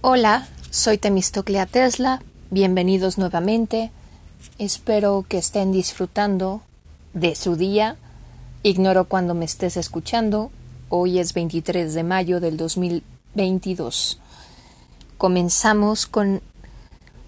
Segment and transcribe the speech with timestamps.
[0.00, 2.22] Hola, soy Temistoclea Tesla.
[2.50, 3.90] Bienvenidos nuevamente.
[4.56, 6.62] Espero que estén disfrutando
[7.14, 7.96] de su día.
[8.62, 10.52] Ignoro cuando me estés escuchando.
[10.88, 14.20] Hoy es 23 de mayo del 2022.
[15.18, 16.42] Comenzamos con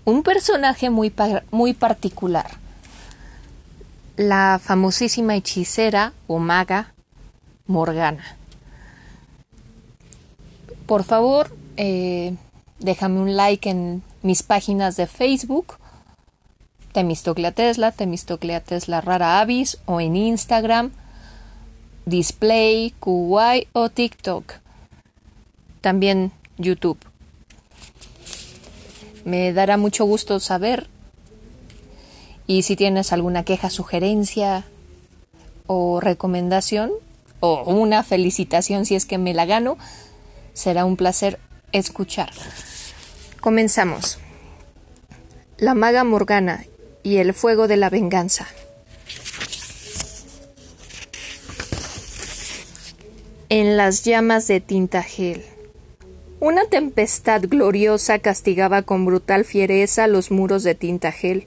[0.04, 1.12] un personaje muy,
[1.50, 2.52] muy particular.
[4.16, 6.94] La famosísima hechicera o maga
[7.66, 8.36] Morgana.
[10.86, 12.36] Por favor, eh,
[12.80, 15.76] déjame un like en mis páginas de Facebook,
[16.92, 20.90] Temistoclea Tesla, Temistoclea Tesla Rara Avis, o en Instagram,
[22.06, 24.54] Display, QY o TikTok.
[25.80, 26.98] También YouTube.
[29.24, 30.88] Me dará mucho gusto saber.
[32.46, 34.64] Y si tienes alguna queja, sugerencia
[35.66, 36.90] o recomendación,
[37.38, 39.78] o una felicitación si es que me la gano,
[40.52, 41.38] será un placer
[41.72, 42.30] escuchar.
[43.40, 44.18] Comenzamos.
[45.56, 46.66] La maga Morgana
[47.02, 48.46] y el fuego de la venganza.
[53.48, 55.42] En las llamas de Tintagel.
[56.38, 61.46] Una tempestad gloriosa castigaba con brutal fiereza los muros de Tintagel.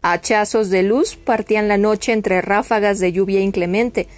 [0.00, 4.08] Hachazos de luz partían la noche entre ráfagas de lluvia inclemente,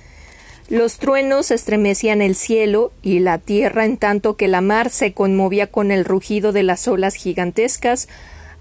[0.73, 5.67] los truenos estremecían el cielo y la tierra en tanto que la mar se conmovía
[5.67, 8.09] con el rugido de las olas gigantescas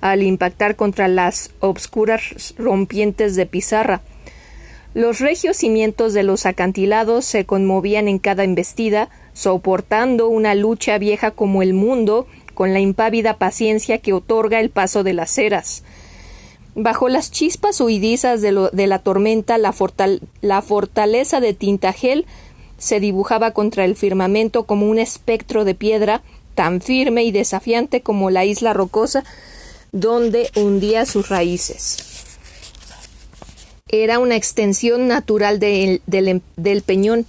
[0.01, 4.01] al impactar contra las obscuras rompientes de pizarra.
[4.93, 11.31] Los regios cimientos de los acantilados se conmovían en cada embestida, soportando una lucha vieja
[11.31, 15.85] como el mundo, con la impávida paciencia que otorga el paso de las eras.
[16.75, 19.73] Bajo las chispas huidizas de, de la tormenta, la,
[20.41, 22.25] la fortaleza de Tintagel
[22.77, 26.21] se dibujaba contra el firmamento como un espectro de piedra,
[26.55, 29.23] tan firme y desafiante como la isla rocosa
[29.91, 31.97] donde hundía sus raíces.
[33.89, 37.25] Era una extensión natural del, del peñón,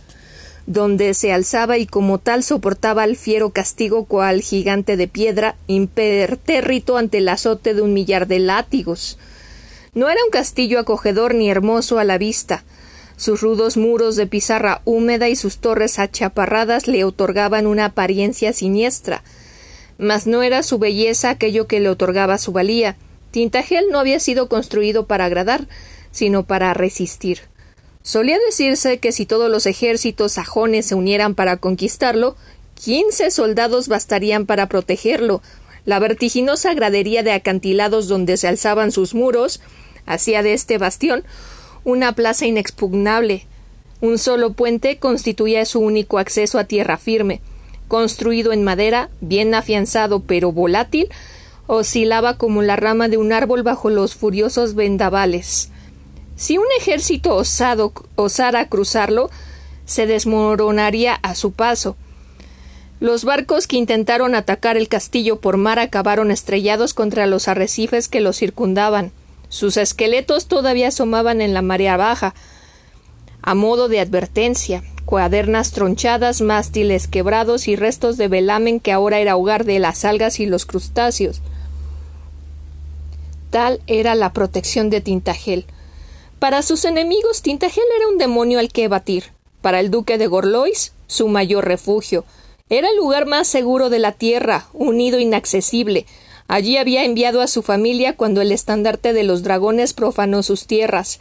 [0.66, 6.96] donde se alzaba y como tal soportaba el fiero castigo cual gigante de piedra, impertérrito
[6.96, 9.18] ante el azote de un millar de látigos.
[9.94, 12.64] No era un castillo acogedor ni hermoso a la vista.
[13.18, 19.22] Sus rudos muros de pizarra húmeda y sus torres achaparradas le otorgaban una apariencia siniestra.
[19.98, 22.96] Mas no era su belleza aquello que le otorgaba su valía.
[23.32, 25.68] Tintagel no había sido construido para agradar,
[26.10, 27.40] sino para resistir.
[28.02, 32.34] Solía decirse que si todos los ejércitos sajones se unieran para conquistarlo,
[32.82, 35.42] quince soldados bastarían para protegerlo.
[35.84, 39.60] La vertiginosa gradería de acantilados donde se alzaban sus muros
[40.06, 41.24] hacía de este bastión
[41.84, 43.46] una plaza inexpugnable.
[44.00, 47.40] Un solo puente constituía su único acceso a tierra firme.
[47.88, 51.08] Construido en madera, bien afianzado pero volátil,
[51.66, 55.70] oscilaba como la rama de un árbol bajo los furiosos vendavales.
[56.36, 59.30] Si un ejército osado osara cruzarlo,
[59.84, 61.96] se desmoronaría a su paso.
[63.02, 68.20] Los barcos que intentaron atacar el castillo por mar acabaron estrellados contra los arrecifes que
[68.20, 69.10] lo circundaban.
[69.48, 72.32] Sus esqueletos todavía asomaban en la marea baja,
[73.42, 79.34] a modo de advertencia, cuadernas tronchadas, mástiles quebrados y restos de velamen que ahora era
[79.34, 81.42] hogar de las algas y los crustáceos.
[83.50, 85.66] Tal era la protección de Tintagel.
[86.38, 89.24] Para sus enemigos, Tintagel era un demonio al que batir.
[89.60, 92.24] Para el duque de Gorlois, su mayor refugio.
[92.72, 96.06] Era el lugar más seguro de la tierra, unido inaccesible,
[96.48, 101.18] Allí había enviado a su familia cuando el estandarte de los dragones profanó sus tierras.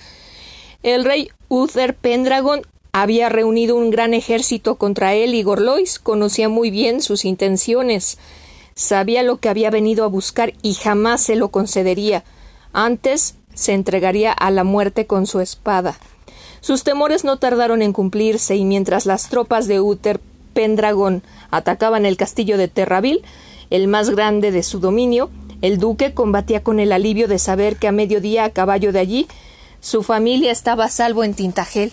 [0.83, 6.69] El rey Uther Pendragon había reunido un gran ejército contra él y Gorlois conocía muy
[6.69, 8.17] bien sus intenciones.
[8.75, 12.25] Sabía lo que había venido a buscar y jamás se lo concedería.
[12.73, 15.97] Antes se entregaría a la muerte con su espada.
[16.59, 20.19] Sus temores no tardaron en cumplirse y mientras las tropas de Uther
[20.53, 23.21] Pendragon atacaban el castillo de Terraville,
[23.69, 25.29] el más grande de su dominio,
[25.61, 29.27] el duque combatía con el alivio de saber que a mediodía a caballo de allí
[29.79, 31.91] su familia estaba a salvo en Tintagel.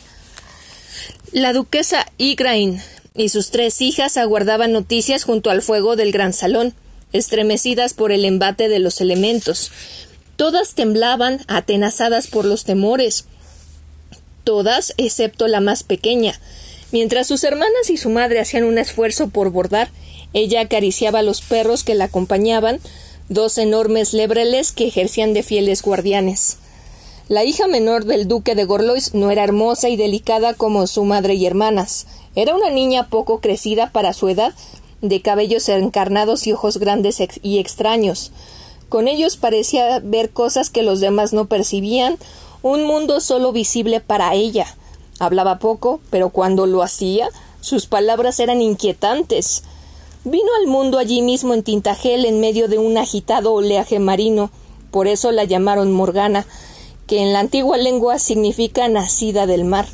[1.33, 2.81] La duquesa Igrain
[3.15, 6.75] y sus tres hijas aguardaban noticias junto al fuego del gran salón,
[7.13, 9.71] estremecidas por el embate de los elementos.
[10.37, 13.27] Todas temblaban, atenazadas por los temores.
[14.45, 16.39] Todas, excepto la más pequeña.
[16.91, 19.91] Mientras sus hermanas y su madre hacían un esfuerzo por bordar,
[20.33, 22.81] ella acariciaba a los perros que la acompañaban,
[23.29, 26.57] dos enormes lebreles que ejercían de fieles guardianes.
[27.29, 31.35] La hija menor del duque de Gorlois no era hermosa y delicada como su madre
[31.35, 32.07] y hermanas.
[32.35, 34.55] Era una niña poco crecida para su edad,
[35.03, 38.33] de cabellos encarnados y ojos grandes y extraños.
[38.89, 42.17] Con ellos parecía ver cosas que los demás no percibían,
[42.63, 44.75] un mundo solo visible para ella.
[45.19, 47.29] Hablaba poco, pero cuando lo hacía,
[47.61, 49.65] sus palabras eran inquietantes.
[50.25, 54.51] Vino al mundo allí mismo en Tintagel en medio de un agitado oleaje marino,
[54.91, 56.47] por eso la llamaron Morgana,
[57.07, 59.87] que en la antigua lengua significa nacida del mar.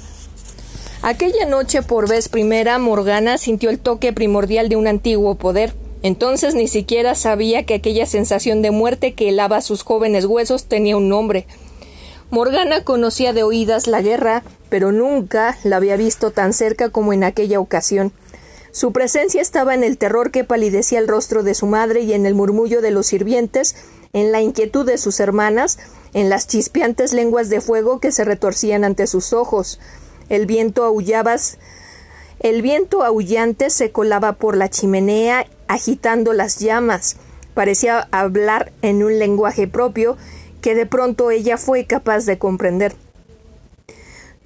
[1.03, 5.75] Aquella noche, por vez primera, Morgana sintió el toque primordial de un antiguo poder.
[6.03, 10.97] Entonces ni siquiera sabía que aquella sensación de muerte que helaba sus jóvenes huesos tenía
[10.97, 11.47] un nombre.
[12.35, 17.23] Morgana conocía de oídas la guerra, pero nunca la había visto tan cerca como en
[17.23, 18.13] aquella ocasión.
[18.73, 22.27] Su presencia estaba en el terror que palidecía el rostro de su madre y en
[22.27, 23.77] el murmullo de los sirvientes,
[24.13, 25.79] en la inquietud de sus hermanas,
[26.13, 29.79] en las chispeantes lenguas de fuego que se retorcían ante sus ojos.
[30.29, 31.37] El viento aullaba
[32.41, 37.15] el viento aullante se colaba por la chimenea agitando las llamas.
[37.55, 40.17] Parecía hablar en un lenguaje propio
[40.65, 42.95] que de pronto ella fue capaz de comprender.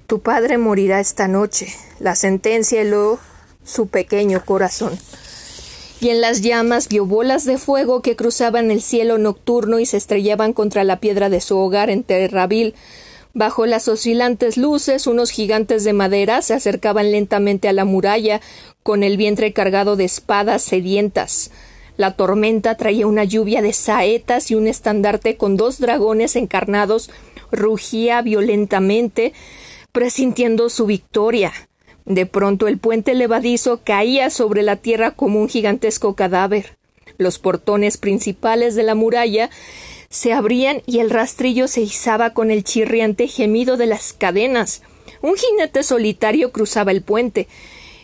[0.05, 1.67] Tu padre morirá esta noche.
[2.01, 3.19] La sentencia heló
[3.63, 4.99] su pequeño corazón
[6.01, 9.95] y en las llamas vio bolas de fuego que cruzaban el cielo nocturno y se
[9.95, 12.73] estrellaban contra la piedra de su hogar en Terraville.
[13.33, 18.41] Bajo las oscilantes luces, unos gigantes de madera se acercaban lentamente a la muralla,
[18.83, 21.49] con el vientre cargado de espadas sedientas.
[21.99, 27.11] La tormenta traía una lluvia de saetas y un estandarte con dos dragones encarnados
[27.51, 29.33] rugía violentamente,
[29.91, 31.51] presintiendo su victoria.
[32.05, 36.77] De pronto el puente levadizo caía sobre la tierra como un gigantesco cadáver.
[37.17, 39.49] Los portones principales de la muralla
[40.09, 44.83] se abrían y el rastrillo se izaba con el chirriante gemido de las cadenas.
[45.21, 47.49] Un jinete solitario cruzaba el puente,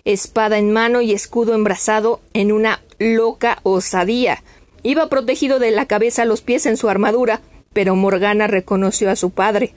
[0.06, 4.44] espada en mano y escudo embrazado en una loca osadía.
[4.84, 7.42] Iba protegido de la cabeza a los pies en su armadura,
[7.74, 9.74] pero Morgana reconoció a su padre.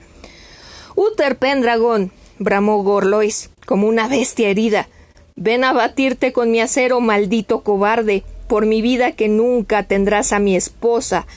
[0.95, 4.87] Uther Pendragon, bramó Gorlois, como una bestia herida.
[5.35, 8.23] Ven a batirte con mi acero, maldito cobarde.
[8.47, 11.27] Por mi vida que nunca tendrás a mi esposa.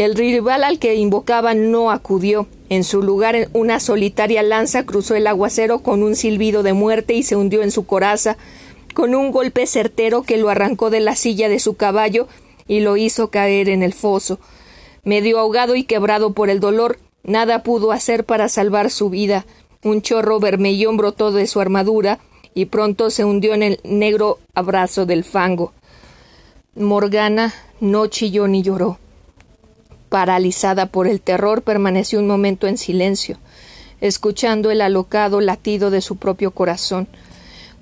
[0.00, 2.46] El rival al que invocaba no acudió.
[2.70, 7.22] En su lugar, una solitaria lanza cruzó el aguacero con un silbido de muerte y
[7.22, 8.38] se hundió en su coraza,
[8.94, 12.28] con un golpe certero que lo arrancó de la silla de su caballo
[12.66, 14.38] y lo hizo caer en el foso.
[15.04, 19.44] Medio ahogado y quebrado por el dolor, nada pudo hacer para salvar su vida.
[19.84, 22.20] Un chorro vermellón brotó de su armadura
[22.54, 25.74] y pronto se hundió en el negro abrazo del fango.
[26.74, 28.98] Morgana no chilló ni lloró.
[30.10, 33.38] Paralizada por el terror, permaneció un momento en silencio,
[34.00, 37.06] escuchando el alocado latido de su propio corazón.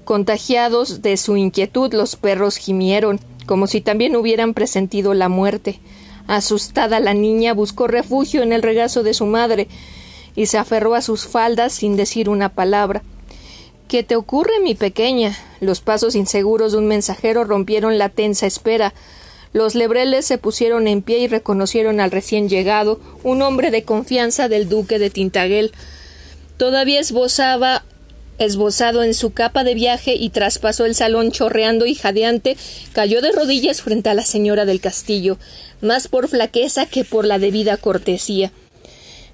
[0.05, 5.81] Contagiados de su inquietud, los perros gimieron, como si también hubieran presentido la muerte.
[6.27, 9.67] Asustada la niña buscó refugio en el regazo de su madre,
[10.37, 13.03] y se aferró a sus faldas sin decir una palabra.
[13.89, 15.35] ¿Qué te ocurre, mi pequeña?
[15.61, 18.93] Los pasos inseguros de un mensajero rompieron la tensa espera.
[19.53, 24.49] Los lebreles se pusieron en pie y reconocieron al recién llegado, un hombre de confianza
[24.49, 25.73] del duque de Tintaguel.
[26.57, 27.85] Todavía esbozaba
[28.39, 32.57] esbozado en su capa de viaje y traspasó el salón chorreando y jadeante,
[32.93, 35.39] cayó de rodillas frente a la señora del castillo,
[35.81, 38.53] más por flaqueza que por la debida cortesía.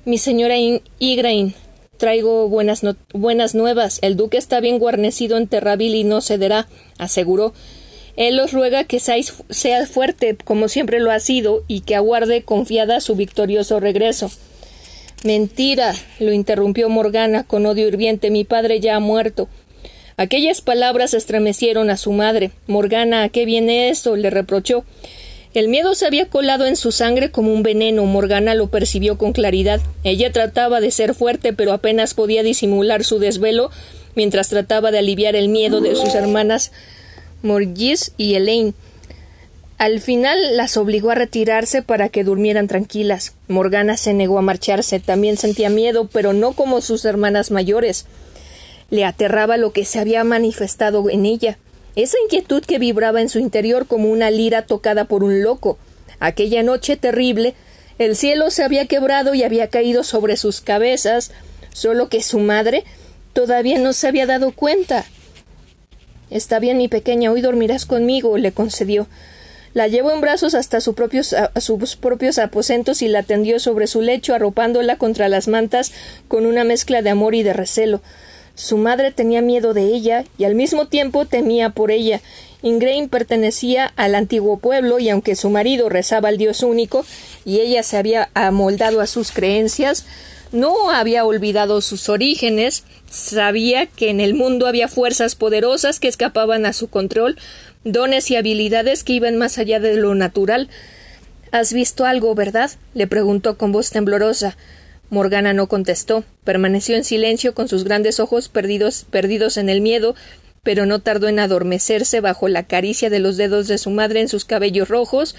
[0.06, 0.56] Mi señora
[0.98, 1.54] Igrain,
[1.98, 3.98] traigo buenas, buenas nuevas.
[4.02, 6.68] El duque está bien guarnecido en Terravil y no cederá,
[6.98, 7.54] aseguró.
[8.16, 12.42] Él os ruega que seáis, sea fuerte, como siempre lo ha sido, y que aguarde
[12.42, 14.30] confiada su victorioso regreso.
[15.24, 18.30] Mentira, lo interrumpió Morgana con odio hirviente.
[18.30, 19.48] Mi padre ya ha muerto.
[20.16, 22.50] Aquellas palabras estremecieron a su madre.
[22.66, 24.16] Morgana, ¿a qué viene eso?
[24.16, 24.84] le reprochó.
[25.54, 28.04] El miedo se había colado en su sangre como un veneno.
[28.04, 29.80] Morgana lo percibió con claridad.
[30.02, 33.70] Ella trataba de ser fuerte, pero apenas podía disimular su desvelo
[34.14, 36.70] mientras trataba de aliviar el miedo de sus hermanas
[37.44, 38.74] Morgis y Elaine.
[39.78, 43.34] Al final las obligó a retirarse para que durmieran tranquilas.
[43.46, 44.98] Morgana se negó a marcharse.
[44.98, 48.06] También sentía miedo, pero no como sus hermanas mayores.
[48.90, 51.58] Le aterraba lo que se había manifestado en ella
[51.96, 55.78] esa inquietud que vibraba en su interior como una lira tocada por un loco.
[56.18, 57.54] Aquella noche terrible,
[57.98, 61.30] el cielo se había quebrado y había caído sobre sus cabezas,
[61.72, 62.84] solo que su madre
[63.32, 65.04] todavía no se había dado cuenta.
[66.30, 69.06] Está bien, mi pequeña, hoy dormirás conmigo, le concedió.
[69.72, 74.00] La llevó en brazos hasta sus propios, sus propios aposentos y la tendió sobre su
[74.00, 75.92] lecho, arropándola contra las mantas
[76.28, 78.00] con una mezcla de amor y de recelo.
[78.54, 82.20] Su madre tenía miedo de ella y al mismo tiempo temía por ella,
[82.64, 87.04] Ingrain pertenecía al antiguo pueblo y aunque su marido rezaba al Dios único
[87.44, 90.06] y ella se había amoldado a sus creencias,
[90.54, 96.64] no había olvidado sus orígenes, sabía que en el mundo había fuerzas poderosas que escapaban
[96.64, 97.36] a su control,
[97.82, 100.68] dones y habilidades que iban más allá de lo natural.
[101.50, 102.70] ¿Has visto algo, verdad?
[102.94, 104.56] le preguntó con voz temblorosa.
[105.10, 110.14] Morgana no contestó, permaneció en silencio con sus grandes ojos perdidos, perdidos en el miedo,
[110.62, 114.28] pero no tardó en adormecerse bajo la caricia de los dedos de su madre en
[114.28, 115.34] sus cabellos rojos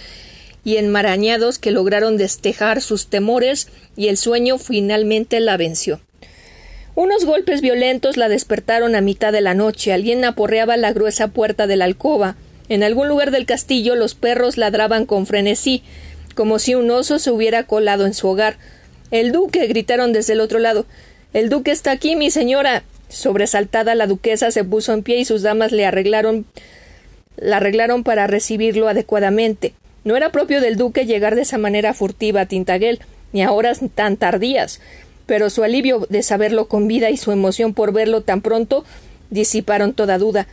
[0.65, 6.01] y enmarañados que lograron destejar sus temores y el sueño finalmente la venció.
[6.95, 9.93] Unos golpes violentos la despertaron a mitad de la noche.
[9.93, 12.35] Alguien aporreaba la gruesa puerta de la alcoba.
[12.67, 15.83] En algún lugar del castillo los perros ladraban con frenesí,
[16.33, 18.57] como si un oso se hubiera colado en su hogar.
[19.11, 20.85] El duque gritaron desde el otro lado.
[21.33, 22.83] El duque está aquí, mi señora.
[23.07, 26.45] Sobresaltada la duquesa se puso en pie y sus damas le arreglaron
[27.37, 29.73] la arreglaron para recibirlo adecuadamente.
[30.05, 32.99] No era propio del duque llegar de esa manera furtiva a Tintaguel,
[33.33, 34.79] ni a horas tan tardías,
[35.25, 38.85] pero su alivio de saberlo con vida y su emoción por verlo tan pronto
[39.31, 40.47] disiparon toda duda.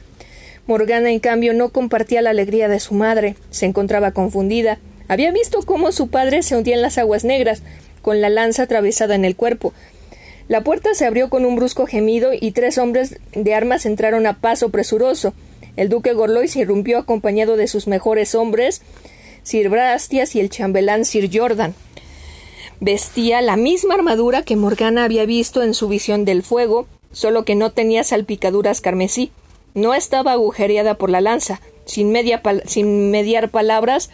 [0.66, 4.78] Morgana, en cambio, no compartía la alegría de su madre, se encontraba confundida.
[5.06, 7.62] Había visto cómo su padre se hundía en las aguas negras,
[8.00, 9.74] con la lanza atravesada en el cuerpo.
[10.48, 14.38] La puerta se abrió con un brusco gemido y tres hombres de armas entraron a
[14.40, 15.34] paso presuroso.
[15.76, 18.80] El duque Gorlois irrumpió acompañado de sus mejores hombres
[19.42, 21.74] Sir Brastias y el chambelán Sir Jordan.
[22.80, 27.54] Vestía la misma armadura que Morgana había visto en su visión del fuego, solo que
[27.54, 29.30] no tenía salpicaduras carmesí.
[29.74, 31.60] No estaba agujereada por la lanza.
[31.84, 32.12] Sin,
[32.66, 34.10] sin mediar palabras,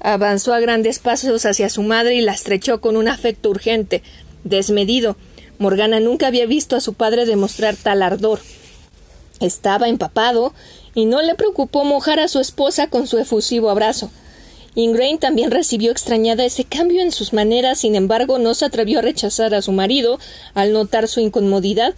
[0.00, 4.02] avanzó a grandes pasos hacia su madre y la estrechó con un afecto urgente,
[4.44, 5.16] desmedido.
[5.58, 8.40] Morgana nunca había visto a su padre demostrar tal ardor.
[9.40, 10.54] Estaba empapado
[10.94, 14.10] y no le preocupó mojar a su esposa con su efusivo abrazo.
[14.76, 19.02] Ingrain también recibió extrañada ese cambio en sus maneras, sin embargo, no se atrevió a
[19.02, 20.18] rechazar a su marido
[20.52, 21.94] al notar su incomodidad.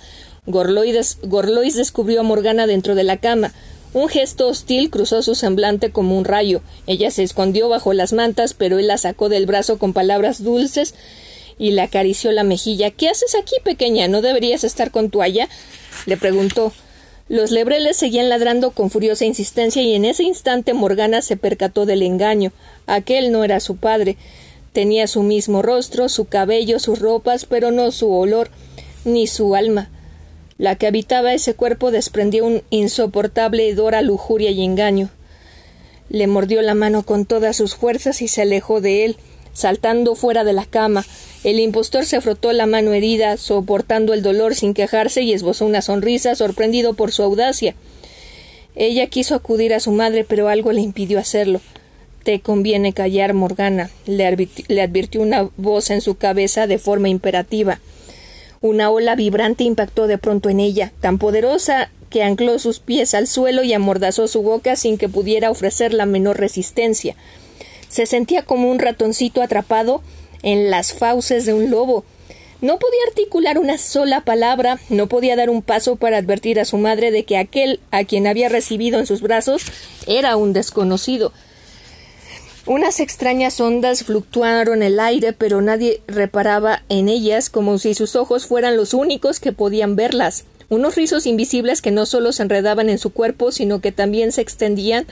[0.47, 3.53] Gorlois descubrió a Morgana dentro de la cama.
[3.95, 6.63] Un gesto hostil cruzó su semblante como un rayo.
[6.87, 10.95] Ella se escondió bajo las mantas, pero él la sacó del brazo con palabras dulces
[11.59, 12.93] y le acarició la mejilla.
[12.93, 14.07] ¿Qué haces aquí, pequeña?
[14.07, 15.49] ¿No deberías estar con toalla?
[16.07, 16.73] le preguntó.
[17.29, 22.03] Los lebreles seguían ladrando con furiosa insistencia y en ese instante Morgana se percató del
[22.03, 22.53] engaño.
[22.87, 24.17] Aquel no era su padre.
[24.73, 28.51] Tenía su mismo rostro, su cabello, sus ropas, pero no su olor,
[29.05, 29.91] ni su alma.
[30.57, 35.11] La que habitaba ese cuerpo desprendió un insoportable hedor a lujuria y engaño.
[36.09, 39.17] Le mordió la mano con todas sus fuerzas y se alejó de él,
[39.53, 41.05] saltando fuera de la cama.
[41.49, 45.81] El impostor se frotó la mano herida, soportando el dolor sin quejarse y esbozó una
[45.81, 47.75] sonrisa, sorprendido por su audacia.
[48.77, 51.63] Ella quiso acudir a su madre, pero algo le impidió hacerlo.
[52.23, 57.81] Te conviene callar, Morgana, le, advirtió una voz en su cabeza de forma imperativa.
[58.61, 63.27] Una ola vibrante impactó de pronto en ella, tan poderosa que ancló sus pies al
[63.27, 67.17] suelo y amordazó su boca sin que pudiera ofrecer la menor resistencia.
[67.89, 70.03] Se sentía como un ratoncito atrapado
[70.43, 72.05] en las fauces de un lobo.
[72.61, 76.77] No podía articular una sola palabra, no podía dar un paso para advertir a su
[76.77, 79.63] madre de que aquel a quien había recibido en sus brazos
[80.07, 81.33] era un desconocido.
[82.67, 88.47] Unas extrañas ondas fluctuaron el aire, pero nadie reparaba en ellas como si sus ojos
[88.47, 90.45] fueran los únicos que podían verlas.
[90.69, 94.43] Unos rizos invisibles que no solo se enredaban en su cuerpo, sino que también se
[94.43, 95.07] extendían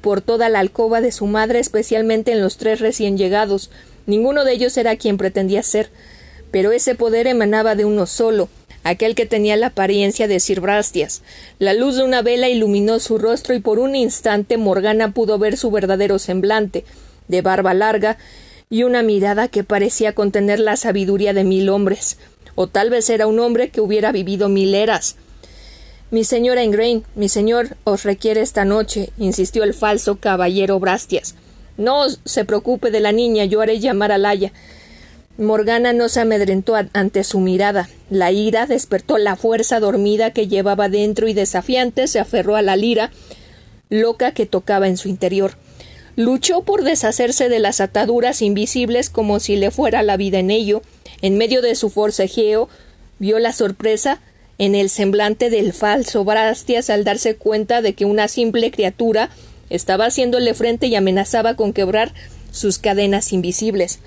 [0.00, 3.70] por toda la alcoba de su madre, especialmente en los tres recién llegados.
[4.06, 5.90] Ninguno de ellos era quien pretendía ser,
[6.50, 8.48] pero ese poder emanaba de uno solo,
[8.84, 11.22] aquel que tenía la apariencia de Sir Brastias.
[11.58, 15.56] La luz de una vela iluminó su rostro y por un instante Morgana pudo ver
[15.56, 16.84] su verdadero semblante,
[17.28, 18.18] de barba larga
[18.70, 22.18] y una mirada que parecía contener la sabiduría de mil hombres,
[22.54, 25.16] o tal vez era un hombre que hubiera vivido mil eras.
[26.10, 31.34] Mi señora Ingrain, mi señor os requiere esta noche, insistió el falso caballero Brastias.
[31.76, 34.52] No se preocupe de la niña, yo haré llamar a Laya.
[35.36, 37.88] Morgana no se amedrentó ante su mirada.
[38.08, 42.76] La ira despertó la fuerza dormida que llevaba dentro y desafiante se aferró a la
[42.76, 43.10] lira
[43.90, 45.56] loca que tocaba en su interior.
[46.16, 50.82] Luchó por deshacerse de las ataduras invisibles como si le fuera la vida en ello.
[51.20, 52.68] En medio de su forcejeo
[53.18, 54.20] vio la sorpresa
[54.58, 59.30] en el semblante del falso Brastias al darse cuenta de que una simple criatura
[59.70, 62.12] estaba haciéndole frente y amenazaba con quebrar
[62.50, 63.98] sus cadenas invisibles.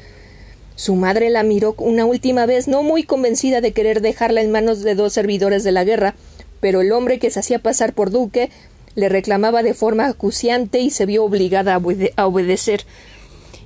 [0.76, 4.82] Su madre la miró una última vez, no muy convencida de querer dejarla en manos
[4.82, 6.16] de dos servidores de la guerra,
[6.60, 8.52] pero el hombre que se hacía pasar por duque
[8.94, 12.84] le reclamaba de forma acuciante y se vio obligada a, obedecer.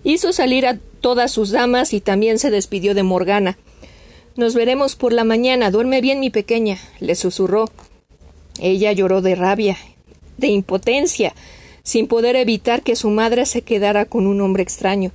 [0.03, 3.57] Hizo salir a todas sus damas y también se despidió de Morgana.
[4.35, 5.71] Nos veremos por la mañana.
[5.71, 7.69] Duerme bien, mi pequeña, le susurró.
[8.59, 9.77] Ella lloró de rabia,
[10.37, 11.33] de impotencia,
[11.83, 15.11] sin poder evitar que su madre se quedara con un hombre extraño.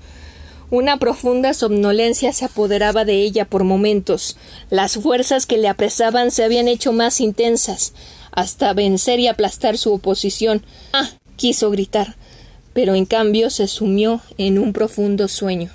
[0.70, 4.36] Una profunda somnolencia se apoderaba de ella por momentos.
[4.68, 7.92] Las fuerzas que le apresaban se habían hecho más intensas,
[8.32, 10.64] hasta vencer y aplastar su oposición.
[10.92, 11.08] Ah.
[11.36, 12.16] quiso gritar,
[12.72, 15.70] pero en cambio se sumió en un profundo sueño.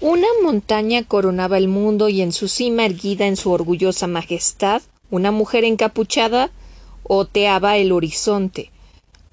[0.00, 4.80] Una montaña coronaba el mundo y en su cima erguida en su orgullosa majestad,
[5.10, 6.50] una mujer encapuchada
[7.12, 8.70] oteaba el horizonte.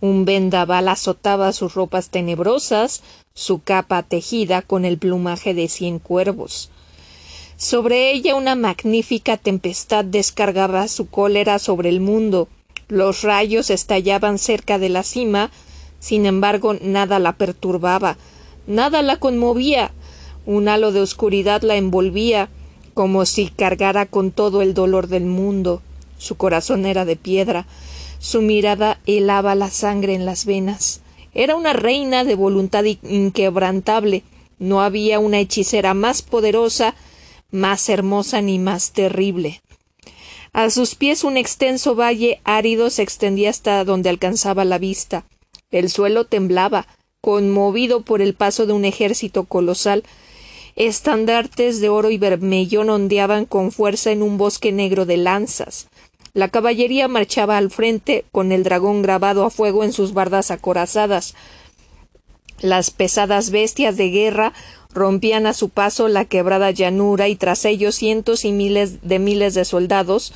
[0.01, 3.03] Un vendaval azotaba sus ropas tenebrosas,
[3.35, 6.71] su capa tejida con el plumaje de cien cuervos.
[7.55, 12.47] Sobre ella una magnífica tempestad descargaba su cólera sobre el mundo.
[12.87, 15.51] Los rayos estallaban cerca de la cima,
[15.99, 18.17] sin embargo nada la perturbaba,
[18.65, 19.91] nada la conmovía.
[20.47, 22.49] Un halo de oscuridad la envolvía,
[22.95, 25.83] como si cargara con todo el dolor del mundo.
[26.17, 27.67] Su corazón era de piedra,
[28.19, 31.01] su mirada helaba la sangre en las venas.
[31.33, 34.23] Era una reina de voluntad inquebrantable.
[34.59, 36.95] No había una hechicera más poderosa,
[37.51, 39.61] más hermosa ni más terrible.
[40.51, 45.25] A sus pies un extenso valle árido se extendía hasta donde alcanzaba la vista.
[45.69, 46.87] El suelo temblaba,
[47.21, 50.03] conmovido por el paso de un ejército colosal.
[50.75, 55.87] Estandartes de oro y vermellón ondeaban con fuerza en un bosque negro de lanzas.
[56.37, 61.33] La caballería marchaba al frente con el dragón grabado a fuego en sus bardas acorazadas.
[62.61, 64.53] Las pesadas bestias de guerra
[64.93, 69.55] rompían a su paso la quebrada llanura y tras ellos cientos y miles de miles
[69.55, 70.31] de soldados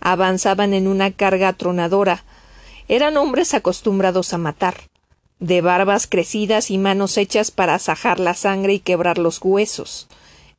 [0.00, 2.24] avanzaban en una carga atronadora.
[2.88, 4.74] Eran hombres acostumbrados a matar,
[5.38, 10.08] de barbas crecidas y manos hechas para asajar la sangre y quebrar los huesos.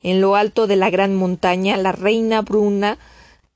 [0.02, 2.98] En lo alto de la gran montaña la reina Bruna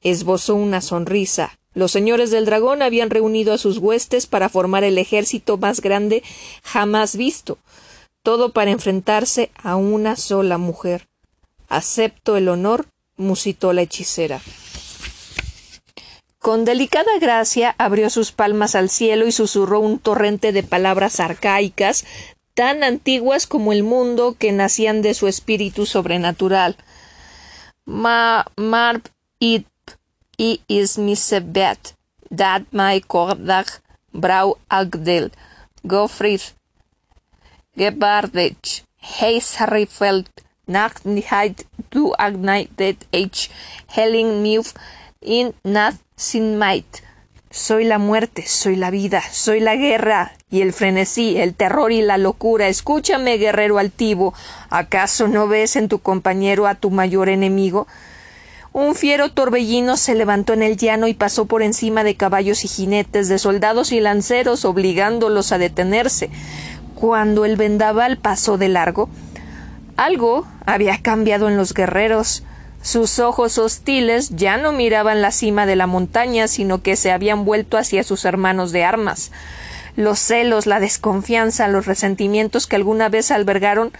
[0.02, 1.60] esbozó una sonrisa.
[1.74, 6.24] Los señores del dragón habían reunido a sus huestes para formar el ejército más grande
[6.64, 7.58] jamás visto,
[8.24, 11.08] todo para enfrentarse a una sola mujer.
[11.68, 14.42] Acepto el honor, musitó la hechicera.
[16.40, 22.06] Con delicada gracia abrió sus palmas al cielo y susurró un torrente de palabras arcaicas,
[22.54, 26.78] tan antiguas como el mundo que nacían de su espíritu sobrenatural.
[27.86, 29.02] Ma, mar,
[29.40, 29.68] it,
[30.40, 31.94] i is misebet,
[32.30, 33.68] dat my kordag
[34.12, 35.28] brau agdel,
[35.84, 36.44] gofrid,
[37.76, 38.84] gebardech,
[39.20, 40.32] heis harifeld,
[40.66, 43.50] nach nihait du agnited h,
[43.96, 44.74] helling muf,
[45.20, 47.04] in nat sin might.
[47.52, 52.04] Soy la muerte, soy la vida, soy la guerra y el frenesí, el terror y
[52.04, 52.68] la locura.
[52.68, 54.36] Escúchame, guerrero altivo.
[54.70, 57.88] ¿Acaso no ves en tu compañero a tu mayor enemigo?
[58.72, 62.68] Un fiero torbellino se levantó en el llano y pasó por encima de caballos y
[62.68, 66.30] jinetes, de soldados y lanceros, obligándolos a detenerse.
[66.94, 69.10] Cuando el vendaval pasó de largo,
[69.98, 72.44] algo había cambiado en los guerreros.
[72.82, 77.46] Sus ojos hostiles ya no miraban la cima de la montaña, sino que se habían
[77.46, 79.32] vuelto hacia sus hermanos de armas.
[79.96, 83.92] Los celos, la desconfianza, los resentimientos que alguna vez albergaron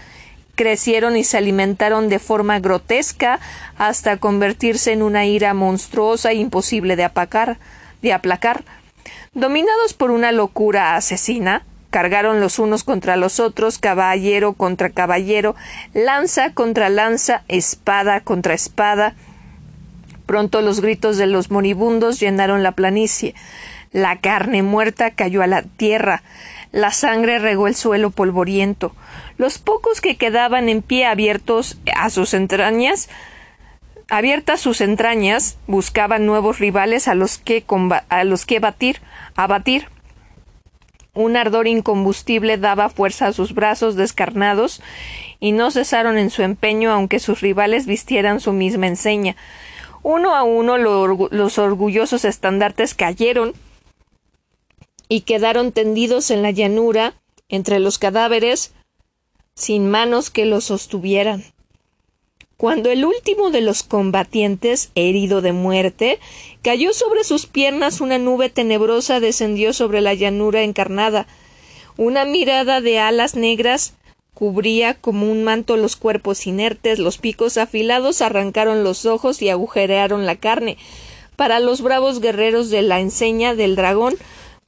[0.60, 3.40] crecieron y se alimentaron de forma grotesca
[3.78, 7.56] hasta convertirse en una ira monstruosa e imposible de apacar,
[8.02, 8.62] de aplacar.
[9.32, 15.56] Dominados por una locura asesina, cargaron los unos contra los otros, caballero contra caballero,
[15.94, 19.14] lanza contra lanza, espada contra espada.
[20.26, 23.34] Pronto los gritos de los moribundos llenaron la planicie.
[23.92, 26.22] La carne muerta cayó a la tierra.
[26.70, 28.94] La sangre regó el suelo polvoriento.
[29.40, 33.08] Los pocos que quedaban en pie abiertos a sus entrañas,
[34.10, 37.64] abiertas sus entrañas, buscaban nuevos rivales a los que,
[38.10, 39.00] a los que batir.
[41.14, 44.82] Un ardor incombustible daba fuerza a sus brazos descarnados
[45.38, 49.36] y no cesaron en su empeño aunque sus rivales vistieran su misma enseña.
[50.02, 53.54] Uno a uno los orgullosos estandartes cayeron
[55.08, 57.14] y quedaron tendidos en la llanura
[57.48, 58.74] entre los cadáveres
[59.54, 61.44] sin manos que los sostuvieran.
[62.60, 66.18] Cuando el último de los combatientes, herido de muerte,
[66.60, 71.26] cayó sobre sus piernas una nube tenebrosa descendió sobre la llanura encarnada.
[71.96, 73.94] Una mirada de alas negras
[74.34, 80.26] cubría como un manto los cuerpos inertes, los picos afilados arrancaron los ojos y agujerearon
[80.26, 80.76] la carne.
[81.36, 84.16] Para los bravos guerreros de la enseña del dragón,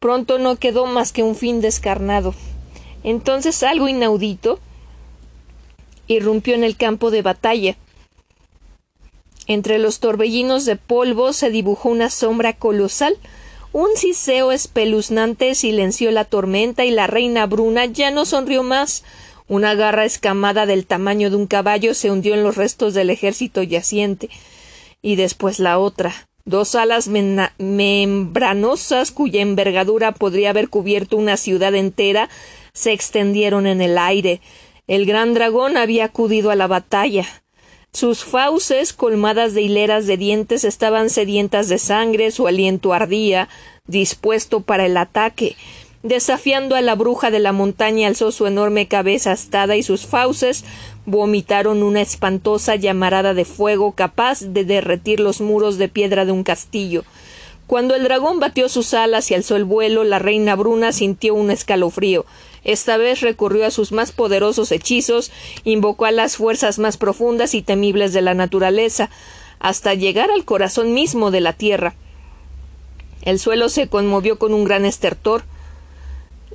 [0.00, 2.34] pronto no quedó más que un fin descarnado.
[3.04, 4.60] Entonces algo inaudito
[6.06, 7.76] irrumpió en el campo de batalla.
[9.46, 13.16] Entre los torbellinos de polvo se dibujó una sombra colosal.
[13.72, 19.02] Un ciseo espeluznante silenció la tormenta y la reina Bruna ya no sonrió más.
[19.48, 23.62] Una garra escamada del tamaño de un caballo se hundió en los restos del ejército
[23.62, 24.30] yaciente.
[25.00, 26.28] Y después la otra.
[26.44, 27.08] Dos alas
[27.58, 32.28] membranosas cuya envergadura podría haber cubierto una ciudad entera
[32.72, 34.40] se extendieron en el aire.
[34.88, 37.26] El gran dragón había acudido a la batalla.
[37.92, 43.48] Sus fauces, colmadas de hileras de dientes, estaban sedientas de sangre, su aliento ardía,
[43.86, 45.56] dispuesto para el ataque.
[46.02, 50.64] Desafiando a la bruja de la montaña alzó su enorme cabeza astada y sus fauces
[51.06, 56.42] vomitaron una espantosa llamarada de fuego capaz de derretir los muros de piedra de un
[56.42, 57.04] castillo.
[57.68, 61.52] Cuando el dragón batió sus alas y alzó el vuelo, la reina Bruna sintió un
[61.52, 62.26] escalofrío.
[62.64, 65.32] Esta vez recurrió a sus más poderosos hechizos,
[65.64, 69.10] invocó a las fuerzas más profundas y temibles de la naturaleza,
[69.58, 71.94] hasta llegar al corazón mismo de la tierra.
[73.22, 75.44] El suelo se conmovió con un gran estertor.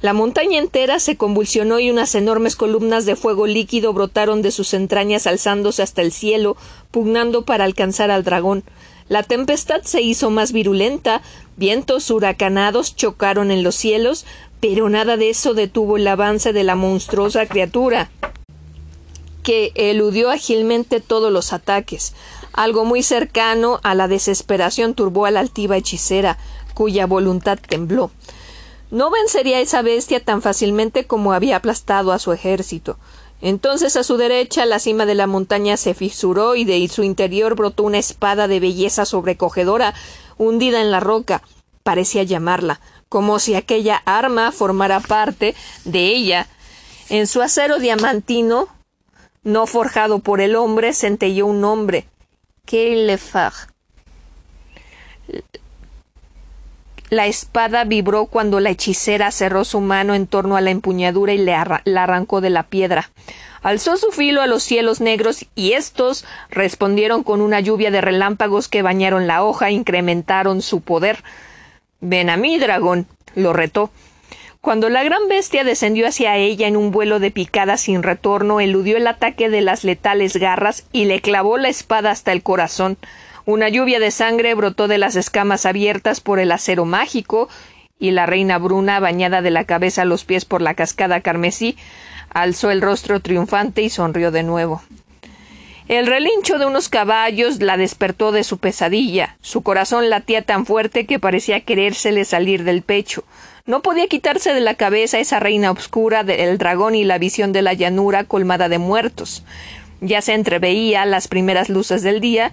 [0.02, 4.74] La montaña entera se convulsionó y unas enormes columnas de fuego líquido brotaron de sus
[4.74, 6.56] entrañas alzándose hasta el cielo,
[6.92, 8.64] pugnando para alcanzar al dragón.
[9.10, 11.22] La tempestad se hizo más virulenta,
[11.56, 14.26] vientos huracanados chocaron en los cielos,
[14.60, 18.10] pero nada de eso detuvo el avance de la monstruosa criatura,
[19.44, 22.14] que eludió ágilmente todos los ataques.
[22.54, 26.38] Algo muy cercano a la desesperación turbó a la altiva hechicera,
[26.74, 28.12] cuya voluntad tembló.
[28.90, 32.98] No vencería a esa bestia tan fácilmente como había aplastado a su ejército.
[33.42, 37.56] Entonces a su derecha la cima de la montaña se fisuró y de su interior
[37.56, 39.94] brotó una espada de belleza sobrecogedora,
[40.38, 41.44] hundida en la roca.
[41.84, 46.48] Parecía llamarla como si aquella arma formara parte de ella.
[47.10, 48.68] En su acero diamantino,
[49.44, 52.08] no forjado por el hombre, centelló un nombre.
[52.66, 53.54] Keilefag.
[57.10, 61.38] La espada vibró cuando la hechicera cerró su mano en torno a la empuñadura y
[61.38, 63.12] la arrancó de la piedra.
[63.62, 68.68] Alzó su filo a los cielos negros y éstos respondieron con una lluvia de relámpagos
[68.68, 71.24] que bañaron la hoja e incrementaron su poder.
[72.02, 73.92] Ven a mí, dragón, lo retó.
[74.62, 78.98] Cuando la gran bestia descendió hacia ella en un vuelo de picada sin retorno, eludió
[78.98, 82.98] el ataque de las letales garras y le clavó la espada hasta el corazón.
[83.46, 87.48] Una lluvia de sangre brotó de las escamas abiertas por el acero mágico,
[88.00, 91.78] y la reina Bruna, bañada de la cabeza a los pies por la cascada carmesí,
[92.30, 94.82] alzó el rostro triunfante y sonrió de nuevo.
[95.88, 99.38] El relincho de unos caballos la despertó de su pesadilla.
[99.42, 103.24] Su corazón latía tan fuerte que parecía querérsele salir del pecho.
[103.66, 107.62] No podía quitarse de la cabeza esa reina obscura del dragón y la visión de
[107.62, 109.46] la llanura colmada de muertos.
[110.02, 112.52] Ya se entreveía las primeras luces del día,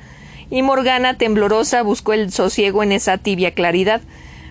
[0.48, 4.00] y Morgana, temblorosa, buscó el sosiego en esa tibia claridad.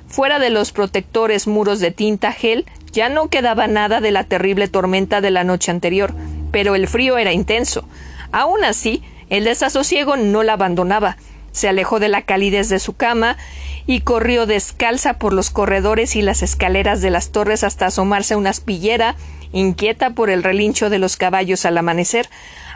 [0.07, 4.67] Fuera de los protectores muros de tinta gel, ya no quedaba nada de la terrible
[4.67, 6.13] tormenta de la noche anterior,
[6.51, 7.87] pero el frío era intenso.
[8.33, 11.17] Aún así, el desasosiego no la abandonaba.
[11.51, 13.37] Se alejó de la calidez de su cama
[13.85, 18.37] y corrió descalza por los corredores y las escaleras de las torres hasta asomarse a
[18.37, 19.15] una aspillera,
[19.51, 22.27] inquieta por el relincho de los caballos al amanecer,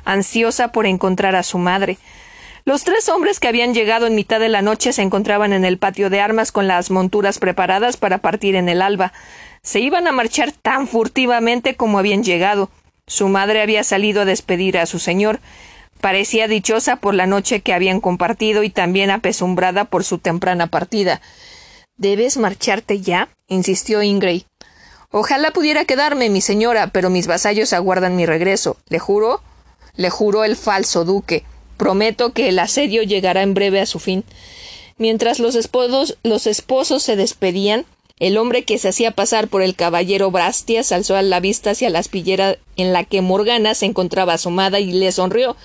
[0.06, 1.98] ansiosa por encontrar a su madre.
[2.64, 5.80] Los tres hombres que habían llegado en mitad de la noche se encontraban en el
[5.80, 9.12] patio de armas con las monturas preparadas para partir en el alba.
[9.64, 12.70] Se iban a marchar tan furtivamente como habían llegado.
[13.08, 15.40] Su madre había salido a despedir a su señor.
[16.02, 21.22] Parecía dichosa por la noche que habían compartido y también apesumbrada por su temprana partida.
[21.96, 23.30] ¿Debes marcharte ya?
[23.48, 24.46] insistió Ingray.
[25.10, 28.78] Ojalá pudiera quedarme, mi señora, pero mis vasallos aguardan mi regreso.
[28.90, 29.42] ¿Le juro?
[29.96, 31.44] Le juró el falso duque.
[31.78, 34.26] Prometo que el asedio llegará en breve a su fin.
[34.98, 37.86] Mientras los esposos, los esposos se despedían,
[38.20, 41.92] el hombre que se hacía pasar por el caballero Brastias alzó a la vista hacia
[41.92, 45.56] la aspillera en la que Morgana se encontraba asomada y le sonrió.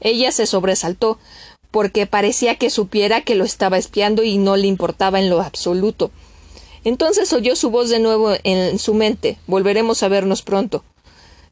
[0.00, 1.18] Ella se sobresaltó,
[1.70, 6.10] porque parecía que supiera que lo estaba espiando y no le importaba en lo absoluto.
[6.84, 9.38] Entonces oyó su voz de nuevo en su mente.
[9.46, 10.84] Volveremos a vernos pronto.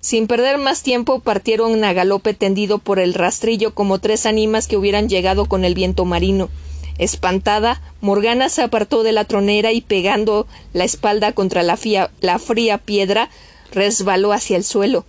[0.00, 4.76] Sin perder más tiempo partieron a galope tendido por el rastrillo como tres ánimas que
[4.76, 6.50] hubieran llegado con el viento marino.
[6.98, 11.78] Espantada, Morgana se apartó de la tronera y pegando la espalda contra la,
[12.20, 13.30] la fría piedra,
[13.72, 15.04] resbaló hacia el suelo.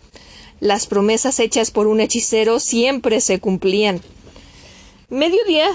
[0.59, 4.01] Las promesas hechas por un hechicero siempre se cumplían.
[5.09, 5.67] Mediodía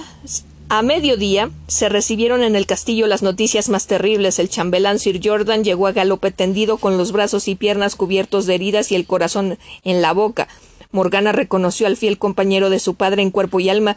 [0.71, 4.39] A mediodía se recibieron en el castillo las noticias más terribles.
[4.39, 8.55] El chambelán Sir Jordan llegó a galope tendido con los brazos y piernas cubiertos de
[8.55, 10.49] heridas y el corazón en la boca.
[10.91, 13.97] Morgana reconoció al fiel compañero de su padre en cuerpo y alma.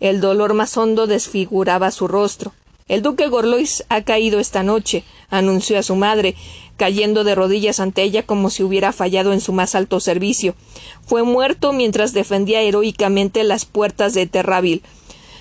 [0.00, 2.52] El dolor más hondo desfiguraba su rostro.
[2.86, 6.36] El duque Gorlois ha caído esta noche, anunció a su madre,
[6.78, 10.54] cayendo de rodillas ante ella como si hubiera fallado en su más alto servicio.
[11.06, 14.82] Fue muerto mientras defendía heroicamente las puertas de Terraville.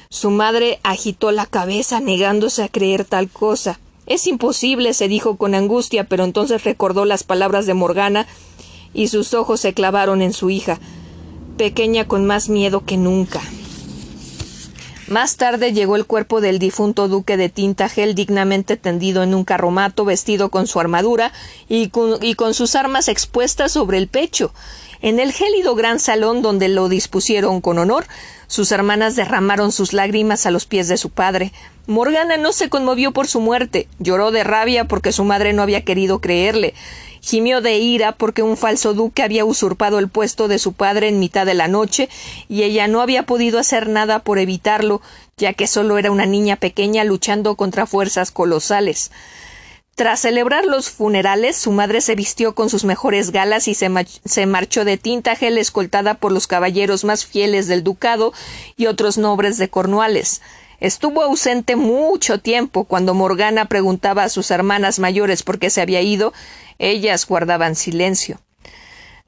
[0.10, 3.80] Su madre agitó la cabeza negándose a creer tal cosa.
[4.08, 8.28] Es imposible, se dijo con angustia, pero entonces recordó las palabras de Morgana
[8.98, 10.80] y sus ojos se clavaron en su hija,
[11.56, 13.42] pequeña con más miedo que nunca.
[15.08, 20.04] Más tarde llegó el cuerpo del difunto duque de Tintagel dignamente tendido en un carromato,
[20.04, 21.32] vestido con su armadura
[21.70, 24.52] y con, y con sus armas expuestas sobre el pecho.
[25.00, 28.08] En el gélido gran salón donde lo dispusieron con honor,
[28.48, 31.54] sus hermanas derramaron sus lágrimas a los pies de su padre.
[31.86, 35.86] Morgana no se conmovió por su muerte, lloró de rabia porque su madre no había
[35.86, 36.74] querido creerle,
[37.28, 41.20] gimió de ira porque un falso duque había usurpado el puesto de su padre en
[41.20, 42.08] mitad de la noche,
[42.48, 45.02] y ella no había podido hacer nada por evitarlo,
[45.36, 49.12] ya que solo era una niña pequeña luchando contra fuerzas colosales.
[49.96, 53.90] Tras celebrar los funerales, su madre se vistió con sus mejores galas y se,
[54.46, 58.32] marchó de Tintagel escoltada por los caballeros más fieles del ducado
[58.78, 60.42] y otros nobles de Cornuales.
[60.80, 62.84] Estuvo ausente mucho tiempo.
[62.84, 66.34] Cuando Morgana preguntaba a sus hermanas mayores por qué se había ido,
[66.80, 68.40] ellas guardaban silencio.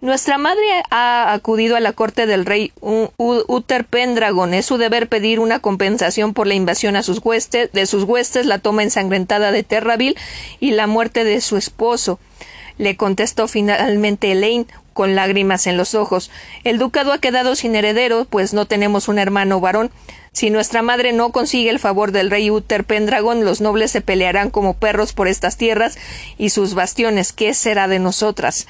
[0.02, 4.54] Nuestra madre ha acudido a la corte del rey Uther Pendragon.
[4.54, 8.46] Es su deber pedir una compensación por la invasión a sus huestes, de sus huestes,
[8.46, 10.16] la toma ensangrentada de Terraville
[10.62, 12.18] y la muerte de su esposo.
[12.78, 16.32] Le contestó finalmente Elaine con lágrimas en los ojos.
[16.64, 19.92] El ducado ha quedado sin heredero, pues no tenemos un hermano varón.
[20.32, 24.50] Si nuestra madre no consigue el favor del rey Uther Pendragon, los nobles se pelearán
[24.52, 25.98] como perros por estas tierras
[26.38, 27.34] y sus bastiones.
[27.34, 28.68] ¿Qué será de nosotras?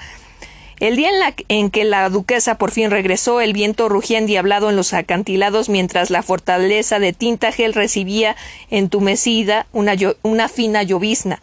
[0.80, 1.10] El día
[1.50, 6.10] en, que la duquesa por fin regresó, el viento rugía endiablado en los acantilados mientras
[6.10, 8.38] la fortaleza de Tintagel recibía
[8.70, 11.42] entumecida una, una fina llovizna.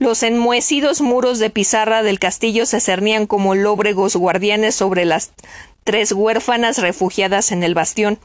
[0.00, 5.32] Los enmohecidos muros de pizarra del castillo se cernían como lóbregos guardianes sobre las
[5.88, 8.18] tres huérfanas refugiadas en el bastión.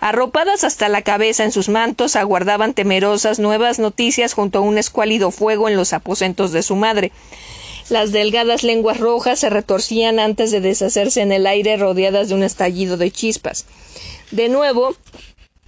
[0.00, 5.30] Arropadas hasta la cabeza en sus mantos, aguardaban temerosas nuevas noticias junto a un escuálido
[5.30, 7.12] fuego en los aposentos de su madre.
[7.88, 12.42] Las delgadas lenguas rojas se retorcían antes de deshacerse en el aire rodeadas de un
[12.42, 13.66] estallido de chispas.
[14.32, 14.96] De nuevo,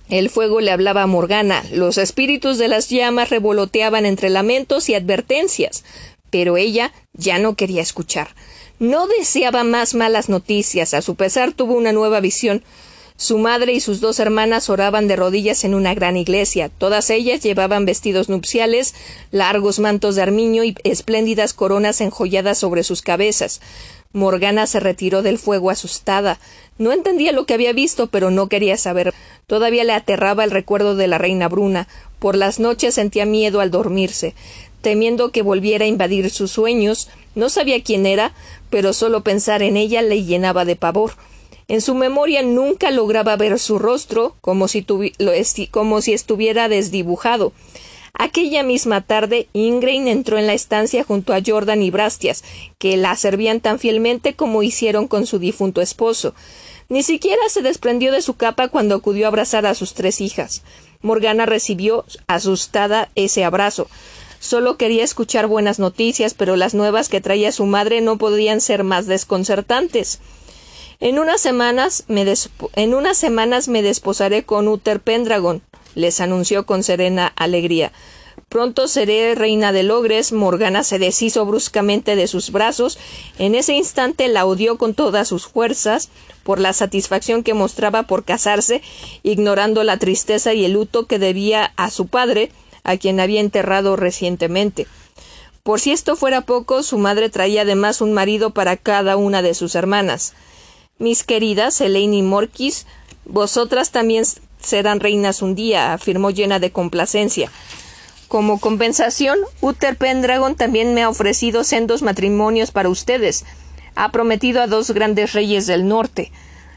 [0.08, 1.62] el fuego le hablaba a Morgana.
[1.70, 5.84] Los espíritus de las llamas revoloteaban entre lamentos y advertencias.
[6.28, 8.30] Pero ella ya no quería escuchar.
[8.78, 10.92] No deseaba más malas noticias.
[10.94, 12.62] A su pesar tuvo una nueva visión.
[13.18, 16.68] Su madre y sus dos hermanas oraban de rodillas en una gran iglesia.
[16.68, 18.94] Todas ellas llevaban vestidos nupciales,
[19.30, 23.62] largos mantos de armiño y espléndidas coronas enjolladas sobre sus cabezas.
[24.12, 26.38] Morgana se retiró del fuego asustada.
[26.76, 29.14] No entendía lo que había visto, pero no quería saber.
[29.46, 31.88] Todavía le aterraba el recuerdo de la reina Bruna.
[32.18, 34.34] Por las noches sentía miedo al dormirse,
[34.82, 37.08] temiendo que volviera a invadir sus sueños.
[37.34, 38.32] No sabía quién era,
[38.70, 41.12] pero solo pensar en ella le llenaba de pavor.
[41.68, 44.86] En su memoria nunca lograba ver su rostro como si,
[45.70, 47.52] como si estuviera desdibujado.
[48.18, 52.44] Aquella misma tarde, Ingrain entró en la estancia junto a Jordan y Brastias,
[52.78, 56.34] que la servían tan fielmente como hicieron con su difunto esposo.
[56.88, 60.62] Ni siquiera se desprendió de su capa cuando acudió a abrazar a sus tres hijas.
[61.02, 63.88] Morgana recibió, asustada, ese abrazo.
[64.40, 68.84] Solo quería escuchar buenas noticias, pero las nuevas que traía su madre no podían ser
[68.84, 70.20] más desconcertantes.
[71.00, 72.24] En unas semanas me,
[72.74, 75.62] en unas semanas me desposaré con Uther Pendragon,
[75.94, 77.92] les anunció con serena alegría.
[78.48, 80.32] Pronto seré reina de Logres.
[80.32, 82.96] Morgana se deshizo bruscamente de sus brazos.
[83.38, 86.10] En ese instante la odió con todas sus fuerzas
[86.44, 88.82] por la satisfacción que mostraba por casarse,
[89.24, 92.52] ignorando la tristeza y el luto que debía a su padre,
[92.86, 94.86] a quien había enterrado recientemente.
[95.62, 99.52] Por si esto fuera poco, su madre traía además un marido para cada una de
[99.52, 100.32] sus hermanas.
[100.98, 102.86] Mis queridas Elaine y Morquis,
[103.24, 104.24] vosotras también
[104.60, 107.50] serán reinas un día, afirmó llena de complacencia.
[108.28, 113.44] Como compensación, Uther Pendragon también me ha ofrecido sendos matrimonios para ustedes.
[113.96, 116.30] Ha prometido a dos grandes reyes del norte.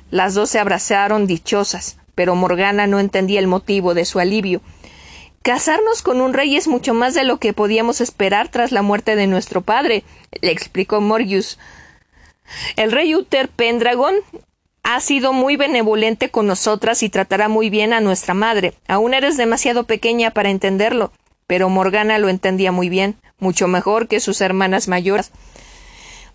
[0.09, 4.61] Las dos se abrazaron dichosas, pero Morgana no entendía el motivo de su alivio.
[5.41, 9.15] Casarnos con un rey es mucho más de lo que podíamos esperar tras la muerte
[9.15, 10.03] de nuestro padre,
[10.41, 11.57] le explicó Morgius.
[12.75, 14.15] El rey Uther Pendragon
[14.83, 18.73] ha sido muy benevolente con nosotras y tratará muy bien a nuestra madre.
[18.87, 21.11] Aún eres demasiado pequeña para entenderlo.
[21.47, 25.31] Pero Morgana lo entendía muy bien, mucho mejor que sus hermanas mayores.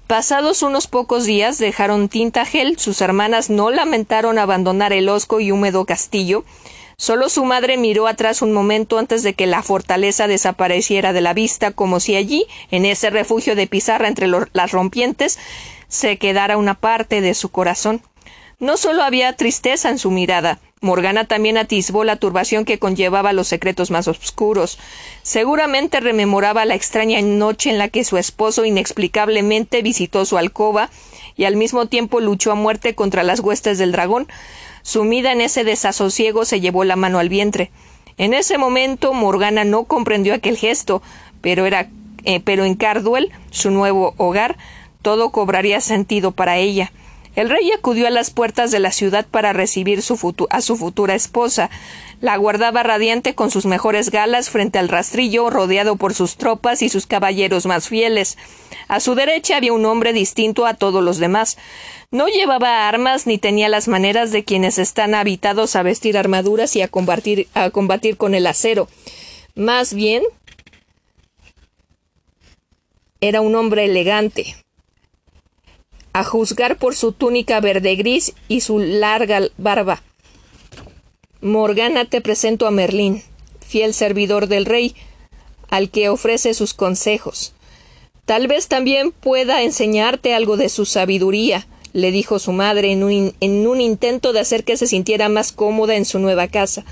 [0.06, 5.84] Pasados unos pocos días dejaron Tintagel, sus hermanas no lamentaron abandonar el hosco y húmedo
[5.86, 6.44] castillo,
[6.96, 11.34] Solo su madre miró atrás un momento antes de que la fortaleza desapareciera de la
[11.34, 15.38] vista, como si allí, en ese refugio de pizarra entre las rompientes,
[15.88, 18.02] se quedara una parte de su corazón.
[18.58, 23.48] No solo había tristeza en su mirada, Morgana también atisbó la turbación que conllevaba los
[23.48, 24.78] secretos más oscuros.
[25.22, 30.90] Seguramente rememoraba la extraña noche en la que su esposo inexplicablemente visitó su alcoba
[31.36, 34.28] y al mismo tiempo luchó a muerte contra las huestes del dragón.
[34.84, 37.72] Sumida en ese desasosiego se llevó la mano al vientre.
[38.18, 41.02] En ese momento Morgana no comprendió aquel gesto,
[41.40, 41.88] pero era
[42.24, 44.56] eh, pero en Carduel, su nuevo hogar,
[45.02, 46.92] todo cobraría sentido para ella.
[47.36, 51.68] El rey acudió a las puertas de la ciudad para recibir a su futura esposa.
[52.20, 56.88] La guardaba radiante con sus mejores galas frente al rastrillo, rodeado por sus tropas y
[56.88, 58.38] sus caballeros más fieles.
[58.86, 61.58] A su derecha había un hombre distinto a todos los demás.
[62.12, 66.82] No llevaba armas ni tenía las maneras de quienes están habitados a vestir armaduras y
[66.82, 67.48] a combatir,
[68.16, 68.88] con el acero.
[69.56, 70.22] Más bien,
[73.20, 74.54] era un hombre elegante,
[76.14, 80.00] a juzgar por su túnica verde gris y su larga barba.
[81.42, 83.22] Morgana te presento a Merlín,
[83.60, 84.94] fiel servidor del rey,
[85.70, 87.52] al que ofrece sus consejos.
[88.24, 93.34] Tal vez también pueda enseñarte algo de su sabiduría, le dijo su madre en un,
[93.40, 96.84] en un intento de hacer que se sintiera más cómoda en su nueva casa.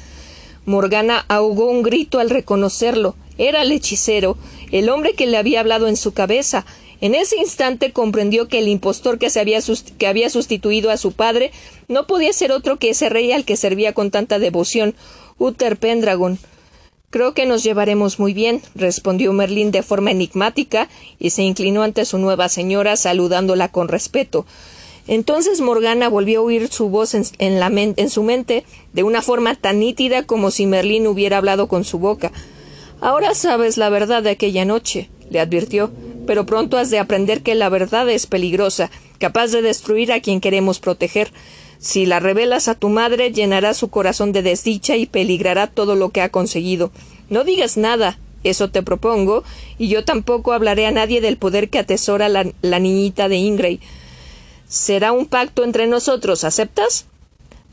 [0.67, 3.15] Morgana ahogó un grito al reconocerlo.
[3.39, 4.37] Era el hechicero,
[4.73, 6.67] el hombre que le había hablado en su cabeza,
[7.03, 9.59] en ese instante comprendió que el impostor que, se había,
[9.99, 11.51] que había sustituido a su padre
[11.89, 14.95] no podía ser otro que ese rey al que servía con tanta devoción,
[15.37, 16.39] Uther Pendragon.
[17.11, 20.89] Creo que nos llevaremos muy bien, respondió Merlín de forma enigmática
[21.19, 24.47] y se inclinó ante su nueva señora saludándola con respeto.
[25.09, 29.81] Entonces Morgana volvió a oír su voz en, en su mente de una forma tan
[29.81, 32.31] nítida como si Merlín hubiera hablado con su boca.
[33.01, 35.91] Ahora sabes la verdad de aquella noche, le advirtió
[36.27, 40.41] pero pronto has de aprender que la verdad es peligrosa, capaz de destruir a quien
[40.41, 41.33] queremos proteger.
[41.79, 46.11] Si la revelas a tu madre, llenará su corazón de desdicha y peligrará todo lo
[46.11, 46.93] que ha conseguido.
[47.29, 49.43] No digas nada, eso te propongo,
[49.79, 53.81] y yo tampoco hablaré a nadie del poder que atesora la, niñita de Ingray.
[54.69, 57.07] Será un pacto entre nosotros, ¿aceptas?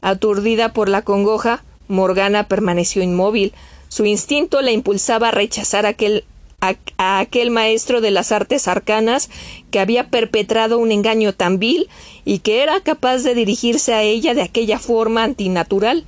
[0.02, 3.54] Aturdida por la congoja, Morgana permaneció inmóvil.
[3.89, 6.24] Su instinto la impulsaba a rechazar aquel
[6.62, 9.30] a, aquel maestro de las artes arcanas
[9.72, 11.89] que había perpetrado un engaño tan vil
[12.26, 16.06] y que era capaz de dirigirse a ella de aquella forma antinatural.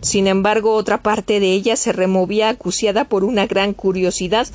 [0.00, 4.46] Sin embargo, otra parte de ella se removía acuciada por una gran curiosidad.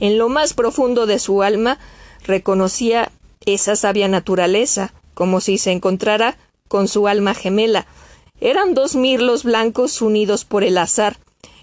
[0.00, 1.78] En lo más profundo de su alma
[2.24, 3.10] reconocía
[3.46, 6.36] esa sabia naturaleza, como si se encontrara
[6.68, 7.86] con su alma gemela.
[8.40, 11.16] Eran dos mirlos blancos unidos por el azar,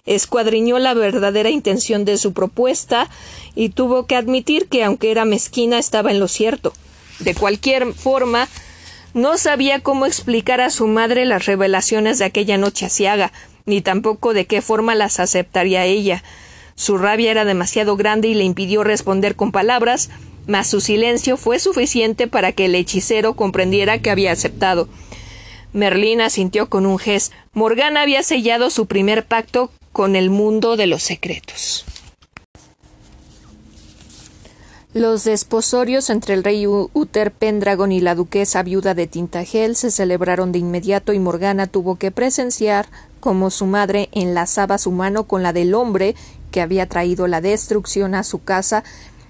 [0.09, 3.09] escuadriñó la verdadera intención de su propuesta
[3.55, 6.73] y tuvo que admitir que aunque era mezquina estaba en lo cierto.
[7.19, 8.47] De cualquier forma,
[9.13, 13.31] no sabía cómo explicar a su madre las revelaciones de aquella noche asiaga,
[13.65, 16.23] ni tampoco de qué forma las aceptaría ella.
[16.75, 20.09] Su rabia era demasiado grande y le impidió responder con palabras,
[20.47, 24.89] mas su silencio fue suficiente para que el hechicero comprendiera que había aceptado.
[25.71, 27.35] Merlín asintió con un gesto.
[27.53, 31.83] Morgana había sellado su primer pacto con el mundo de los secretos.
[34.93, 40.53] Los desposorios entre el rey Uther Pendragon y la duquesa viuda de Tintagel se celebraron
[40.53, 42.87] de inmediato y Morgana tuvo que presenciar
[43.19, 46.15] cómo su madre enlazaba su mano con la del hombre
[46.49, 48.85] que había traído la destrucción a su casa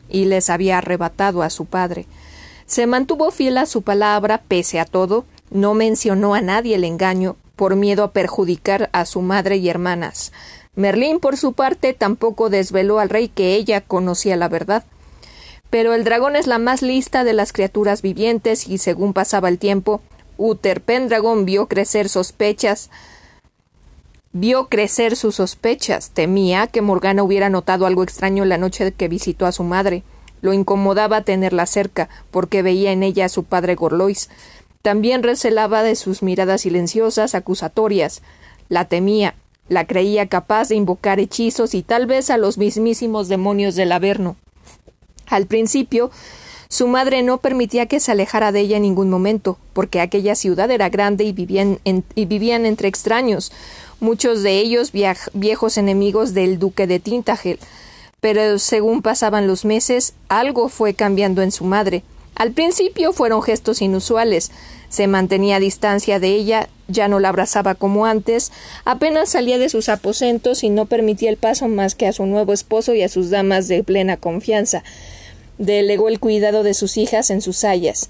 [0.08, 2.06] y les había arrebatado a su padre.
[2.68, 7.38] Se mantuvo fiel a su palabra pese a todo, no mencionó a nadie el engaño,
[7.60, 10.32] por miedo a perjudicar a su madre y hermanas.
[10.80, 14.84] Merlín, por su parte, tampoco desveló al rey que ella conocía la verdad.
[15.70, 19.60] Pero el dragón es la más lista de las criaturas vivientes y según pasaba el
[19.60, 20.02] tiempo,
[20.38, 22.90] Uther Pendragon vio crecer sospechas
[24.32, 26.12] vio crecer sus sospechas.
[26.12, 30.04] Temía que Morgana hubiera notado algo extraño la noche que visitó a su madre.
[30.42, 34.30] Lo incomodaba tenerla cerca, porque veía en ella a su padre Gorlois.
[34.82, 38.22] También recelaba de sus miradas silenciosas, acusatorias.
[38.70, 39.36] La temía,
[39.70, 44.36] la creía capaz de invocar hechizos y tal vez a los mismísimos demonios del Averno.
[45.28, 46.12] Al principio,
[46.72, 50.70] Su madre no permitía que se alejara de ella en ningún momento, porque aquella ciudad
[50.70, 53.52] era grande y vivían, y vivían entre extraños,
[54.00, 54.92] muchos de ellos
[55.34, 57.58] viejos enemigos del duque de Tintagel.
[58.22, 62.04] Pero según pasaban los meses, algo fue cambiando en su madre.
[62.36, 64.52] Al principio fueron gestos inusuales.
[64.90, 68.52] Se mantenía a distancia de ella, ya no la abrazaba como antes,
[68.84, 72.52] apenas salía de sus aposentos y no permitía el paso más que a su nuevo
[72.52, 74.84] esposo y a sus damas de plena confianza.
[75.58, 78.10] Delegó el cuidado de sus hijas en sus sayas.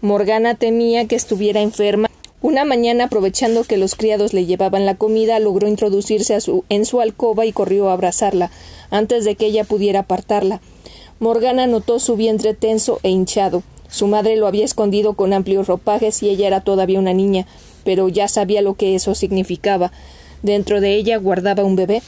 [0.00, 2.10] Morgana temía que estuviera enferma.
[2.42, 6.36] Una mañana, aprovechando que los criados le llevaban la comida, logró introducirse
[6.68, 8.50] en su alcoba y corrió a abrazarla,
[8.90, 10.60] antes de que ella pudiera apartarla.
[11.18, 13.62] Morgana notó su vientre tenso e hinchado.
[13.88, 17.46] Su madre lo había escondido con amplios ropajes y ella era todavía una niña,
[17.86, 19.92] pero ya sabía lo que eso significaba.
[20.42, 22.02] Dentro de ella guardaba un bebé.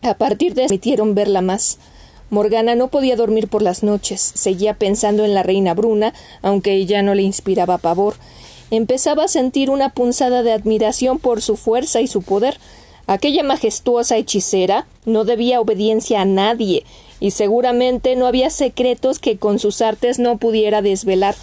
[0.00, 1.78] A partir de permitieron verla más.
[2.30, 7.02] Morgana no podía dormir por las noches, seguía pensando en la reina Bruna, aunque ella
[7.02, 8.14] no le inspiraba pavor.
[8.70, 12.58] Empezaba a sentir una punzada de admiración por su fuerza y su poder.
[13.08, 16.84] Aquella majestuosa hechicera no debía obediencia a nadie,
[17.18, 21.34] y seguramente no había secretos que con sus artes no pudiera desvelar.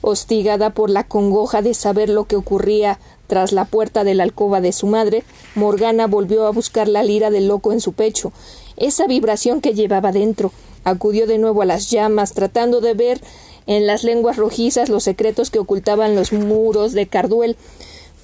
[0.00, 4.60] Hostigada por la congoja de saber lo que ocurría tras la puerta de la alcoba
[4.60, 5.24] de su madre,
[5.54, 8.32] Morgana volvió a buscar la lira del loco en su pecho
[8.78, 10.52] esa vibración que llevaba dentro.
[10.84, 13.20] Acudió de nuevo a las llamas, tratando de ver
[13.66, 17.56] en las lenguas rojizas los secretos que ocultaban los muros de Carduel.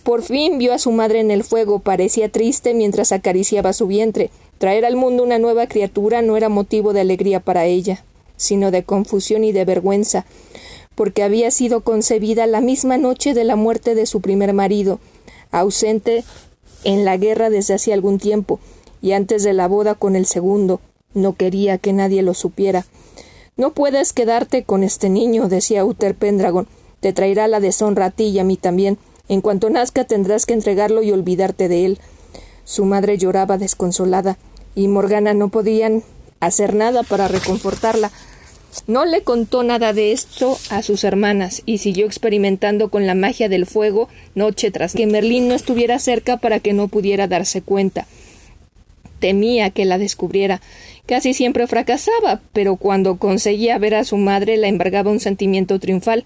[0.02, 4.30] Por fin vio a su madre en el fuego, parecía triste mientras acariciaba su vientre.
[4.58, 8.04] Traer al mundo una nueva criatura no era motivo de alegría para ella,
[8.36, 10.24] sino de confusión y de vergüenza,
[10.94, 15.00] porque había sido concebida la misma noche de la muerte de su primer marido,
[15.50, 16.24] ausente
[16.84, 18.60] en la guerra desde hacía algún tiempo,
[19.02, 20.80] y antes de la boda con el segundo.
[21.14, 22.86] No quería que nadie lo supiera.
[23.56, 26.66] No puedes quedarte con este niño, decía Uther Pendragon.
[27.00, 28.98] Te traerá la deshonra a ti y a mí también.
[29.28, 31.98] En cuanto nazca tendrás que entregarlo y olvidarte de él.
[32.64, 34.38] Su madre lloraba desconsolada,
[34.74, 36.02] y Morgana no podían
[36.40, 38.10] hacer nada para reconfortarla.
[38.86, 43.48] No le contó nada de esto a sus hermanas y siguió experimentando con la magia
[43.48, 48.06] del fuego noche tras que Merlín no estuviera cerca para que no pudiera darse cuenta
[49.24, 50.60] temía que la descubriera.
[51.06, 56.24] Casi siempre fracasaba, pero cuando conseguía ver a su madre la embargaba un sentimiento triunfal,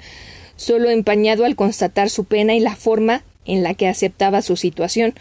[0.56, 5.14] solo empañado al constatar su pena y la forma en la que aceptaba su situación,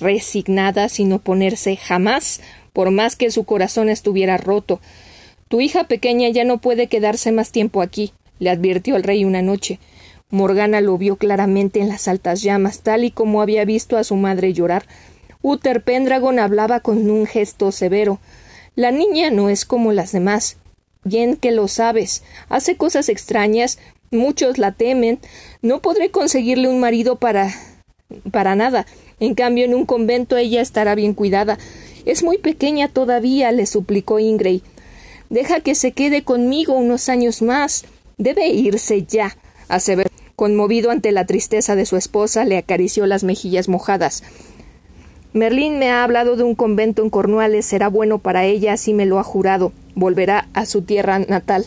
[0.00, 2.40] resignada sin oponerse jamás,
[2.72, 4.80] por más que su corazón estuviera roto.
[5.50, 9.42] Tu hija pequeña ya no puede quedarse más tiempo aquí, le advirtió el rey una
[9.42, 9.80] noche.
[10.30, 14.14] Morgana lo vio claramente en las altas llamas, tal y como había visto a su
[14.14, 14.84] madre llorar.
[15.42, 18.20] Uther Pendragon hablaba con un gesto severo.
[18.76, 20.56] La niña no es como las demás.
[21.02, 22.22] Bien que lo sabes.
[22.48, 23.80] Hace cosas extrañas.
[24.12, 25.18] Muchos la temen.
[25.62, 27.52] No podré conseguirle un marido para.
[28.30, 28.86] para nada.
[29.18, 31.58] En cambio, en un convento ella estará bien cuidada.
[32.06, 34.62] Es muy pequeña todavía, le suplicó Ingray.
[35.30, 37.84] Deja que se quede conmigo unos años más.
[38.18, 39.36] Debe irse ya.
[39.68, 40.10] Aseveró.
[40.34, 44.22] Conmovido ante la tristeza de su esposa, le acarició las mejillas mojadas.
[45.32, 49.06] Merlín me ha hablado de un convento en Cornualles, será bueno para ella, así me
[49.06, 49.72] lo ha jurado.
[49.94, 51.66] Volverá a su tierra natal.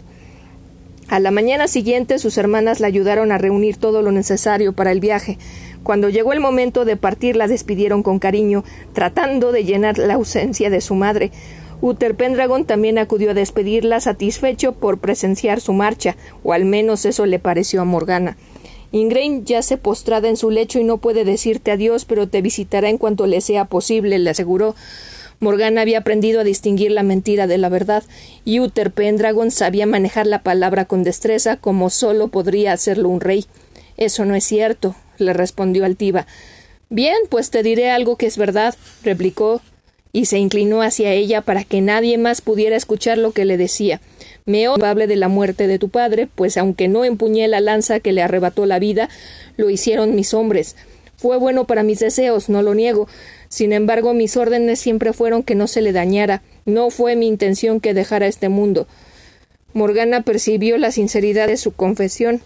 [1.07, 4.99] A la mañana siguiente sus hermanas la ayudaron a reunir todo lo necesario para el
[4.99, 5.38] viaje.
[5.84, 10.70] Cuando llegó el momento de partir la despidieron con cariño, tratando de llenar la ausencia
[10.70, 11.32] de su madre.
[11.84, 17.25] Uther Pendragon también acudió a despedirla satisfecho por presenciar su marcha, o al menos eso
[17.25, 18.38] le pareció a Morgana.
[18.93, 22.97] Ingrain yace postrada en su lecho y no puede decirte adiós, pero te visitará en
[22.97, 24.75] cuanto le sea posible, le aseguró.
[25.41, 28.03] Morgana había aprendido a distinguir la mentira de la verdad,
[28.45, 33.45] y Uther Pendragon sabía manejar la palabra con destreza como solo podría hacerlo un rey.
[33.97, 36.27] Eso no es cierto, le respondió altiva.
[36.89, 38.73] Bien, pues te diré algo que es verdad,
[39.03, 39.59] replicó,
[40.16, 43.99] y se inclinó hacia ella para que nadie más pudiera escuchar lo que le decía.
[44.45, 48.14] Me culpable de la muerte de tu padre, pues aunque no empuñé la lanza que
[48.14, 49.09] le arrebató la vida,
[49.57, 50.76] lo hicieron mis hombres.
[51.18, 53.07] Fue bueno para mis deseos, no lo niego.
[53.49, 56.43] Sin embargo, mis órdenes siempre fueron que no se le dañara.
[56.66, 58.88] No fue mi intención que dejara este mundo.
[59.74, 62.41] Morgana percibió la sinceridad de su confesión.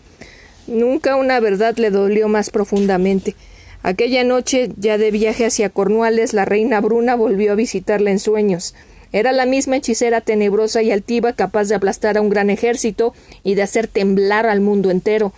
[0.67, 3.35] Nunca una verdad le dolió más profundamente.
[3.83, 8.75] Aquella noche, ya de viaje hacia Cornualles, la reina Bruna volvió a visitarla en sueños.
[9.13, 13.13] Era la misma hechicera tenebrosa y altiva capaz de aplastar a un gran ejército
[13.43, 15.31] y de hacer temblar al mundo entero.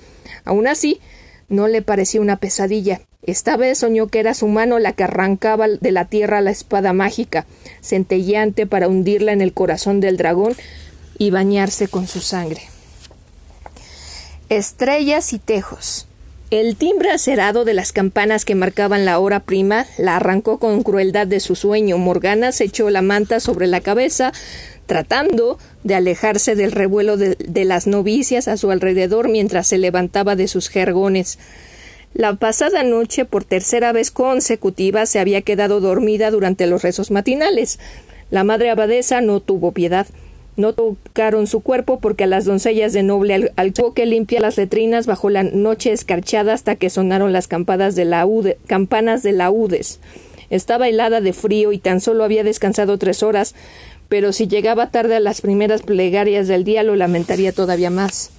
[0.43, 0.99] Aun así,
[1.49, 3.01] no le pareció una pesadilla.
[3.21, 6.93] Esta vez soñó que era su mano la que arrancaba de la tierra la espada
[6.93, 7.45] mágica,
[7.81, 10.55] centelleante para hundirla en el corazón del dragón
[11.17, 12.61] y bañarse con su sangre.
[14.47, 16.08] Estrellas y tejos.
[16.51, 21.27] El timbre acerado de las campanas que marcaban la hora prima la arrancó con crueldad
[21.27, 21.99] de su sueño.
[21.99, 24.31] Morgana se echó la manta sobre la cabeza,
[24.87, 30.35] tratando de alejarse del revuelo de, de las novicias a su alrededor mientras se levantaba
[30.35, 31.37] de sus jergones.
[32.15, 37.77] La pasada noche, por tercera vez consecutiva, se había quedado dormida durante los rezos matinales.
[38.31, 40.07] La madre abadesa no tuvo piedad.
[40.59, 44.57] No tocaron su cuerpo porque a las doncellas de noble al, al que limpia las
[44.57, 49.31] letrinas bajo la noche escarchada hasta que sonaron las campanas de laude, campanas de.
[50.49, 53.55] Estaba helada de frío y tan solo había descansado tres horas,
[54.09, 58.31] pero si llegaba tarde a las primeras plegarias del día lo lamentaría todavía más.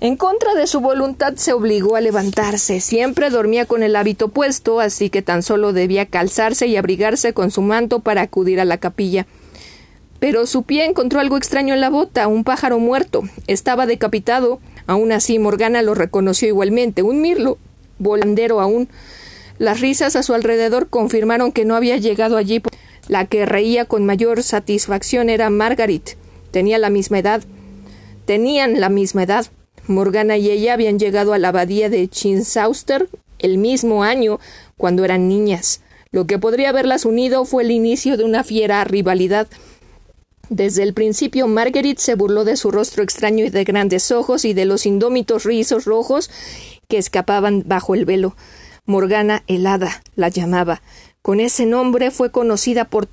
[0.00, 2.80] En contra de su voluntad se obligó a levantarse.
[2.80, 7.50] Siempre dormía con el hábito puesto, así que tan solo debía calzarse y abrigarse con
[7.50, 9.26] su manto para acudir a la capilla.
[10.24, 13.24] Pero su pie encontró algo extraño en la bota, un pájaro muerto.
[13.46, 14.58] Estaba decapitado.
[14.86, 17.58] Aún así, Morgana lo reconoció igualmente, un mirlo,
[17.98, 18.88] volandero aún.
[19.58, 22.62] Las risas a su alrededor confirmaron que no había llegado allí.
[23.06, 26.16] La que reía con mayor satisfacción era Margaret.
[26.52, 27.42] Tenía la misma edad.
[28.24, 29.48] Tenían la misma edad.
[29.88, 33.10] Morgana y ella habían llegado a la abadía de Chinsauster
[33.40, 34.40] el mismo año,
[34.78, 35.82] cuando eran niñas.
[36.12, 39.48] Lo que podría haberlas unido fue el inicio de una fiera rivalidad.
[40.50, 44.52] Desde el principio Marguerite se burló de su rostro extraño y de grandes ojos y
[44.52, 46.30] de los indómitos rizos rojos
[46.88, 48.36] que escapaban bajo el velo.
[48.84, 50.82] Morgana helada la llamaba.
[51.22, 53.08] Con ese nombre fue conocida por,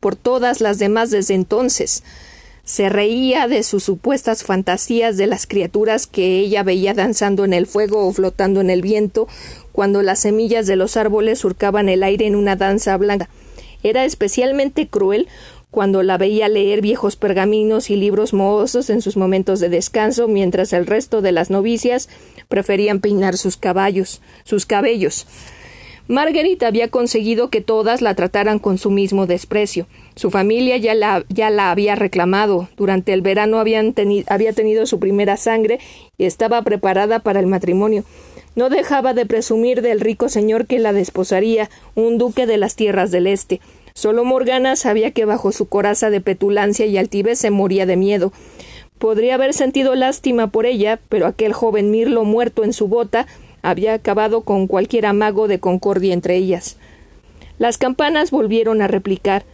[0.00, 2.02] por todas las demás desde entonces.
[2.64, 7.66] Se reía de sus supuestas fantasías de las criaturas que ella veía danzando en el
[7.66, 9.28] fuego o flotando en el viento,
[9.70, 13.28] cuando las semillas de los árboles surcaban el aire en una danza blanca.
[13.84, 15.28] Era especialmente cruel
[15.72, 20.74] cuando la veía leer viejos pergaminos y libros mohosos en sus momentos de descanso, mientras
[20.74, 22.10] el resto de las novicias
[22.48, 25.26] preferían peinar sus caballos, sus cabellos.
[26.08, 29.86] Marguerite había conseguido que todas la trataran con su mismo desprecio.
[30.14, 32.68] Su familia ya la, había reclamado.
[32.76, 35.80] Durante el verano había tenido su primera sangre
[36.18, 38.04] y estaba preparada para el matrimonio.
[38.56, 43.10] No dejaba de presumir del rico señor que la desposaría, un duque de las tierras
[43.10, 43.62] del este.
[43.94, 48.32] Solo Morgana sabía que bajo su coraza de petulancia y altivez se moría de miedo.
[48.98, 53.26] Podría haber sentido lástima por ella, pero aquel joven mirlo muerto en su bota
[53.62, 56.76] había acabado con cualquier amago de concordia entre ellas.
[57.58, 59.44] Las campanas volvieron a replicar,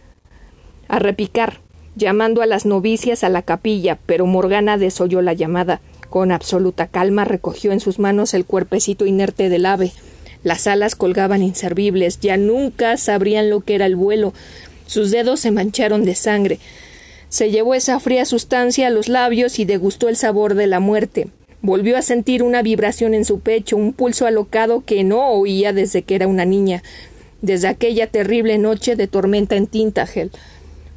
[0.87, 1.59] a repicar,
[1.95, 5.81] llamando a las novicias a la capilla, pero Morgana desoyó la llamada.
[6.09, 9.91] Con absoluta calma recogió en sus manos el cuerpecito inerte del ave.
[10.43, 14.33] Las alas colgaban inservibles, ya nunca sabrían lo que era el vuelo.
[14.85, 16.59] Sus dedos se mancharon de sangre.
[17.29, 21.27] Se llevó esa fría sustancia a los labios y degustó el sabor de la muerte.
[21.61, 26.03] Volvió a sentir una vibración en su pecho, un pulso alocado que no oía desde
[26.03, 26.83] que era una niña,
[27.41, 30.31] desde aquella terrible noche de tormenta en Tintagel.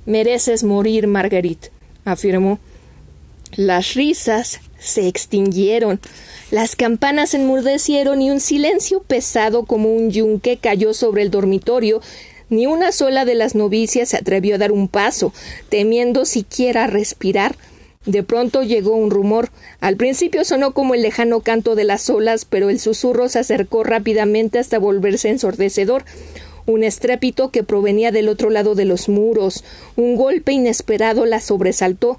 [0.07, 1.71] Mereces morir, Marguerite,
[2.05, 2.61] afirmó.
[3.57, 6.01] Las risas se extinguieron.
[6.53, 12.03] Las campanas enmudecieron y un silencio pesado como un yunque cayó sobre el dormitorio.
[12.51, 15.33] Ni una sola de las novicias se atrevió a dar un paso,
[15.71, 17.57] temiendo siquiera respirar.
[18.05, 19.49] De pronto llegó un rumor.
[19.81, 23.83] Al principio sonó como el lejano canto de las olas, pero el susurro se acercó
[23.83, 26.05] rápidamente hasta volverse ensordecedor.
[26.67, 29.65] Un estrépito que provenía del otro lado de los muros.
[29.97, 32.19] Un golpe inesperado la sobresaltó.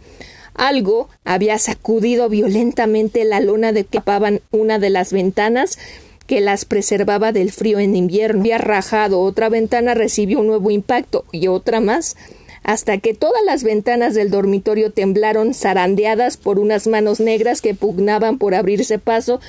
[0.55, 5.79] Algo había sacudido violentamente la lona de que tapaban una de las ventanas
[6.27, 8.41] que las preservaba del frío en invierno.
[8.41, 12.15] Había rajado otra ventana, recibió un nuevo impacto y otra más,
[12.63, 18.37] hasta que todas las ventanas del dormitorio temblaron zarandeadas por unas manos negras que pugnaban
[18.37, 19.41] por abrirse paso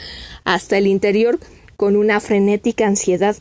[0.44, 1.38] hasta el interior
[1.76, 3.36] con una frenética ansiedad.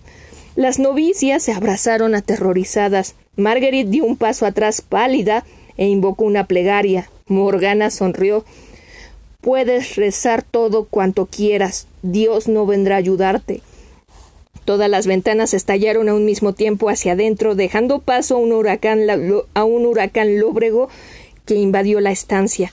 [0.55, 3.15] Las novicias se abrazaron aterrorizadas.
[3.35, 5.43] Marguerite dio un paso atrás pálida
[5.77, 7.09] e invocó una plegaria.
[7.27, 8.45] Morgana sonrió.
[9.41, 11.87] Puedes rezar todo cuanto quieras.
[12.01, 13.61] Dios no vendrá a ayudarte.
[14.65, 19.01] Todas las ventanas estallaron a un mismo tiempo hacia adentro, dejando paso a un huracán,
[19.53, 20.87] a un huracán lóbrego
[21.45, 22.71] que invadió la estancia.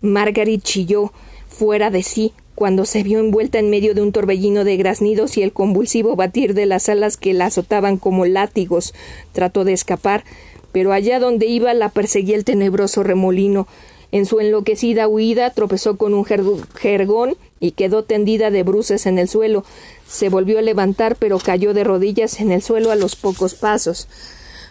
[0.00, 1.12] Margaret chilló,
[1.48, 5.42] fuera de sí, cuando se vio envuelta en medio de un torbellino de graznidos y
[5.42, 8.94] el convulsivo batir de las alas que la azotaban como látigos.
[9.32, 10.22] Trató de escapar,
[10.70, 13.66] pero allá donde iba la perseguía el tenebroso remolino.
[14.12, 19.28] En su enloquecida huida tropezó con un jergón y quedó tendida de bruces en el
[19.28, 19.64] suelo.
[20.06, 24.08] Se volvió a levantar, pero cayó de rodillas en el suelo a los pocos pasos.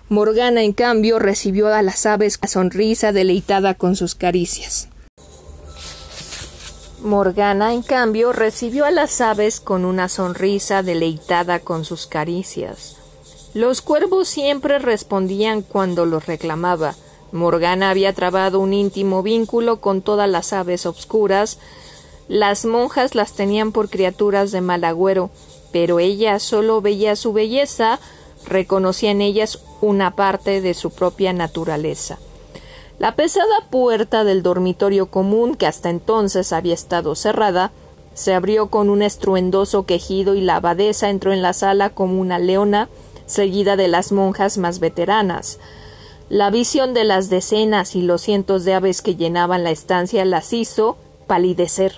[0.09, 4.89] Morgana, en cambio, recibió a las aves con sonrisa deleitada con sus caricias.
[7.01, 12.97] Morgana, en cambio, recibió a las aves con una sonrisa deleitada con sus caricias.
[13.55, 16.93] Los cuervos siempre respondían cuando los reclamaba.
[17.32, 21.59] Morgana había trabado un íntimo vínculo con todas las aves obscuras.
[22.27, 25.29] Las monjas las tenían por criaturas de mal agüero,
[25.71, 27.99] pero ella solo veía su belleza,
[28.45, 32.19] reconocía en ellas una parte de su propia naturaleza.
[32.99, 37.71] La pesada puerta del dormitorio común, que hasta entonces había estado cerrada,
[38.13, 42.38] se abrió con un estruendoso quejido y la abadesa entró en la sala como una
[42.39, 42.89] leona,
[43.25, 45.59] seguida de las monjas más veteranas.
[46.32, 50.53] La visión de las decenas y los cientos de aves que llenaban la estancia las
[50.53, 50.95] hizo
[51.27, 51.95] palidecer.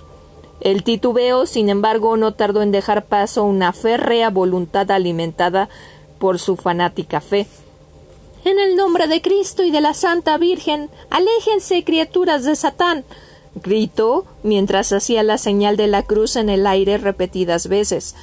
[0.60, 5.68] El titubeo, sin embargo, no tardó en dejar paso a una férrea voluntad alimentada
[6.18, 7.46] por su fanática fe.
[8.44, 13.04] En el nombre de Cristo y de la Santa Virgen, aléjense, criaturas de Satán.
[13.54, 18.16] gritó mientras hacía la señal de la cruz en el aire repetidas veces.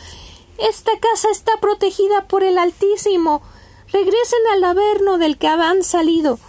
[0.58, 3.42] Esta casa está protegida por el Altísimo.
[3.94, 6.40] Regresen al averno del que han salido.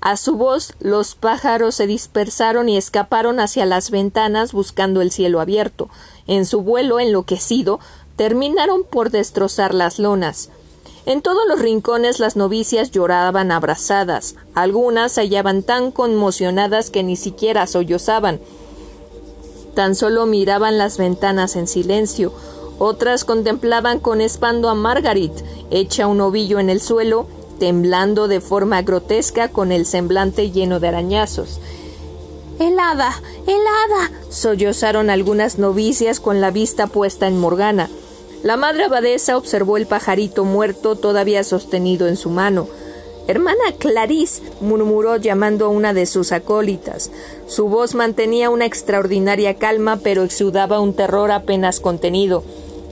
[0.00, 5.40] A su voz los pájaros se dispersaron y escaparon hacia las ventanas buscando el cielo
[5.40, 5.90] abierto.
[6.28, 7.80] En su vuelo enloquecido
[8.14, 10.50] terminaron por destrozar las lonas.
[11.04, 14.36] En todos los rincones las novicias lloraban abrazadas.
[14.54, 18.40] Algunas se hallaban tan conmocionadas que ni siquiera sollozaban.
[19.74, 22.32] Tan solo miraban las ventanas en silencio.
[22.78, 25.32] Otras contemplaban con espanto a Margaret,
[25.70, 27.26] hecha un ovillo en el suelo,
[27.58, 31.60] temblando de forma grotesca con el semblante lleno de arañazos.
[32.60, 34.10] Helada, helada.
[34.30, 37.88] sollozaron algunas novicias con la vista puesta en Morgana.
[38.42, 42.68] La madre abadesa observó el pajarito muerto todavía sostenido en su mano.
[43.26, 47.10] Hermana Clarice, murmuró llamando a una de sus acólitas.
[47.46, 52.42] Su voz mantenía una extraordinaria calma, pero exudaba un terror apenas contenido.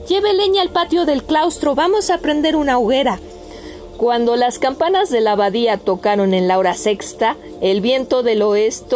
[0.07, 3.19] Lleve leña al patio del claustro, vamos a prender una hoguera.
[3.97, 8.95] Cuando las campanas de la abadía tocaron en la hora sexta, el viento del oeste,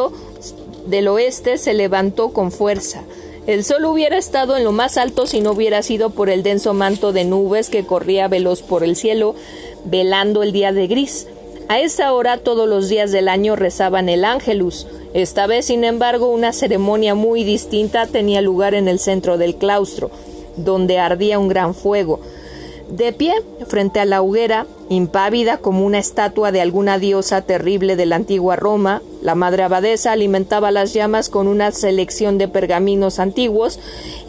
[0.85, 3.03] del oeste se levantó con fuerza.
[3.45, 6.73] El sol hubiera estado en lo más alto si no hubiera sido por el denso
[6.73, 9.35] manto de nubes que corría veloz por el cielo,
[9.83, 11.27] velando el día de gris.
[11.67, 14.87] A esa hora todos los días del año rezaban el ángelus.
[15.13, 20.09] Esta vez, sin embargo, una ceremonia muy distinta tenía lugar en el centro del claustro,
[20.57, 22.19] donde ardía un gran fuego.
[22.89, 23.33] De pie,
[23.67, 28.57] frente a la hoguera, impávida como una estatua de alguna diosa terrible de la antigua
[28.57, 33.79] Roma, la madre abadesa alimentaba las llamas con una selección de pergaminos antiguos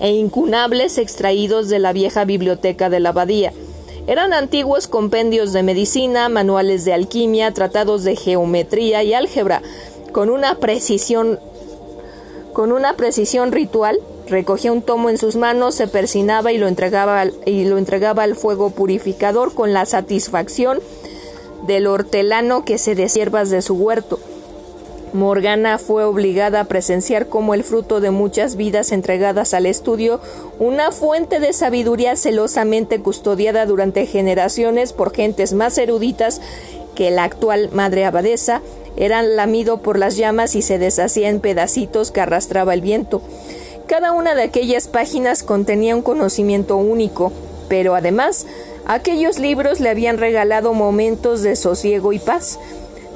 [0.01, 3.53] e incunables extraídos de la vieja biblioteca de la abadía.
[4.07, 9.62] Eran antiguos compendios de medicina, manuales de alquimia, tratados de geometría y álgebra,
[10.12, 11.41] con una precisión
[12.53, 13.99] con una precisión ritual
[14.33, 18.37] Recogía un tomo en sus manos, se persinaba y lo entregaba, y lo entregaba al
[18.37, 20.81] fuego purificador con la satisfacción
[21.67, 24.19] del hortelano que se deshiervas de su huerto.
[25.13, 30.21] Morgana fue obligada a presenciar como el fruto de muchas vidas entregadas al estudio,
[30.59, 36.41] una fuente de sabiduría celosamente custodiada durante generaciones por gentes más eruditas
[36.95, 38.63] que la actual madre abadesa,
[38.97, 43.22] eran lamido por las llamas y se deshacía en pedacitos que arrastraba el viento.
[43.86, 47.32] Cada una de aquellas páginas contenía un conocimiento único,
[47.68, 48.47] pero además
[48.86, 52.59] aquellos libros le habían regalado momentos de sosiego y paz.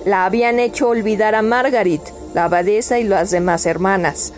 [0.05, 2.01] La habían hecho olvidar a Margaret,
[2.35, 4.33] la abadesa y las demás hermanas.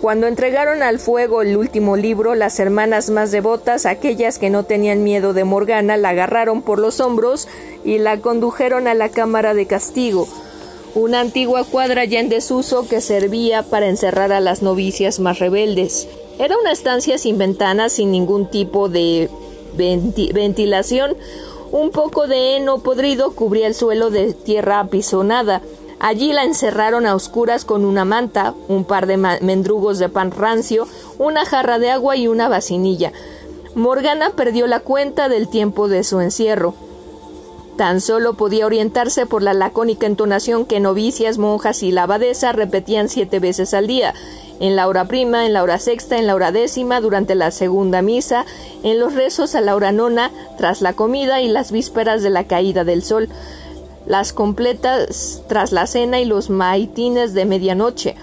[0.00, 5.04] Cuando entregaron al fuego el último libro, las hermanas más devotas, aquellas que no tenían
[5.04, 7.46] miedo de Morgana, la agarraron por los hombros
[7.84, 10.26] y la condujeron a la cámara de castigo
[10.94, 16.08] una antigua cuadra ya en desuso que servía para encerrar a las novicias más rebeldes.
[16.38, 19.30] Era una estancia sin ventanas, sin ningún tipo de
[19.74, 21.16] ventilación.
[21.70, 25.62] Un poco de heno podrido cubría el suelo de tierra apisonada.
[26.00, 30.86] Allí la encerraron a oscuras con una manta, un par de mendrugos de pan rancio,
[31.18, 33.12] una jarra de agua y una vacinilla.
[33.74, 36.74] Morgana perdió la cuenta del tiempo de su encierro.
[37.76, 43.08] Tan solo podía orientarse por la lacónica entonación que novicias, monjas y la abadesa repetían
[43.08, 44.14] siete veces al día,
[44.60, 48.02] en la hora prima, en la hora sexta, en la hora décima, durante la segunda
[48.02, 48.44] misa,
[48.82, 52.44] en los rezos a la hora nona, tras la comida y las vísperas de la
[52.44, 53.28] caída del sol,
[54.06, 58.16] las completas tras la cena y los maitines de medianoche.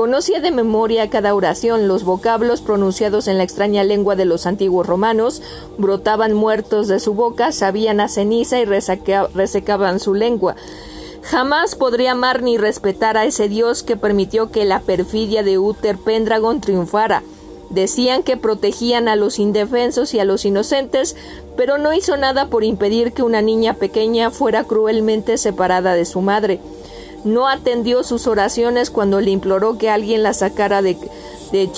[0.00, 4.86] Conocía de memoria cada oración, los vocablos pronunciados en la extraña lengua de los antiguos
[4.86, 5.42] romanos,
[5.76, 10.56] brotaban muertos de su boca, sabían a ceniza y resecaban su lengua.
[11.20, 15.98] Jamás podría amar ni respetar a ese Dios que permitió que la perfidia de Uther
[15.98, 17.22] Pendragon triunfara.
[17.68, 21.14] Decían que protegían a los indefensos y a los inocentes,
[21.58, 26.22] pero no hizo nada por impedir que una niña pequeña fuera cruelmente separada de su
[26.22, 26.58] madre.
[27.24, 30.96] No atendió sus oraciones cuando le imploró que alguien la sacara de,
[31.52, 31.70] de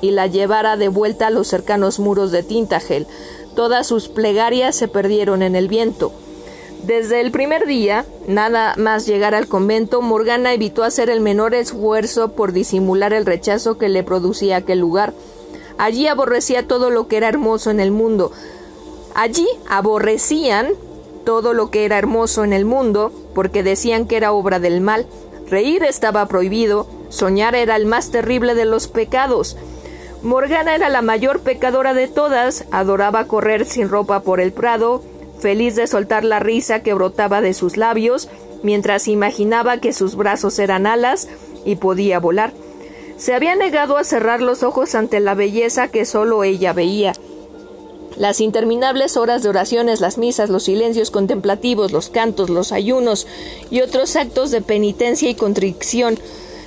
[0.00, 3.06] y la llevara de vuelta a los cercanos muros de Tintagel.
[3.54, 6.12] Todas sus plegarias se perdieron en el viento.
[6.86, 12.32] Desde el primer día, nada más llegar al convento, Morgana evitó hacer el menor esfuerzo
[12.32, 15.14] por disimular el rechazo que le producía aquel lugar.
[15.78, 18.32] Allí aborrecía todo lo que era hermoso en el mundo.
[19.14, 20.72] Allí aborrecían
[21.24, 25.06] todo lo que era hermoso en el mundo, porque decían que era obra del mal.
[25.48, 29.56] Reír estaba prohibido, soñar era el más terrible de los pecados.
[30.22, 35.02] Morgana era la mayor pecadora de todas, adoraba correr sin ropa por el prado,
[35.38, 38.30] feliz de soltar la risa que brotaba de sus labios,
[38.62, 41.28] mientras imaginaba que sus brazos eran alas
[41.66, 42.54] y podía volar.
[43.16, 47.12] Se había negado a cerrar los ojos ante la belleza que sólo ella veía.
[48.16, 53.26] Las interminables horas de oraciones, las misas, los silencios contemplativos, los cantos, los ayunos
[53.70, 56.18] y otros actos de penitencia y contrición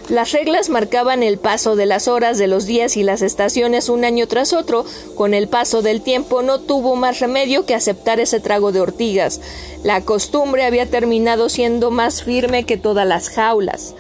[0.09, 4.05] las reglas marcaban el paso de las horas, de los días y las estaciones un
[4.05, 4.85] año tras otro.
[5.15, 9.41] Con el paso del tiempo no tuvo más remedio que aceptar ese trago de ortigas.
[9.83, 13.95] La costumbre había terminado siendo más firme que todas las jaulas.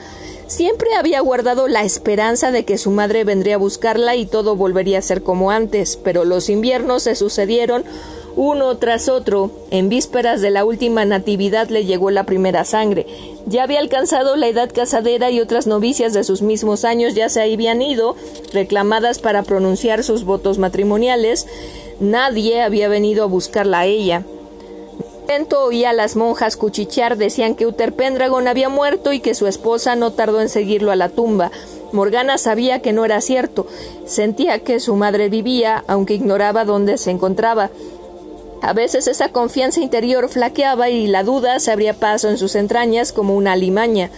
[0.47, 4.99] Siempre había guardado la esperanza de que su madre vendría a buscarla y todo volvería
[4.99, 7.83] a ser como antes, pero los inviernos se sucedieron
[8.37, 9.51] uno tras otro.
[9.71, 13.05] En vísperas de la última natividad le llegó la primera sangre.
[13.45, 17.41] Ya había alcanzado la edad casadera y otras novicias de sus mismos años ya se
[17.41, 18.15] habían ido,
[18.53, 21.45] reclamadas para pronunciar sus votos matrimoniales.
[21.99, 24.23] Nadie había venido a buscarla a ella.
[25.57, 29.95] Oía a las monjas cuchichear, decían que Uther Pendragon había muerto y que su esposa
[29.95, 31.51] no tardó en seguirlo a la tumba.
[31.91, 33.67] Morgana sabía que no era cierto.
[34.05, 37.69] Sentía que su madre vivía, aunque ignoraba dónde se encontraba.
[38.61, 43.11] A veces esa confianza interior flaqueaba y la duda se abría paso en sus entrañas
[43.11, 44.09] como una alimaña.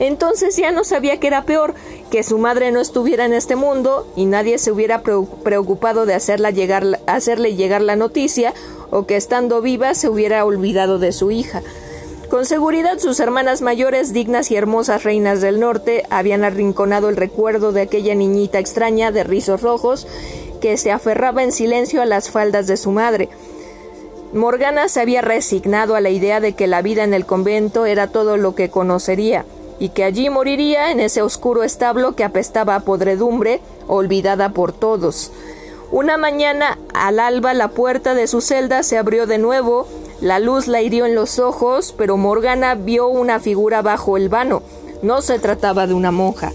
[0.00, 1.74] Entonces ya no sabía que era peor,
[2.10, 6.50] que su madre no estuviera en este mundo y nadie se hubiera preocupado de hacerla
[6.50, 8.54] llegar, hacerle llegar la noticia
[8.90, 11.62] o que estando viva se hubiera olvidado de su hija.
[12.28, 17.72] Con seguridad sus hermanas mayores, dignas y hermosas reinas del norte, habían arrinconado el recuerdo
[17.72, 20.06] de aquella niñita extraña de rizos rojos
[20.60, 23.30] que se aferraba en silencio a las faldas de su madre.
[24.34, 28.08] Morgana se había resignado a la idea de que la vida en el convento era
[28.08, 29.46] todo lo que conocería,
[29.78, 35.32] y que allí moriría en ese oscuro establo que apestaba a podredumbre, olvidada por todos.
[35.90, 39.86] Una mañana, al alba, la puerta de su celda se abrió de nuevo,
[40.20, 44.62] la luz la hirió en los ojos, pero Morgana vio una figura bajo el vano.
[45.02, 46.52] No se trataba de una monja.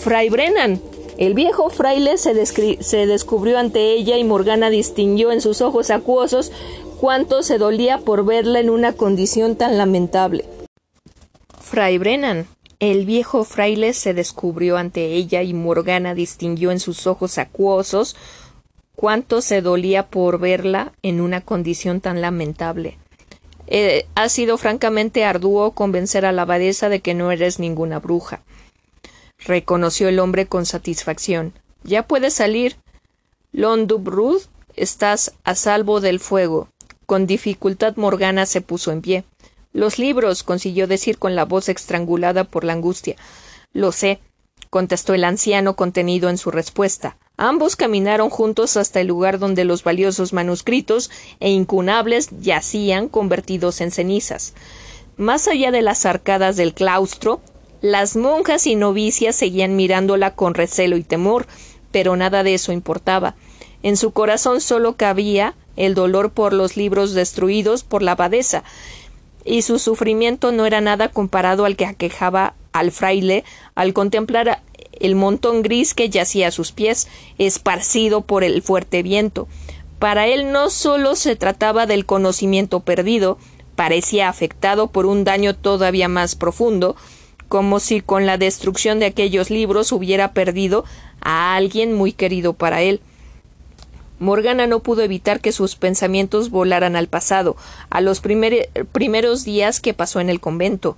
[0.00, 0.80] Fray Brennan.
[1.18, 6.52] El viejo fraile se, se descubrió ante ella y Morgana distinguió en sus ojos acuosos
[7.00, 10.44] cuánto se dolía por verla en una condición tan lamentable.
[11.60, 12.46] Fray Brennan.
[12.78, 18.16] El viejo fraile se descubrió ante ella y Morgana distinguió en sus ojos acuosos
[19.02, 22.98] cuánto se dolía por verla en una condición tan lamentable.
[23.66, 28.44] Eh, ha sido francamente arduo convencer a la abadesa de que no eres ninguna bruja.
[29.40, 31.52] Reconoció el hombre con satisfacción.
[31.82, 32.76] Ya puedes salir.
[33.50, 34.40] Londubrud,
[34.76, 36.68] estás a salvo del fuego.
[37.04, 39.24] Con dificultad Morgana se puso en pie.
[39.72, 43.16] Los libros, consiguió decir con la voz estrangulada por la angustia.
[43.72, 44.20] Lo sé,
[44.70, 47.16] contestó el anciano contenido en su respuesta.
[47.36, 51.10] Ambos caminaron juntos hasta el lugar donde los valiosos manuscritos
[51.40, 54.54] e incunables yacían convertidos en cenizas.
[55.16, 57.40] Más allá de las arcadas del claustro,
[57.80, 61.46] las monjas y novicias seguían mirándola con recelo y temor,
[61.90, 63.34] pero nada de eso importaba.
[63.82, 68.62] En su corazón solo cabía el dolor por los libros destruidos por la abadesa,
[69.44, 73.44] y su sufrimiento no era nada comparado al que aquejaba al fraile
[73.74, 74.62] al contemplar
[75.00, 77.08] el montón gris que yacía a sus pies,
[77.38, 79.48] esparcido por el fuerte viento.
[79.98, 83.38] Para él no sólo se trataba del conocimiento perdido,
[83.76, 86.96] parecía afectado por un daño todavía más profundo,
[87.48, 90.84] como si con la destrucción de aquellos libros hubiera perdido
[91.20, 93.00] a alguien muy querido para él.
[94.18, 97.56] Morgana no pudo evitar que sus pensamientos volaran al pasado,
[97.90, 100.96] a los primeros días que pasó en el convento.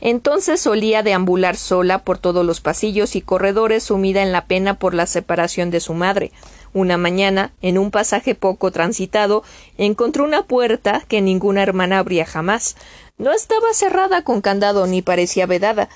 [0.00, 4.94] Entonces solía deambular sola por todos los pasillos y corredores sumida en la pena por
[4.94, 6.32] la separación de su madre.
[6.74, 9.42] Una mañana, en un pasaje poco transitado,
[9.78, 12.76] encontró una puerta que ninguna hermana abría jamás.
[13.16, 15.88] No estaba cerrada con candado ni parecía vedada.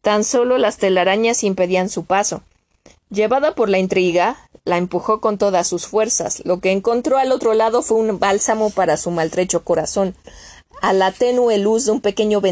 [0.00, 2.42] Tan solo las telarañas impedían su paso.
[3.10, 6.42] Llevada por la intriga, la empujó con todas sus fuerzas.
[6.46, 10.14] Lo que encontró al otro lado fue un bálsamo para su maltrecho corazón.
[10.82, 12.42] A la tenue luz de un pequeño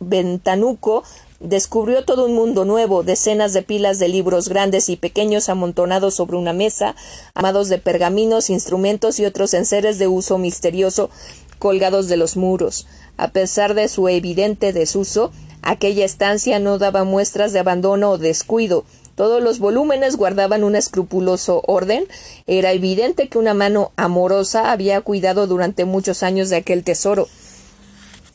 [0.00, 1.04] ventanuco
[1.38, 6.36] descubrió todo un mundo nuevo, decenas de pilas de libros grandes y pequeños amontonados sobre
[6.36, 6.96] una mesa,
[7.34, 11.10] amados de pergaminos, instrumentos y otros enseres de uso misterioso
[11.60, 12.88] colgados de los muros.
[13.18, 15.30] A pesar de su evidente desuso,
[15.62, 18.84] aquella estancia no daba muestras de abandono o descuido.
[19.14, 22.08] Todos los volúmenes guardaban un escrupuloso orden.
[22.48, 27.28] Era evidente que una mano amorosa había cuidado durante muchos años de aquel tesoro.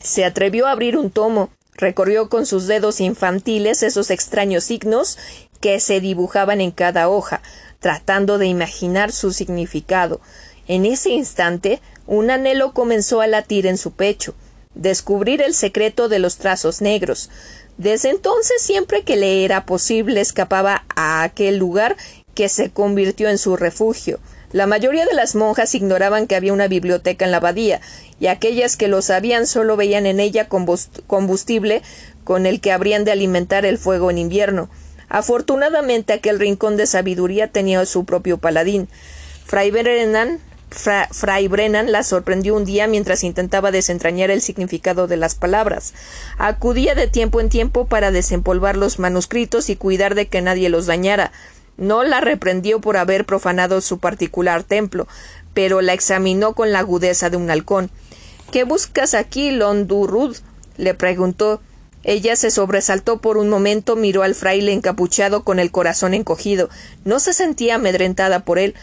[0.02, 5.18] Se atrevió a abrir un tomo, recorrió con sus dedos infantiles esos extraños signos
[5.60, 7.40] que se dibujaban en cada hoja,
[7.80, 10.20] tratando de imaginar su significado.
[10.68, 14.34] En ese instante, un anhelo comenzó a latir en su pecho
[14.74, 17.30] descubrir el secreto de los trazos negros.
[17.78, 21.96] Desde entonces, siempre que le era posible, escapaba a aquel lugar
[22.34, 24.20] que se convirtió en su refugio.
[24.52, 27.80] La mayoría de las monjas ignoraban que había una biblioteca en la abadía,
[28.20, 31.82] y aquellas que lo sabían solo veían en ella combustible
[32.24, 34.68] con el que habrían de alimentar el fuego en invierno.
[35.08, 38.88] Afortunadamente aquel rincón de sabiduría tenía su propio paladín.
[39.44, 40.40] Fray Brennan
[41.50, 45.92] Brennan la sorprendió un día mientras intentaba desentrañar el significado de las palabras.
[46.38, 50.86] Acudía de tiempo en tiempo para desempolvar los manuscritos y cuidar de que nadie los
[50.86, 51.32] dañara.
[51.76, 55.08] No la reprendió por haber profanado su particular templo,
[55.54, 57.90] pero la examinó con la agudeza de un halcón.
[58.50, 60.36] ¿Qué buscas aquí, Londurud?
[60.76, 61.60] le preguntó.
[62.04, 66.68] Ella se sobresaltó por un momento, miró al fraile encapuchado con el corazón encogido.
[67.04, 68.74] No se sentía amedrentada por él.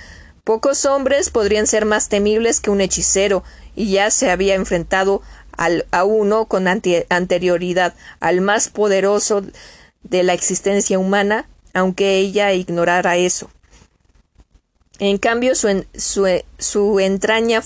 [0.44, 3.44] Pocos hombres podrían ser más temibles que un hechicero,
[3.76, 5.22] y ya se había enfrentado
[5.92, 9.44] a uno con anterioridad, al más poderoso
[10.04, 13.49] de la existencia humana, aunque ella ignorara eso.
[14.99, 15.84] En cambio, su,
[16.57, 17.61] su entraña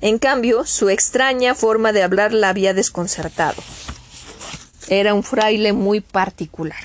[0.00, 3.60] en cambio, su extraña forma de hablar la había desconcertado.
[4.88, 6.78] Era un fraile muy particular.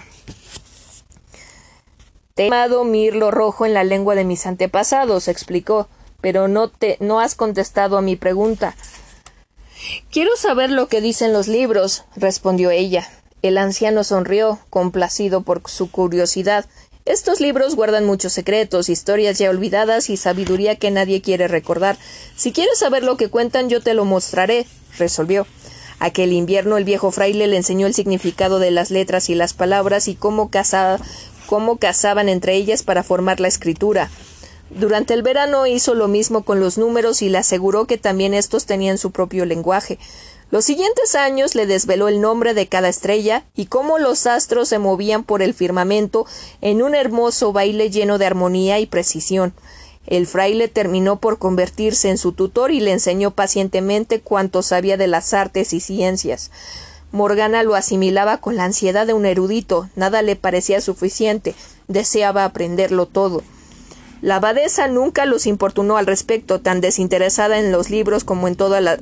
[2.33, 5.87] Te he llamado mirlo rojo en la lengua de mis antepasados, explicó,
[6.21, 8.75] pero no te no has contestado a mi pregunta.
[10.11, 13.07] Quiero saber lo que dicen los libros, respondió ella.
[13.43, 16.65] El anciano sonrió, complacido por su curiosidad.
[17.03, 21.97] Estos libros guardan muchos secretos, historias ya olvidadas y sabiduría que nadie quiere recordar.
[22.37, 24.65] Si quieres saber lo que cuentan, yo te lo mostraré,
[24.97, 25.45] resolvió.
[25.99, 30.07] Aquel invierno el viejo fraile le enseñó el significado de las letras y las palabras
[30.07, 30.49] y cómo,
[31.45, 34.09] cómo cazaban entre ellas para formar la escritura.
[34.69, 38.65] Durante el verano hizo lo mismo con los números y le aseguró que también estos
[38.65, 39.99] tenían su propio lenguaje.
[40.53, 44.77] Los siguientes años le desveló el nombre de cada estrella y cómo los astros se
[44.77, 46.27] movían por el firmamento
[46.61, 49.55] en un hermoso baile lleno de armonía y precisión.
[50.05, 55.07] El fraile terminó por convertirse en su tutor y le enseñó pacientemente cuanto sabía de
[55.07, 56.51] las artes y ciencias.
[57.11, 61.55] Morgana lo asimilaba con la ansiedad de un erudito, nada le parecía suficiente,
[61.87, 63.41] deseaba aprenderlo todo.
[64.23, 68.55] La abadesa nunca los importunó al respecto, tan desinteresada en los libros como, en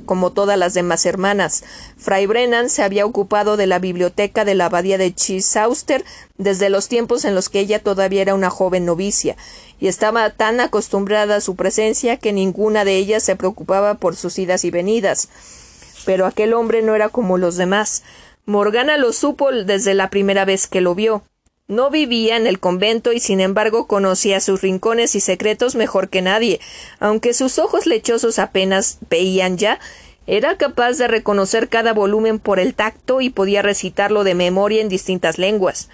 [0.04, 1.62] como todas las demás hermanas.
[1.96, 6.04] Fray Brennan se había ocupado de la biblioteca de la abadía de Chisauster
[6.38, 9.36] desde los tiempos en los que ella todavía era una joven novicia,
[9.78, 14.36] y estaba tan acostumbrada a su presencia que ninguna de ellas se preocupaba por sus
[14.40, 15.28] idas y venidas.
[16.04, 18.02] Pero aquel hombre no era como los demás.
[18.44, 21.22] Morgana lo supo desde la primera vez que lo vio.
[21.68, 26.20] No vivía en el convento y sin embargo conocía sus rincones y secretos mejor que
[26.20, 26.60] nadie.
[26.98, 29.78] Aunque sus ojos lechosos apenas veían ya,
[30.26, 34.88] era capaz de reconocer cada volumen por el tacto y podía recitarlo de memoria en
[34.88, 35.88] distintas lenguas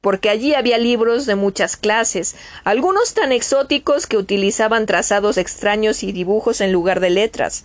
[0.00, 6.12] porque allí había libros de muchas clases, algunos tan exóticos que utilizaban trazados extraños y
[6.12, 7.64] dibujos en lugar de letras.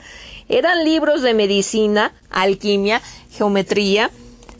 [0.49, 3.01] Eran libros de medicina, alquimia,
[3.31, 4.11] geometría,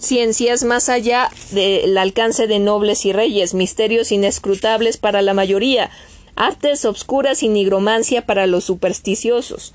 [0.06, 5.89] ciencias más allá del alcance de nobles y reyes, misterios inescrutables para la mayoría,
[6.36, 9.74] artes obscuras y nigromancia para los supersticiosos.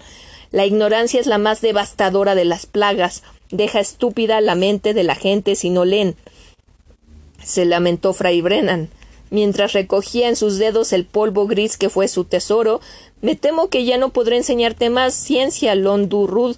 [0.51, 5.15] La ignorancia es la más devastadora de las plagas, deja estúpida la mente de la
[5.15, 6.17] gente si no leen
[7.43, 8.89] se lamentó Fray Brennan,
[9.31, 12.81] mientras recogía en sus dedos el polvo gris que fue su tesoro.
[13.21, 16.57] Me temo que ya no podré enseñarte más ciencia, Londurrud,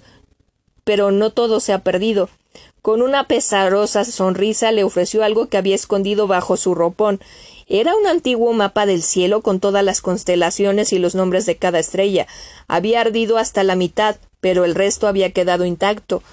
[0.83, 2.29] pero no todo se ha perdido.
[2.83, 7.21] Con una pesarosa sonrisa le ofreció algo que había escondido bajo su ropón.
[7.69, 11.79] Era un antiguo mapa del cielo con todas las constelaciones y los nombres de cada
[11.79, 12.27] estrella.
[12.67, 16.23] Había ardido hasta la mitad, pero el resto había quedado intacto.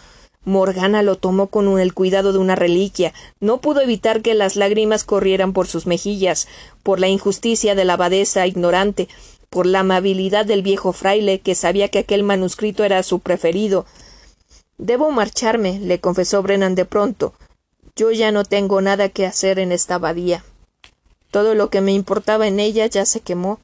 [0.44, 3.14] Morgana lo tomó con el cuidado de una reliquia.
[3.38, 6.48] No pudo evitar que las lágrimas corrieran por sus mejillas,
[6.82, 9.06] por la injusticia de la abadesa ignorante,
[9.50, 13.86] por la amabilidad del viejo fraile, que sabía que aquel manuscrito era su preferido.
[14.80, 17.34] Debo marcharme, le confesó Brennan de pronto.
[17.96, 20.42] Yo ya no tengo nada que hacer en esta abadía.
[21.30, 23.60] Todo lo que me importaba en ella ya se quemó.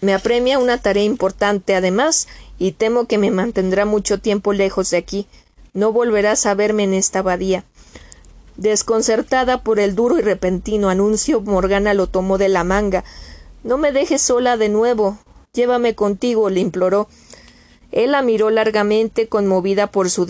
[0.00, 4.98] Me apremia una tarea importante, además, y temo que me mantendrá mucho tiempo lejos de
[4.98, 5.26] aquí.
[5.72, 7.64] No volverás a verme en esta abadía.
[8.56, 13.02] Desconcertada por el duro y repentino anuncio, Morgana lo tomó de la manga.
[13.64, 15.18] No me dejes sola de nuevo.
[15.52, 17.08] Llévame contigo, le imploró.
[17.94, 20.26] Él la miró largamente, conmovida por su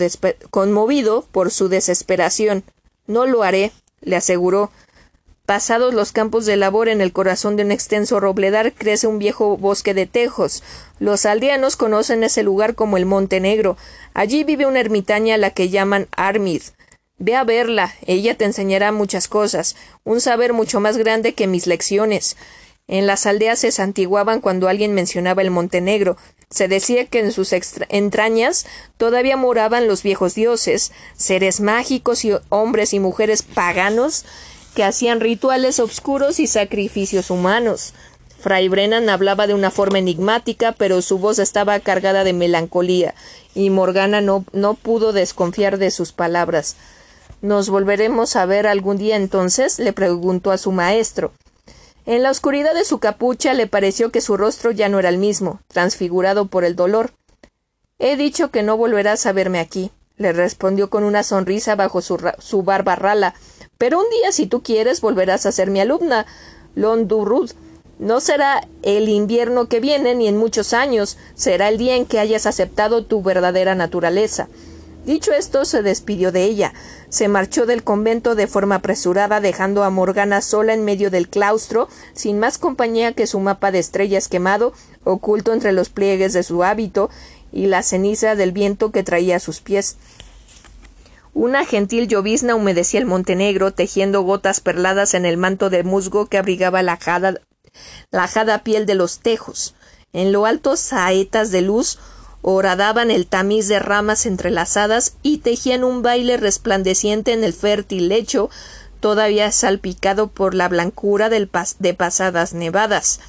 [0.51, 2.63] conmovido por su desesperación.
[3.07, 4.69] No lo haré, le aseguró.
[5.47, 9.57] Pasados los campos de labor en el corazón de un extenso robledar crece un viejo
[9.57, 10.61] bosque de tejos.
[10.99, 13.77] Los aldeanos conocen ese lugar como el Monte Negro.
[14.13, 16.61] Allí vive una ermitaña a la que llaman Armid.
[17.17, 21.65] Ve a verla, ella te enseñará muchas cosas, un saber mucho más grande que mis
[21.65, 22.37] lecciones.
[22.87, 26.17] En las aldeas se santiguaban cuando alguien mencionaba el Monte Negro.
[26.55, 27.51] Se decía que en sus
[27.89, 34.23] entrañas todavía moraban los viejos dioses, seres mágicos y hombres y mujeres paganos
[34.73, 37.93] que hacían rituales obscuros y sacrificios humanos.
[38.39, 43.15] Fray Brennan hablaba de una forma enigmática, pero su voz estaba cargada de melancolía,
[43.53, 46.77] y Morgana no, no pudo desconfiar de sus palabras.
[47.41, 49.77] ¿Nos volveremos a ver algún día entonces?
[49.77, 51.33] le preguntó a su maestro.
[52.05, 55.17] En la oscuridad de su capucha le pareció que su rostro ya no era el
[55.17, 57.11] mismo, transfigurado por el dolor.
[57.97, 62.19] He dicho que no volverás a verme aquí, le respondió con una sonrisa bajo su,
[62.39, 63.33] su barba rala,
[63.77, 66.25] pero un día, si tú quieres, volverás a ser mi alumna,
[66.75, 67.51] Londurud.
[67.97, 72.19] No será el invierno que viene ni en muchos años, será el día en que
[72.19, 74.47] hayas aceptado tu verdadera naturaleza.
[75.05, 76.73] Dicho esto, se despidió de ella.
[77.09, 81.87] Se marchó del convento de forma apresurada, dejando a Morgana sola en medio del claustro,
[82.13, 86.63] sin más compañía que su mapa de estrellas quemado, oculto entre los pliegues de su
[86.63, 87.11] hábito
[87.51, 89.97] y la ceniza del viento que traía a sus pies.
[91.35, 96.39] Una gentil llovizna humedecía el Montenegro, tejiendo gotas perladas en el manto de musgo que
[96.39, 97.41] abrigaba la ajada,
[98.09, 99.75] la piel de los tejos.
[100.13, 101.99] En lo alto saetas de luz
[102.47, 108.51] horadaban el tamiz de ramas entrelazadas y tejían un baile resplandeciente en el fértil lecho,
[108.99, 113.19] todavía salpicado por la blancura de pasadas nevadas.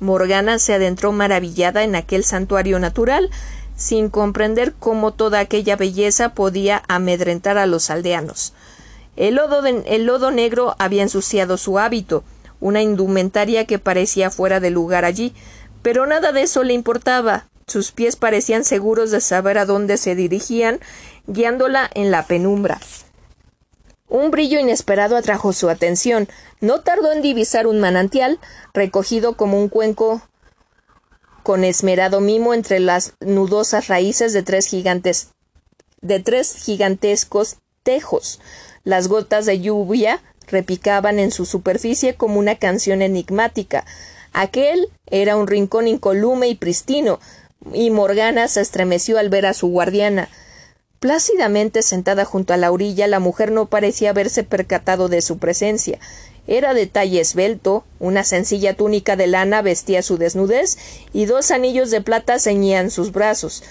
[0.00, 3.30] Morgana se adentró maravillada en aquel santuario natural,
[3.76, 8.52] sin comprender cómo toda aquella belleza podía amedrentar a los aldeanos.
[9.14, 12.24] El lodo, el lodo negro había ensuciado su hábito,
[12.58, 15.36] una indumentaria que parecía fuera de lugar allí,
[15.82, 17.46] pero nada de eso le importaba.
[17.68, 20.78] Sus pies parecían seguros de saber a dónde se dirigían,
[21.26, 22.80] guiándola en la penumbra.
[24.08, 26.28] Un brillo inesperado atrajo su atención.
[26.60, 28.38] No tardó en divisar un manantial,
[28.72, 30.22] recogido como un cuenco
[31.42, 35.30] con esmerado mimo entre las nudosas raíces de tres gigantes
[36.00, 38.40] de tres gigantescos tejos.
[38.84, 43.84] Las gotas de lluvia repicaban en su superficie como una canción enigmática.
[44.32, 47.18] Aquel era un rincón incolume y pristino,
[47.72, 50.28] y Morgana se estremeció al ver a su guardiana.
[51.00, 55.98] Plácidamente sentada junto a la orilla, la mujer no parecía haberse percatado de su presencia.
[56.46, 60.78] Era de talle esbelto, una sencilla túnica de lana vestía su desnudez
[61.12, 63.62] y dos anillos de plata ceñían sus brazos.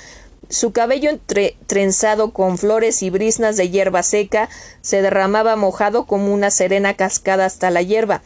[0.50, 1.18] Su cabello
[1.66, 4.50] trenzado con flores y brisnas de hierba seca
[4.82, 8.22] se derramaba mojado como una serena cascada hasta la hierba.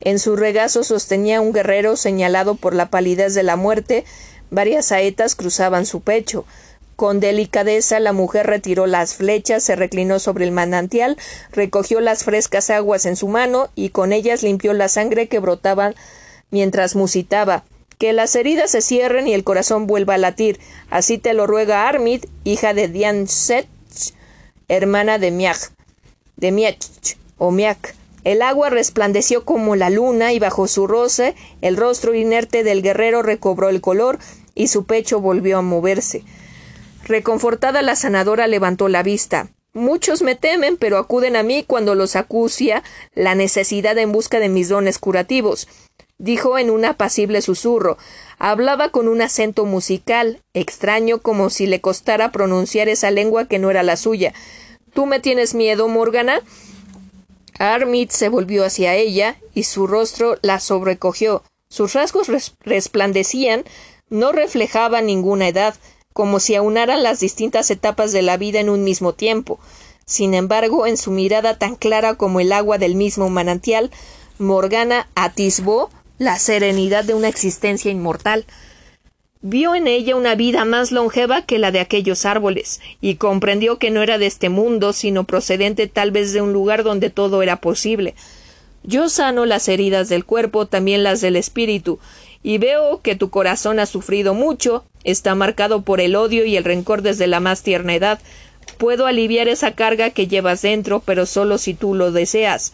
[0.00, 4.04] En su regazo sostenía un guerrero señalado por la palidez de la muerte.
[4.52, 6.44] Varias saetas cruzaban su pecho.
[6.94, 11.16] Con delicadeza la mujer retiró las flechas, se reclinó sobre el manantial,
[11.52, 15.94] recogió las frescas aguas en su mano y con ellas limpió la sangre que brotaba
[16.50, 17.64] mientras musitaba.
[17.96, 20.60] Que las heridas se cierren y el corazón vuelva a latir.
[20.90, 23.26] Así te lo ruega Armid, hija de Dian
[24.68, 25.70] hermana de Miach,
[26.36, 27.94] de Miach o Miach.
[28.24, 33.22] El agua resplandeció como la luna y bajo su roce el rostro inerte del guerrero
[33.22, 34.18] recobró el color
[34.54, 36.24] y su pecho volvió a moverse.
[37.04, 39.48] Reconfortada la sanadora levantó la vista.
[39.74, 42.82] Muchos me temen, pero acuden a mí cuando los acucia
[43.14, 45.68] la necesidad en busca de mis dones curativos.
[46.18, 47.98] dijo en un apacible susurro.
[48.38, 53.70] Hablaba con un acento musical, extraño como si le costara pronunciar esa lengua que no
[53.70, 54.32] era la suya.
[54.94, 56.40] ¿Tú me tienes miedo, Morgana?
[57.58, 61.42] Armit se volvió hacia ella y su rostro la sobrecogió.
[61.68, 62.28] Sus rasgos
[62.60, 63.64] resplandecían,
[64.12, 65.74] no reflejaban ninguna edad,
[66.12, 69.58] como si aunaran las distintas etapas de la vida en un mismo tiempo.
[70.04, 73.90] Sin embargo, en su mirada tan clara como el agua del mismo manantial,
[74.38, 78.44] Morgana atisbó la serenidad de una existencia inmortal.
[79.40, 83.90] Vio en ella una vida más longeva que la de aquellos árboles, y comprendió que
[83.90, 87.56] no era de este mundo, sino procedente tal vez de un lugar donde todo era
[87.56, 88.14] posible.
[88.84, 91.98] Yo sano las heridas del cuerpo, también las del espíritu,
[92.42, 96.64] y veo que tu corazón ha sufrido mucho, está marcado por el odio y el
[96.64, 98.20] rencor desde la más tierna edad.
[98.78, 102.72] Puedo aliviar esa carga que llevas dentro, pero solo si tú lo deseas.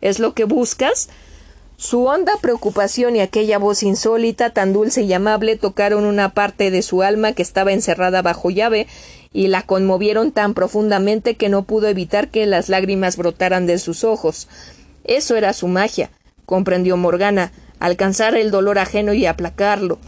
[0.00, 1.08] ¿Es lo que buscas?
[1.76, 6.82] Su honda preocupación y aquella voz insólita, tan dulce y amable, tocaron una parte de
[6.82, 8.88] su alma que estaba encerrada bajo llave,
[9.32, 14.02] y la conmovieron tan profundamente que no pudo evitar que las lágrimas brotaran de sus
[14.02, 14.48] ojos.
[15.04, 16.10] Eso era su magia,
[16.46, 19.98] comprendió Morgana, alcanzar el dolor ajeno y aplacarlo.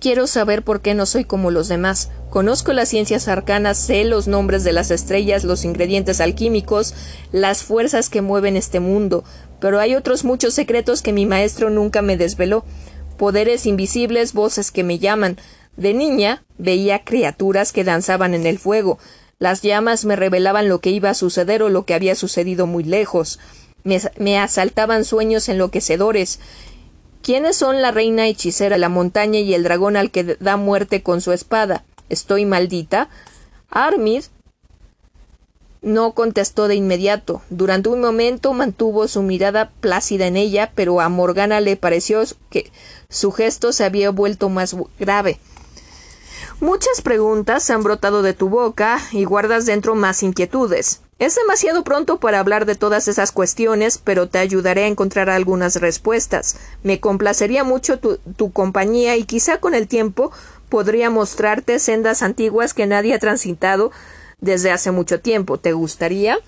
[0.00, 2.10] Quiero saber por qué no soy como los demás.
[2.30, 6.94] Conozco las ciencias arcanas, sé los nombres de las estrellas, los ingredientes alquímicos,
[7.32, 9.24] las fuerzas que mueven este mundo,
[9.60, 12.64] pero hay otros muchos secretos que mi maestro nunca me desveló.
[13.16, 15.36] Poderes invisibles, voces que me llaman.
[15.76, 18.98] De niña veía criaturas que danzaban en el fuego.
[19.40, 22.84] Las llamas me revelaban lo que iba a suceder o lo que había sucedido muy
[22.84, 23.40] lejos.
[23.84, 26.40] Me, asaltaban sueños enloquecedores.
[27.22, 31.20] ¿Quiénes son la reina hechicera, la montaña y el dragón al que da muerte con
[31.20, 31.84] su espada?
[32.08, 33.08] ¿Estoy maldita?
[33.70, 34.24] Armid
[35.82, 37.42] no contestó de inmediato.
[37.50, 42.70] Durante un momento mantuvo su mirada plácida en ella, pero a Morgana le pareció que
[43.08, 45.38] su gesto se había vuelto más grave.
[46.60, 51.02] Muchas preguntas han brotado de tu boca y guardas dentro más inquietudes.
[51.18, 55.76] Es demasiado pronto para hablar de todas esas cuestiones, pero te ayudaré a encontrar algunas
[55.76, 56.56] respuestas.
[56.84, 60.30] Me complacería mucho tu, tu compañía y quizá con el tiempo
[60.68, 63.90] podría mostrarte sendas antiguas que nadie ha transitado
[64.40, 65.58] desde hace mucho tiempo.
[65.58, 66.38] ¿Te gustaría?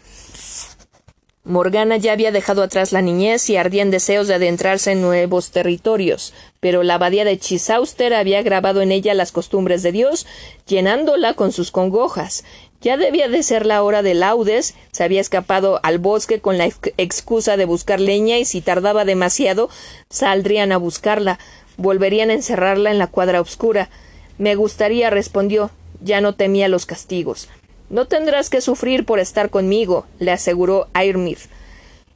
[1.43, 5.51] Morgana ya había dejado atrás la niñez y ardía en deseos de adentrarse en nuevos
[5.51, 10.27] territorios, pero la abadía de Chisauster había grabado en ella las costumbres de Dios,
[10.67, 12.45] llenándola con sus congojas.
[12.81, 16.67] Ya debía de ser la hora de laudes, se había escapado al bosque con la
[16.97, 19.69] excusa de buscar leña y si tardaba demasiado
[20.09, 21.39] saldrían a buscarla,
[21.77, 23.91] volverían a encerrarla en la cuadra oscura.
[24.39, 25.71] Me gustaría, respondió,
[26.01, 27.49] ya no temía los castigos.
[27.91, 31.39] No tendrás que sufrir por estar conmigo, le aseguró Ayrmir.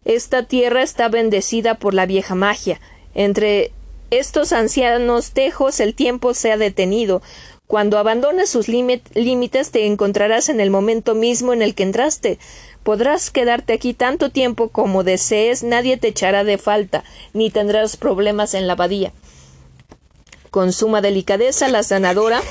[0.06, 2.80] Esta tierra está bendecida por la vieja magia.
[3.14, 3.72] Entre
[4.10, 7.20] estos ancianos tejos el tiempo se ha detenido.
[7.66, 12.38] Cuando abandones sus límites te encontrarás en el momento mismo en el que entraste.
[12.82, 18.54] Podrás quedarte aquí tanto tiempo como desees, nadie te echará de falta, ni tendrás problemas
[18.54, 19.12] en la abadía.
[20.50, 22.42] Con suma delicadeza la sanadora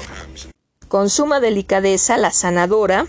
[0.93, 3.07] con suma delicadeza, la sanadora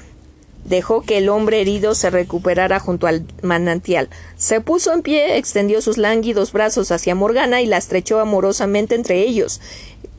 [0.65, 4.09] dejó que el hombre herido se recuperara junto al manantial.
[4.39, 9.21] Se puso en pie, extendió sus lánguidos brazos hacia Morgana y la estrechó amorosamente entre
[9.21, 9.61] ellos.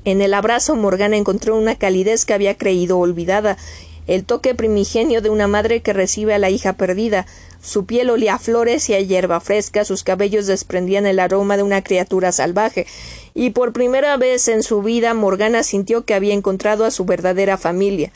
[0.06, 3.58] En el abrazo Morgana encontró una calidez que había creído olvidada,
[4.06, 7.26] el toque primigenio de una madre que recibe a la hija perdida.
[7.60, 11.64] Su piel olía a flores y a hierba fresca, sus cabellos desprendían el aroma de
[11.64, 12.86] una criatura salvaje,
[13.34, 17.58] y por primera vez en su vida Morgana sintió que había encontrado a su verdadera
[17.58, 18.12] familia.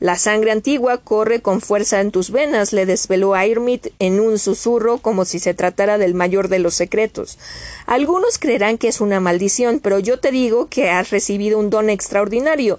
[0.00, 4.38] La sangre antigua corre con fuerza en tus venas, le desveló a Irmit en un
[4.38, 7.38] susurro como si se tratara del mayor de los secretos.
[7.86, 11.90] Algunos creerán que es una maldición, pero yo te digo que has recibido un don
[11.90, 12.78] extraordinario.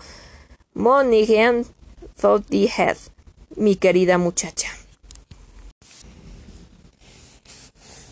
[0.73, 1.65] Monaghan
[2.19, 2.97] thought the head,
[3.55, 4.67] mi querida muchacha.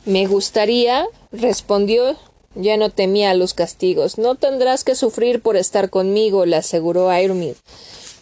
[0.06, 2.18] Me gustaría, respondió,
[2.56, 4.18] ya no temía los castigos.
[4.18, 7.56] No tendrás que sufrir por estar conmigo, le aseguró Ayrmid.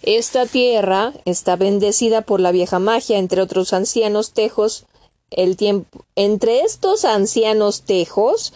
[0.04, 4.86] Esta tierra está bendecida por la vieja magia, entre otros ancianos tejos.
[5.30, 8.52] El tiempo, entre estos ancianos tejos,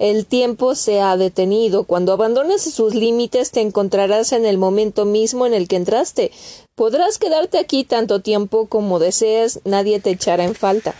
[0.00, 1.84] el tiempo se ha detenido.
[1.84, 6.32] Cuando abandones sus límites te encontrarás en el momento mismo en el que entraste.
[6.74, 10.94] Podrás quedarte aquí tanto tiempo como desees, nadie te echará en falta.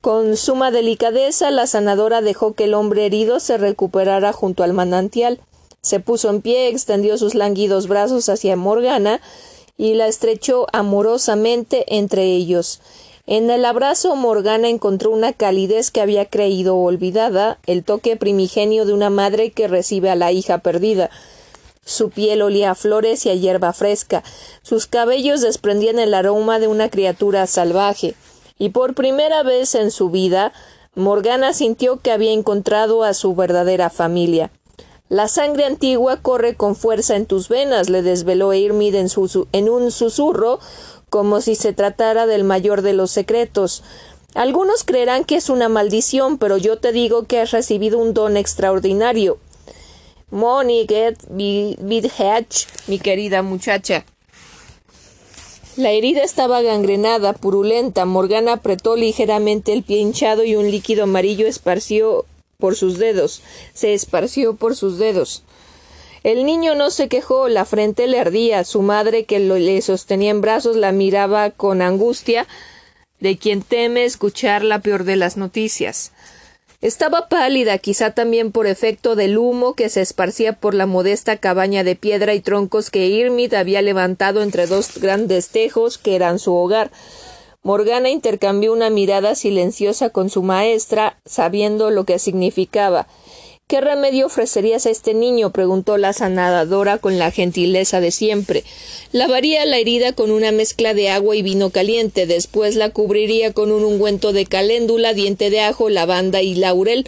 [0.00, 5.40] Con suma delicadeza, la sanadora dejó que el hombre herido se recuperara junto al manantial.
[5.88, 9.22] Se puso en pie, extendió sus lánguidos brazos hacia Morgana
[9.78, 12.80] y la estrechó amorosamente entre ellos.
[13.26, 18.92] En el abrazo Morgana encontró una calidez que había creído olvidada, el toque primigenio de
[18.92, 21.08] una madre que recibe a la hija perdida.
[21.86, 24.22] Su piel olía a flores y a hierba fresca,
[24.60, 28.14] sus cabellos desprendían el aroma de una criatura salvaje,
[28.58, 30.52] y por primera vez en su vida
[30.94, 34.50] Morgana sintió que había encontrado a su verdadera familia.
[35.08, 39.08] La sangre antigua corre con fuerza en tus venas, le desveló Irmid en,
[39.52, 40.60] en un susurro,
[41.08, 43.82] como si se tratara del mayor de los secretos.
[44.34, 48.36] Algunos creerán que es una maldición, pero yo te digo que has recibido un don
[48.36, 49.38] extraordinario.
[50.30, 54.04] Money get big hatch, mi querida muchacha.
[55.76, 58.04] La herida estaba gangrenada, purulenta.
[58.04, 62.26] Morgana apretó ligeramente el pie hinchado y un líquido amarillo esparció
[62.58, 63.40] por sus dedos.
[63.72, 65.44] Se esparció por sus dedos.
[66.24, 68.64] El niño no se quejó, la frente le ardía.
[68.64, 72.48] Su madre, que le sostenía en brazos, la miraba con angustia
[73.20, 76.10] de quien teme escuchar la peor de las noticias.
[76.80, 81.84] Estaba pálida, quizá también por efecto del humo que se esparcía por la modesta cabaña
[81.84, 86.52] de piedra y troncos que Irmid había levantado entre dos grandes tejos que eran su
[86.54, 86.90] hogar.
[87.68, 93.08] Morgana intercambió una mirada silenciosa con su maestra, sabiendo lo que significaba.
[93.66, 95.52] ¿Qué remedio ofrecerías a este niño?
[95.52, 98.64] preguntó la sanadora con la gentileza de siempre.
[99.12, 103.70] Lavaría la herida con una mezcla de agua y vino caliente, después la cubriría con
[103.70, 107.06] un ungüento de caléndula, diente de ajo, lavanda y laurel,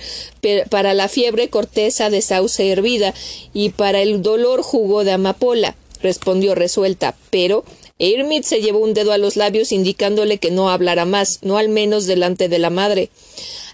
[0.69, 3.15] para la fiebre corteza de sauce hervida,
[3.55, 7.17] y para el dolor jugo de amapola, respondió resuelta.
[7.31, 7.65] Pero
[8.01, 11.69] Hermit se llevó un dedo a los labios indicándole que no hablara más, no al
[11.69, 13.11] menos delante de la madre.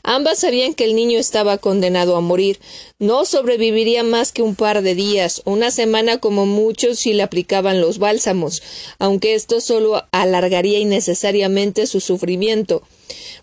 [0.03, 2.59] Ambas sabían que el niño estaba condenado a morir.
[2.99, 7.81] No sobreviviría más que un par de días, una semana como muchos si le aplicaban
[7.81, 8.63] los bálsamos,
[8.99, 12.83] aunque esto solo alargaría innecesariamente su sufrimiento.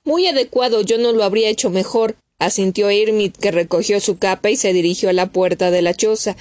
[0.03, 4.57] Muy adecuado, yo no lo habría hecho mejor, asintió Irmit, que recogió su capa y
[4.57, 6.35] se dirigió a la puerta de la choza.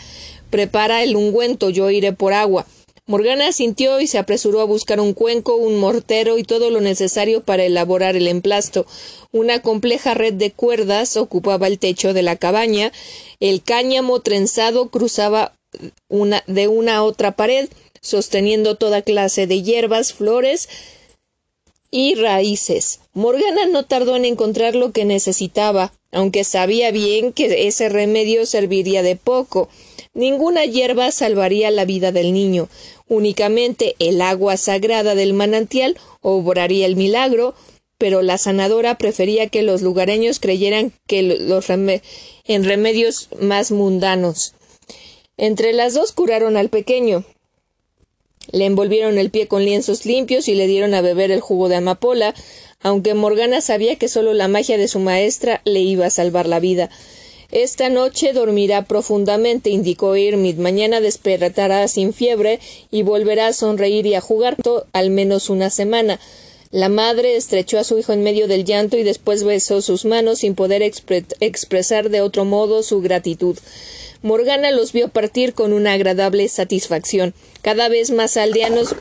[0.50, 2.66] Prepara el ungüento, yo iré por agua.
[3.06, 7.42] Morgana asintió y se apresuró a buscar un cuenco, un mortero y todo lo necesario
[7.42, 8.86] para elaborar el emplasto.
[9.32, 12.92] Una compleja red de cuerdas ocupaba el techo de la cabaña,
[13.40, 15.52] el cáñamo trenzado cruzaba
[16.08, 17.68] una de una a otra pared,
[18.00, 20.68] sosteniendo toda clase de hierbas, flores
[21.90, 23.00] y raíces.
[23.14, 29.02] Morgana no tardó en encontrar lo que necesitaba, aunque sabía bien que ese remedio serviría
[29.02, 29.68] de poco.
[30.14, 32.68] Ninguna hierba salvaría la vida del niño.
[33.08, 37.54] Únicamente el agua sagrada del manantial obraría el milagro,
[37.96, 44.54] pero la sanadora prefería que los lugareños creyeran que los en remedios más mundanos.
[45.36, 47.24] Entre las dos curaron al pequeño.
[48.50, 51.76] Le envolvieron el pie con lienzos limpios y le dieron a beber el jugo de
[51.76, 52.34] amapola,
[52.82, 56.60] aunque Morgana sabía que solo la magia de su maestra le iba a salvar la
[56.60, 56.90] vida.
[57.52, 60.56] Esta noche dormirá profundamente, indicó Irmid.
[60.56, 62.60] Mañana despertará sin fiebre
[62.90, 64.56] y volverá a sonreír y a jugar
[64.92, 66.18] al menos una semana.
[66.70, 70.38] La madre estrechó a su hijo en medio del llanto y después besó sus manos
[70.38, 73.58] sin poder expresar de otro modo su gratitud.
[74.22, 77.34] Morgana los vio partir con una agradable satisfacción.
[77.60, 78.94] Cada vez más aldeanos.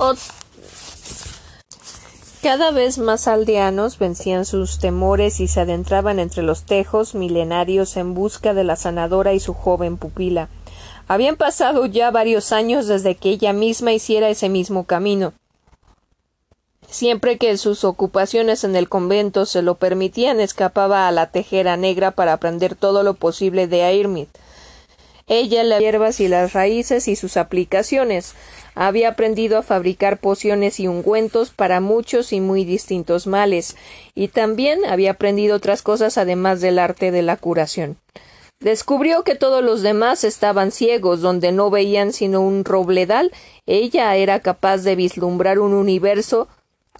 [0.00, 0.16] Ah,
[2.42, 8.14] cada vez más aldeanos vencían sus temores y se adentraban entre los tejos milenarios en
[8.14, 10.48] busca de la sanadora y su joven pupila.
[11.06, 15.32] Habían pasado ya varios años desde que ella misma hiciera ese mismo camino.
[16.88, 22.10] Siempre que sus ocupaciones en el convento se lo permitían, escapaba a la tejera negra
[22.10, 24.28] para aprender todo lo posible de Airmid.
[25.28, 28.34] Ella las hierbas y las raíces y sus aplicaciones.
[28.74, 33.76] Había aprendido a fabricar pociones y ungüentos para muchos y muy distintos males,
[34.14, 37.96] y también había aprendido otras cosas además del arte de la curación.
[38.60, 43.32] Descubrió que todos los demás estaban ciegos, donde no veían sino un robledal.
[43.66, 46.46] Ella era capaz de vislumbrar un universo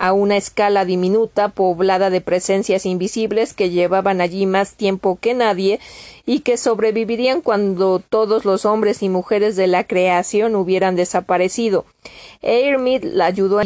[0.01, 5.79] a una escala diminuta, poblada de presencias invisibles que llevaban allí más tiempo que nadie
[6.25, 11.85] y que sobrevivirían cuando todos los hombres y mujeres de la creación hubieran desaparecido.
[12.41, 13.61] Hermit la ayudó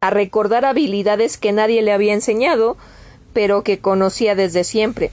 [0.00, 2.76] a recordar habilidades que nadie le había enseñado,
[3.32, 5.10] pero que conocía desde siempre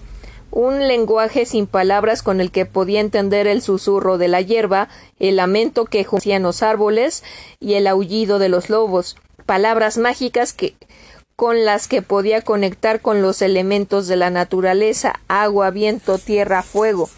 [0.51, 4.89] un lenguaje sin palabras con el que podía entender el susurro de la hierba,
[5.19, 7.23] el lamento que hacían los árboles
[7.59, 9.17] y el aullido de los lobos
[9.47, 10.75] palabras mágicas que
[11.35, 17.09] con las que podía conectar con los elementos de la naturaleza agua, viento, tierra, fuego.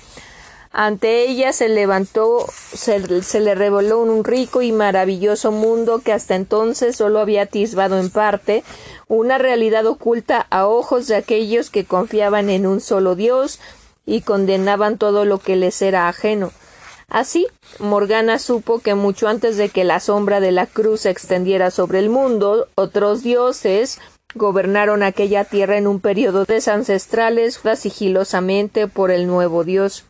[0.71, 2.99] Ante ella se levantó, se,
[3.39, 8.63] le reveló un rico y maravilloso mundo que hasta entonces solo había atisbado en parte,
[9.07, 13.59] una realidad oculta a ojos de aquellos que confiaban en un solo Dios
[14.05, 16.51] y condenaban todo lo que les era ajeno.
[17.09, 17.47] Así,
[17.79, 21.99] Morgana supo que mucho antes de que la sombra de la cruz se extendiera sobre
[21.99, 23.99] el mundo, otros dioses
[24.35, 30.05] gobernaron aquella tierra en un periodo de ancestrales sigilosamente por el nuevo dios.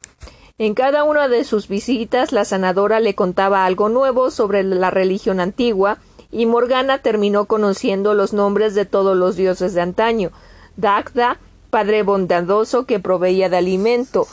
[0.57, 5.39] En cada una de sus visitas la sanadora le contaba algo nuevo sobre la religión
[5.39, 5.99] antigua,
[6.31, 10.31] y Morgana terminó conociendo los nombres de todos los dioses de antaño
[10.75, 11.39] Dagda,
[11.69, 14.27] padre bondadoso que proveía de alimento,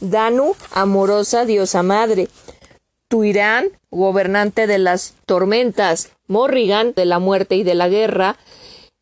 [0.00, 2.28] Danu, amorosa diosa madre,
[3.08, 8.38] Tuirán, gobernante de las tormentas, Morrigan, de la muerte y de la guerra,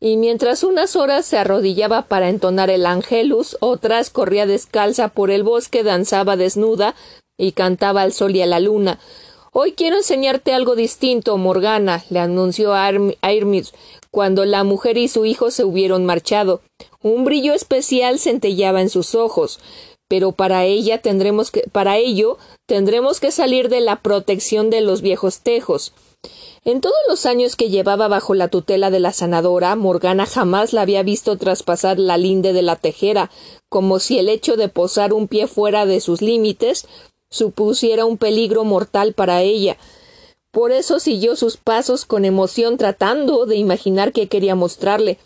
[0.01, 5.43] y mientras unas horas se arrodillaba para entonar el Angelus, otras corría descalza por el
[5.43, 6.95] bosque, danzaba desnuda
[7.37, 8.99] y cantaba al sol y a la luna.
[9.53, 12.91] Hoy quiero enseñarte algo distinto, Morgana, le anunció a
[14.11, 16.61] cuando la mujer y su hijo se hubieron marchado.
[17.03, 19.61] Un brillo especial centellaba en sus ojos,
[20.09, 25.03] pero para ella tendremos que, para ello tendremos que salir de la protección de los
[25.03, 25.93] viejos tejos.
[26.65, 30.83] En todos los años que llevaba bajo la tutela de la sanadora, Morgana jamás la
[30.83, 33.31] había visto traspasar la linde de la tejera,
[33.69, 36.87] como si el hecho de posar un pie fuera de sus límites
[37.31, 39.77] supusiera un peligro mortal para ella.
[40.51, 45.19] Por eso siguió sus pasos con emoción tratando de imaginar qué quería mostrarle.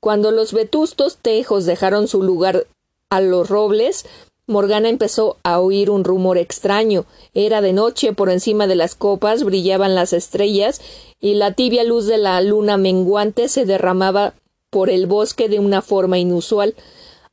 [0.00, 2.66] Cuando los vetustos tejos dejaron su lugar
[3.08, 4.04] a los robles,
[4.46, 7.06] Morgana empezó a oír un rumor extraño.
[7.32, 10.80] Era de noche, por encima de las copas brillaban las estrellas
[11.20, 14.34] y la tibia luz de la luna menguante se derramaba
[14.70, 16.74] por el bosque de una forma inusual.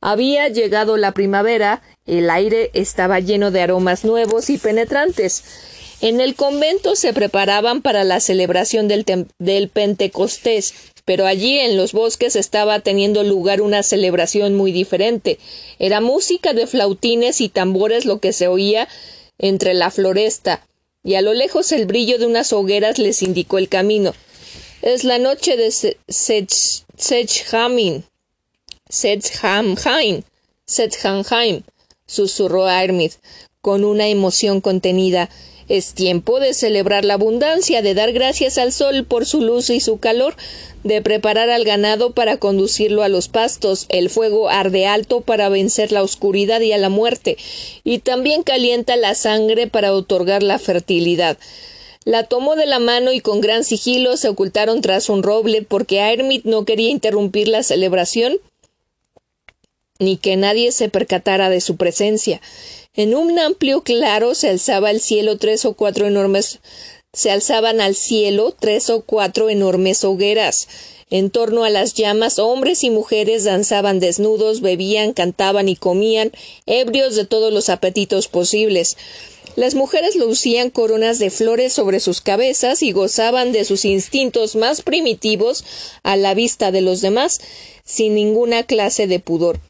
[0.00, 5.44] Había llegado la primavera, el aire estaba lleno de aromas nuevos y penetrantes.
[6.00, 12.36] En el convento se preparaban para la celebración del, Pentecostés, pero allí en los bosques
[12.36, 15.38] estaba teniendo lugar una celebración muy diferente.
[15.78, 18.88] Era música de flautines y tambores lo que se oía
[19.38, 20.66] entre la floresta,
[21.04, 24.14] y a lo lejos el brillo de unas hogueras les indicó el camino.
[24.82, 25.72] Es la noche de
[26.08, 28.04] Sechhamin.
[28.88, 30.24] Sechhamhain.
[30.66, 31.62] Sechhamhaim.
[32.06, 33.14] susurró Hermit
[33.60, 35.30] con una emoción contenida.
[35.68, 39.80] Es tiempo de celebrar la abundancia, de dar gracias al sol por su luz y
[39.80, 40.36] su calor,
[40.84, 43.86] de preparar al ganado para conducirlo a los pastos.
[43.88, 47.36] El fuego arde alto para vencer la oscuridad y a la muerte,
[47.84, 51.38] y también calienta la sangre para otorgar la fertilidad.
[52.04, 55.98] La tomó de la mano y con gran sigilo se ocultaron tras un roble porque
[55.98, 58.40] Hermit no quería interrumpir la celebración
[60.02, 62.40] ni que nadie se percatara de su presencia.
[62.94, 66.60] En un amplio claro se alzaba el cielo tres o cuatro enormes
[67.14, 70.66] se alzaban al cielo tres o cuatro enormes hogueras.
[71.10, 76.32] En torno a las llamas hombres y mujeres danzaban desnudos, bebían, cantaban y comían,
[76.64, 78.96] ebrios de todos los apetitos posibles.
[79.56, 84.80] Las mujeres lucían coronas de flores sobre sus cabezas y gozaban de sus instintos más
[84.80, 85.66] primitivos
[86.02, 87.42] a la vista de los demás,
[87.84, 89.60] sin ninguna clase de pudor.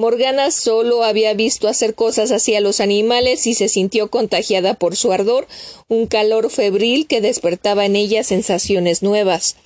[0.00, 4.96] Morgana solo había visto hacer cosas así a los animales y se sintió contagiada por
[4.96, 5.46] su ardor,
[5.88, 9.56] un calor febril que despertaba en ella sensaciones nuevas.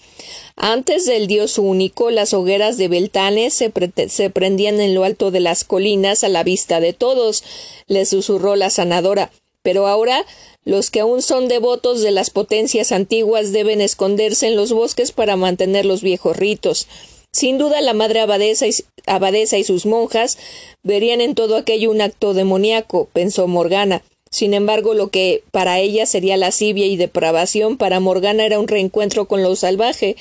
[0.56, 3.72] Antes del dios único, las hogueras de Beltanes se,
[4.08, 7.44] se, prendían en lo alto de las colinas a la vista de todos,
[7.86, 9.30] le susurró la sanadora.
[9.62, 10.26] Pero ahora
[10.64, 15.36] los que aún son devotos de las potencias antiguas deben esconderse en los bosques para
[15.36, 16.88] mantener los viejos ritos.
[17.34, 20.38] Sin duda la madre abadesa y, sus monjas
[20.84, 24.04] verían en todo aquello un acto demoníaco, pensó Morgana.
[24.30, 29.26] Sin embargo, lo que para ella sería lascivia y depravación, para Morgana era un reencuentro
[29.26, 30.14] con lo salvaje,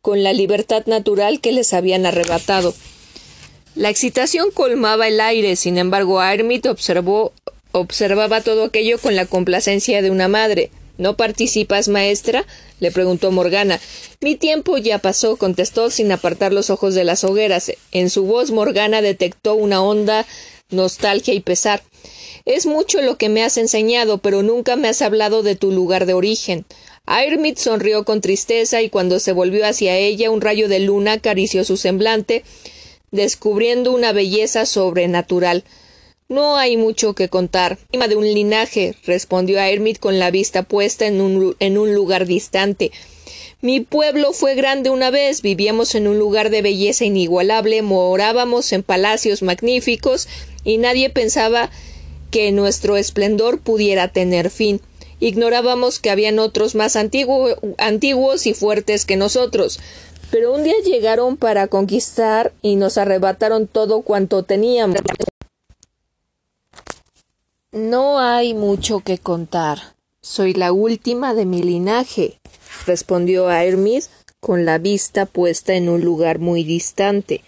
[0.00, 2.72] con la libertad natural que les habían arrebatado.
[3.74, 7.34] La excitación colmaba el aire, sin embargo, Hermit observó,
[7.72, 10.70] observaba todo aquello con la complacencia de una madre.
[10.96, 12.46] ¿No participas, maestra?
[12.80, 13.80] le preguntó Morgana.
[14.20, 17.72] Mi tiempo ya pasó, contestó sin apartar los ojos de las hogueras.
[17.92, 20.26] En su voz Morgana detectó una honda
[20.70, 21.82] nostalgia y pesar.
[22.44, 26.06] Es mucho lo que me has enseñado, pero nunca me has hablado de tu lugar
[26.06, 26.64] de origen.
[27.06, 31.64] Airmit sonrió con tristeza y cuando se volvió hacia ella un rayo de luna acarició
[31.64, 32.44] su semblante,
[33.10, 35.64] descubriendo una belleza sobrenatural.
[36.30, 37.78] No hay mucho que contar.
[37.92, 42.92] de un linaje, respondió Hermit con la vista puesta en un, en un lugar distante.
[43.60, 48.82] Mi pueblo fue grande una vez, vivíamos en un lugar de belleza inigualable, morábamos en
[48.82, 50.26] palacios magníficos
[50.64, 51.70] y nadie pensaba
[52.30, 54.80] que nuestro esplendor pudiera tener fin.
[55.20, 59.78] Ignorábamos que habían otros más antiguos y fuertes que nosotros.
[60.30, 64.96] Pero un día llegaron para conquistar y nos arrebataron todo cuanto teníamos.
[67.74, 69.78] No hay mucho que contar.
[70.22, 72.38] Soy la última de mi linaje,
[72.86, 74.04] respondió Hermid
[74.38, 77.40] con la vista puesta en un lugar muy distante.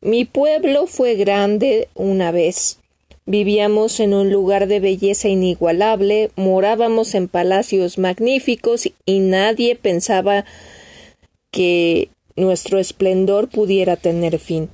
[0.00, 2.80] Mi pueblo fue grande una vez.
[3.24, 10.44] Vivíamos en un lugar de belleza inigualable, morábamos en palacios magníficos y nadie pensaba
[11.52, 14.68] que nuestro esplendor pudiera tener fin.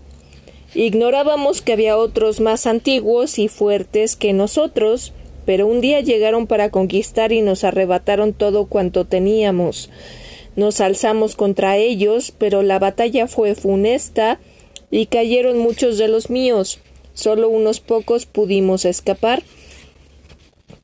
[0.74, 5.12] Ignorábamos que había otros más antiguos y fuertes que nosotros,
[5.46, 9.88] pero un día llegaron para conquistar y nos arrebataron todo cuanto teníamos.
[10.56, 14.40] Nos alzamos contra ellos, pero la batalla fue funesta
[14.90, 16.80] y cayeron muchos de los míos.
[17.14, 19.42] Solo unos pocos pudimos escapar.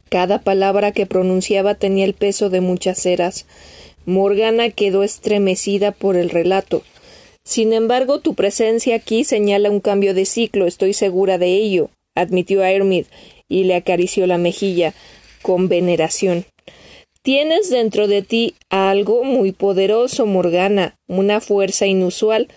[0.09, 3.47] Cada palabra que pronunciaba tenía el peso de muchas eras.
[4.06, 6.82] Morgana quedó estremecida por el relato.
[7.44, 12.64] Sin embargo, tu presencia aquí señala un cambio de ciclo, estoy segura de ello, admitió
[12.64, 13.06] Hermid,
[13.48, 14.94] y le acarició la mejilla
[15.42, 16.46] con veneración.
[17.22, 22.48] Tienes dentro de ti algo muy poderoso, Morgana, una fuerza inusual.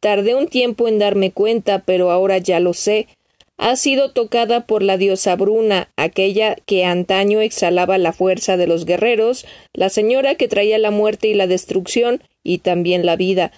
[0.00, 3.08] Tardé un tiempo en darme cuenta, pero ahora ya lo sé.
[3.56, 8.84] Ha sido tocada por la diosa Bruna, aquella que antaño exhalaba la fuerza de los
[8.84, 13.52] guerreros, la señora que traía la muerte y la destrucción, y también la vida.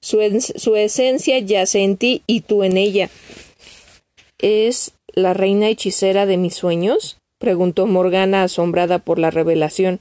[0.00, 0.20] Su,
[0.76, 3.10] esencia yace en ti y tú en ella.
[4.38, 7.18] ¿Es la reina hechicera de mis sueños?
[7.38, 10.00] preguntó Morgana asombrada por la revelación.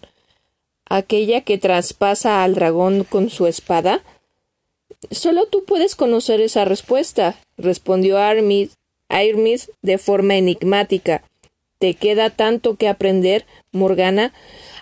[0.89, 4.03] ¿Aquella que traspasa al dragón con su espada?
[5.11, 8.69] Solo tú puedes conocer esa respuesta, respondió Armid
[9.09, 11.23] Airmith de forma enigmática.
[11.79, 14.33] ¿Te queda tanto que aprender, Morgana?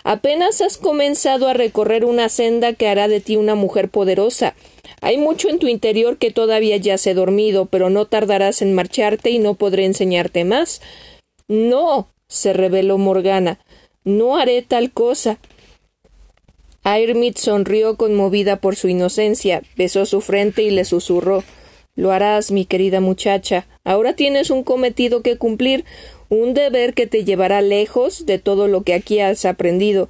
[0.04, 4.54] Apenas has comenzado a recorrer una senda que hará de ti una mujer poderosa.
[5.00, 9.38] Hay mucho en tu interior que todavía yace dormido, pero no tardarás en marcharte y
[9.38, 10.80] no podré enseñarte más.
[11.48, 13.58] No, se reveló Morgana.
[14.04, 15.38] No haré tal cosa.
[16.82, 21.42] Airmith sonrió conmovida por su inocencia, besó su frente y le susurró
[21.96, 23.66] lo harás, mi querida muchacha.
[23.82, 25.84] Ahora tienes un cometido que cumplir,
[26.28, 30.08] un deber que te llevará lejos de todo lo que aquí has aprendido.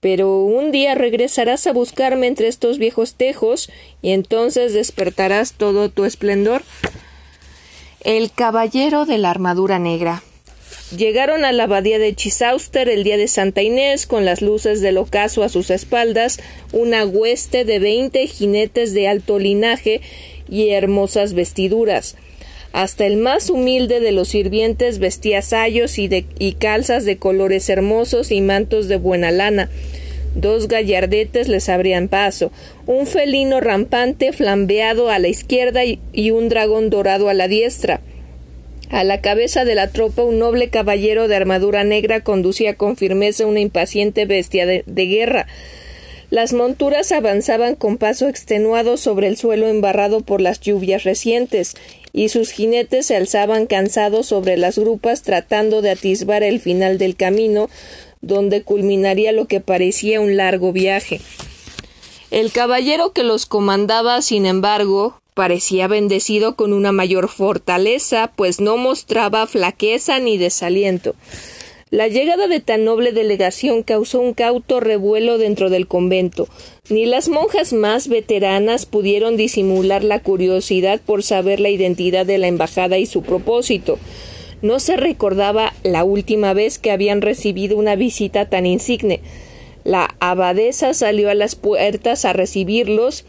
[0.00, 3.70] Pero un día regresarás a buscarme entre estos viejos tejos
[4.00, 6.62] y entonces despertarás todo tu esplendor.
[8.00, 10.22] El caballero de la armadura negra.
[10.96, 14.96] Llegaron a la abadía de Chisauster el día de Santa Inés, con las luces del
[14.96, 16.40] ocaso a sus espaldas,
[16.72, 20.00] una hueste de veinte jinetes de alto linaje
[20.48, 22.16] y hermosas vestiduras.
[22.72, 28.40] Hasta el más humilde de los sirvientes vestía sayos y, calzas de colores hermosos y
[28.40, 29.68] mantos de buena lana.
[30.36, 32.52] Dos gallardetes les abrían paso,
[32.86, 38.00] un felino rampante flambeado a la izquierda y, un dragón dorado a la diestra.
[38.88, 43.46] A la cabeza de la tropa un noble caballero de armadura negra conducía con firmeza
[43.46, 45.46] una impaciente bestia de guerra.
[46.30, 51.74] Las monturas avanzaban con paso extenuado sobre el suelo embarrado por las lluvias recientes,
[52.12, 57.16] y sus jinetes se alzaban cansados sobre las grupas tratando de atisbar el final del
[57.16, 57.68] camino,
[58.20, 61.20] donde culminaría lo que parecía un largo viaje.
[62.30, 68.76] El caballero que los comandaba, sin embargo, parecía bendecido con una mayor fortaleza, pues no
[68.76, 71.14] mostraba flaqueza ni desaliento.
[71.90, 76.46] La llegada de tan noble delegación causó un cauto revuelo dentro del convento.
[76.88, 82.46] Ni las monjas más veteranas pudieron disimular la curiosidad por saber la identidad de la
[82.46, 83.98] embajada y su propósito.
[84.62, 89.20] No se recordaba la última vez que habían recibido una visita tan insigne.
[89.82, 93.24] La abadesa salió a las puertas a recibirlos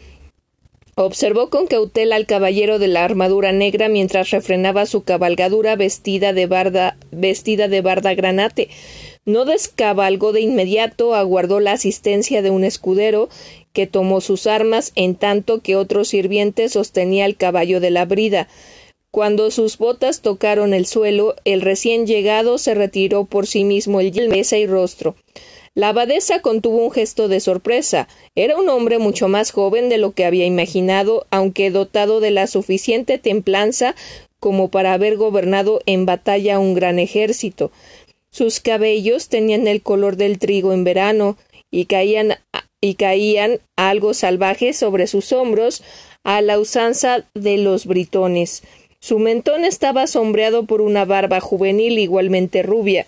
[0.94, 6.46] Observó con cautela al caballero de la armadura negra mientras refrenaba su cabalgadura vestida de
[6.46, 8.68] barda, vestida de barda granate.
[9.24, 13.30] No descabalgó de inmediato, aguardó la asistencia de un escudero
[13.72, 18.48] que tomó sus armas en tanto que otro sirviente sostenía el caballo de la brida.
[19.10, 24.28] Cuando sus botas tocaron el suelo, el recién llegado se retiró por sí mismo el
[24.28, 25.14] mesa y rostro.
[25.74, 28.06] La abadesa contuvo un gesto de sorpresa.
[28.34, 32.46] Era un hombre mucho más joven de lo que había imaginado, aunque dotado de la
[32.46, 33.94] suficiente templanza
[34.38, 37.70] como para haber gobernado en batalla un gran ejército.
[38.30, 41.38] Sus cabellos tenían el color del trigo en verano
[41.70, 42.34] y caían
[42.80, 45.82] y caían algo salvajes sobre sus hombros
[46.24, 48.62] a la usanza de los britones.
[48.98, 53.06] Su mentón estaba sombreado por una barba juvenil igualmente rubia.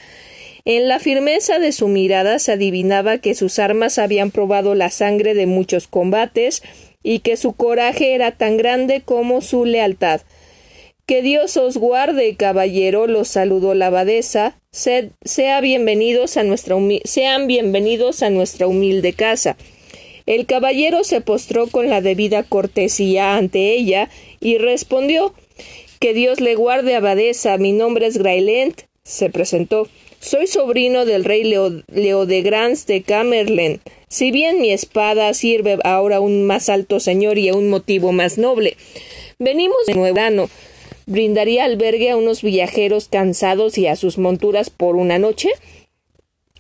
[0.67, 5.35] En la firmeza de su mirada se adivinaba que sus armas habían probado la sangre
[5.35, 6.63] de muchos combates
[7.03, 10.23] y que su coraje era tan grande como su lealtad.
[11.05, 14.59] Que Dios os guarde, caballero, los saludó la abadesa.
[14.71, 19.59] sea bienvenidos a nuestra sean bienvenidos a nuestra humilde casa.
[20.25, 24.09] El caballero se postró con la debida cortesía ante ella
[24.41, 25.35] y respondió
[26.01, 27.59] Que Dios le guarde, abadesa.
[27.59, 28.81] Mi nombre es Grailent.
[29.03, 29.89] Se presentó.
[30.25, 33.83] Soy sobrino del rey Leo, Leodegrans de Camerlen.
[34.09, 38.11] Si bien mi espada sirve ahora a un más alto señor y a un motivo
[38.11, 38.79] más noble.
[39.39, 40.49] Venimos de nuevo
[41.05, 45.51] ¿Brindaría albergue a unos viajeros cansados y a sus monturas por una noche?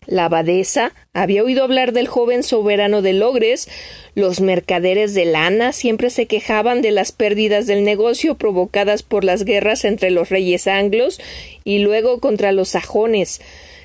[0.06, 3.68] La abadesa había oído hablar del joven soberano de Logres.
[4.14, 9.44] Los mercaderes de lana siempre se quejaban de las pérdidas del negocio provocadas por las
[9.44, 11.20] guerras entre los reyes anglos
[11.64, 13.40] y luego contra los sajones.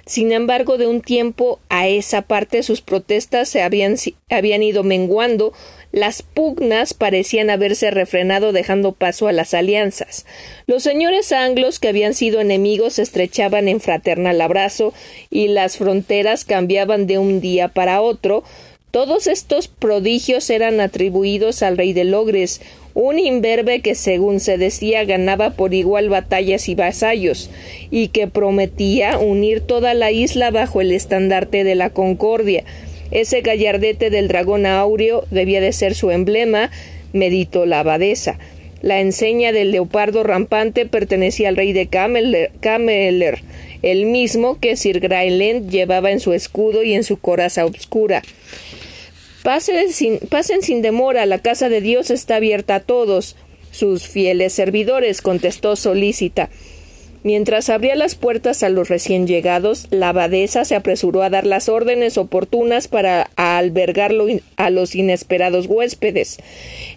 [0.10, 3.96] Sin embargo, de un tiempo a esa parte sus protestas se habían,
[4.32, 5.54] habían ido menguando,
[5.92, 10.26] las pugnas parecían haberse refrenado dejando paso a las alianzas.
[10.68, 14.94] Los señores anglos que habían sido enemigos se estrechaban en fraternal abrazo
[15.30, 18.44] y las fronteras cambiaban de un día para otro.
[18.92, 22.62] Todos estos prodigios eran atribuidos al rey de Logres,
[22.96, 27.52] un imberbe que según se decía ganaba por igual batallas y vasallos,
[27.92, 32.64] y que prometía unir toda la isla bajo el estandarte de la concordia.
[33.12, 36.72] Ese gallardete del dragón áureo debía de ser su emblema,
[37.14, 38.38] meditó la abadesa.
[38.82, 43.42] La enseña del leopardo rampante pertenecía al rey de Cameler,
[43.82, 48.24] el mismo que Sir Graelent llevaba en su escudo y en su coraza obscura.
[49.44, 53.36] Pasen sin, pasen sin demora, la casa de Dios está abierta a todos.
[53.72, 56.50] Sus fieles servidores, contestó solícita.
[57.22, 61.68] Mientras abría las puertas a los recién llegados, la abadesa se apresuró a dar las
[61.68, 64.14] órdenes oportunas para albergar
[64.56, 66.38] a los inesperados huéspedes.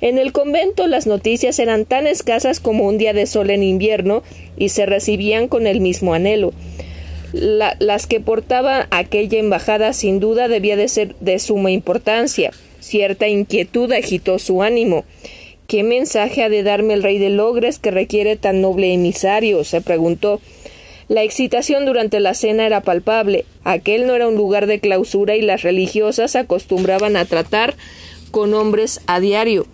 [0.00, 4.22] En el convento las noticias eran tan escasas como un día de sol en invierno
[4.56, 6.52] y se recibían con el mismo anhelo.
[7.32, 12.52] las que portaba aquella embajada sin duda debía de ser de suma importancia.
[12.78, 15.04] Cierta inquietud agitó su ánimo.
[15.66, 19.64] ¿Qué mensaje ha de darme el rey de Logres que requiere tan noble emisario?
[19.64, 20.40] se preguntó.
[21.08, 23.44] La excitación durante la cena era palpable.
[23.64, 27.74] Aquel no era un lugar de clausura y las religiosas acostumbraban a tratar
[28.30, 29.66] con hombres a diario.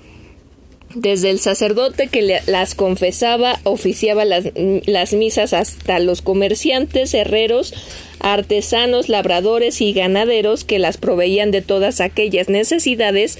[1.01, 4.47] Desde el sacerdote que las confesaba, oficiaba las,
[4.85, 7.73] las misas hasta los comerciantes, herreros,
[8.19, 13.39] artesanos, labradores y ganaderos que las proveían de todas aquellas necesidades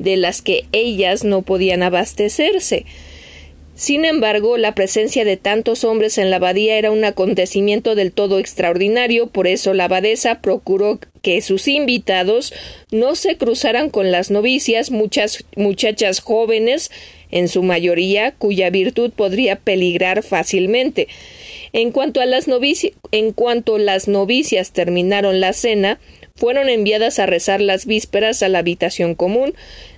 [0.00, 2.86] de las que ellas no podían abastecerse.
[3.76, 8.38] Sin embargo, la presencia de tantos hombres en la abadía era un acontecimiento del todo
[8.38, 12.54] extraordinario, por eso la abadesa procuró que sus invitados
[12.90, 16.90] no se cruzaran con las novicias, muchas muchachas jóvenes,
[17.30, 21.08] en su mayoría, cuya virtud podría peligrar fácilmente.
[21.74, 22.46] En cuanto a las
[23.12, 26.00] en cuanto las novicias terminaron la cena,
[26.34, 29.54] fueron enviadas a rezar las vísperas a la habitación común,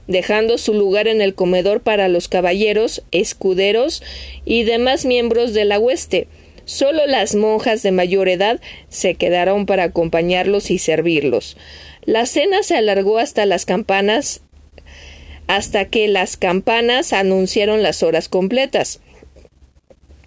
[0.09, 4.03] dejando su lugar en el comedor para los caballeros, escuderos
[4.45, 6.27] y demás miembros de la hueste.
[6.65, 11.57] Solo las monjas de mayor edad se quedaron para acompañarlos y servirlos.
[12.05, 14.43] La cena se alargó hasta las campanas
[15.47, 19.01] hasta que las campanas anunciaron las horas completas.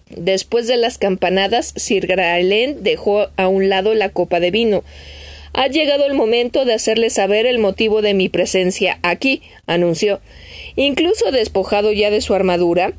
[0.09, 4.83] Después de las campanadas, Sir Graelent dejó a un lado la copa de vino.
[5.53, 10.21] Ha llegado el momento de hacerle saber el motivo de mi presencia aquí, anunció.
[10.75, 12.93] Incluso despojado ya de su armadura,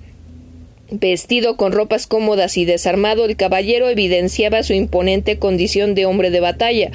[0.91, 6.41] vestido con ropas cómodas y desarmado, el caballero evidenciaba su imponente condición de hombre de
[6.41, 6.91] batalla.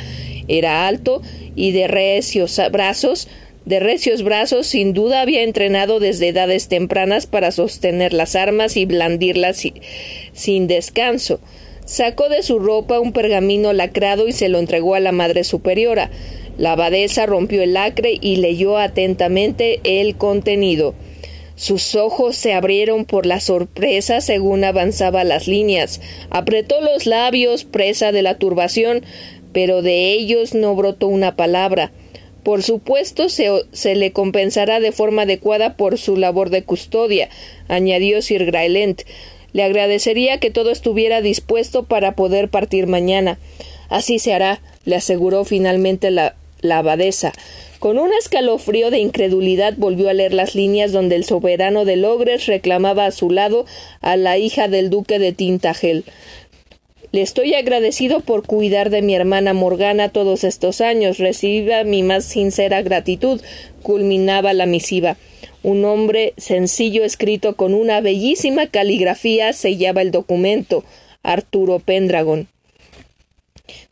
[0.47, 1.21] Era alto
[1.55, 3.27] y de recios brazos,
[3.65, 8.85] de recios brazos, sin duda había entrenado desde edades tempranas para sostener las armas y
[8.85, 9.63] blandirlas
[10.33, 11.41] sin descanso.
[11.87, 16.11] Sacó de su ropa un pergamino lacrado y se lo entregó a la Madre Superiora.
[16.57, 20.95] La abadesa rompió el lacre y leyó atentamente el contenido.
[21.55, 26.01] Sus ojos se abrieron por la sorpresa según avanzaba las líneas.
[26.29, 29.03] Apretó los labios, presa de la turbación,
[29.53, 31.93] pero de ellos no brotó una palabra.
[32.43, 37.29] Por supuesto, se, se, le compensará de forma adecuada por su labor de custodia,
[37.69, 39.03] añadió Sir Graelent.
[39.53, 43.39] Le agradecería que todo estuviera dispuesto para poder partir mañana.
[43.89, 47.33] Así se hará, le aseguró finalmente la, la abadesa.
[47.79, 52.47] Con un escalofrío de incredulidad volvió a leer las líneas donde el soberano de Logres
[52.47, 53.65] reclamaba a su lado
[54.01, 56.03] a la hija del duque de Tintagel.
[57.11, 61.19] Le estoy agradecido por cuidar de mi hermana Morgana todos estos años.
[61.19, 63.41] Reciba mi más sincera gratitud,
[63.81, 65.15] culminaba la misiva.
[65.67, 70.85] Un nombre sencillo escrito con una bellísima caligrafía sellaba el documento.
[71.23, 72.47] Arturo Pendragon.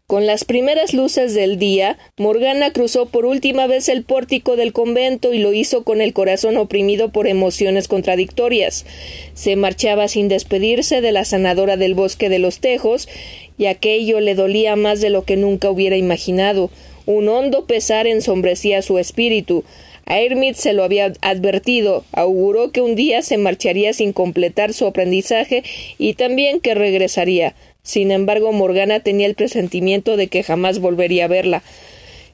[0.08, 5.34] Con las primeras luces del día, Morgana cruzó por última vez el pórtico del convento
[5.34, 8.86] y lo hizo con el corazón oprimido por emociones contradictorias.
[9.34, 13.10] Se marchaba sin despedirse de la sanadora del bosque de los tejos,
[13.58, 16.70] y aquello le dolía más de lo que nunca hubiera imaginado.
[17.06, 19.66] Un hondo pesar ensombrecía su espíritu.
[20.06, 24.86] A Hermit se lo había advertido, auguró que un día se marcharía sin completar su
[24.86, 25.64] aprendizaje
[25.98, 27.56] y también que regresaría.
[27.82, 31.64] Sin embargo, Morgana tenía el presentimiento de que jamás volvería a verla.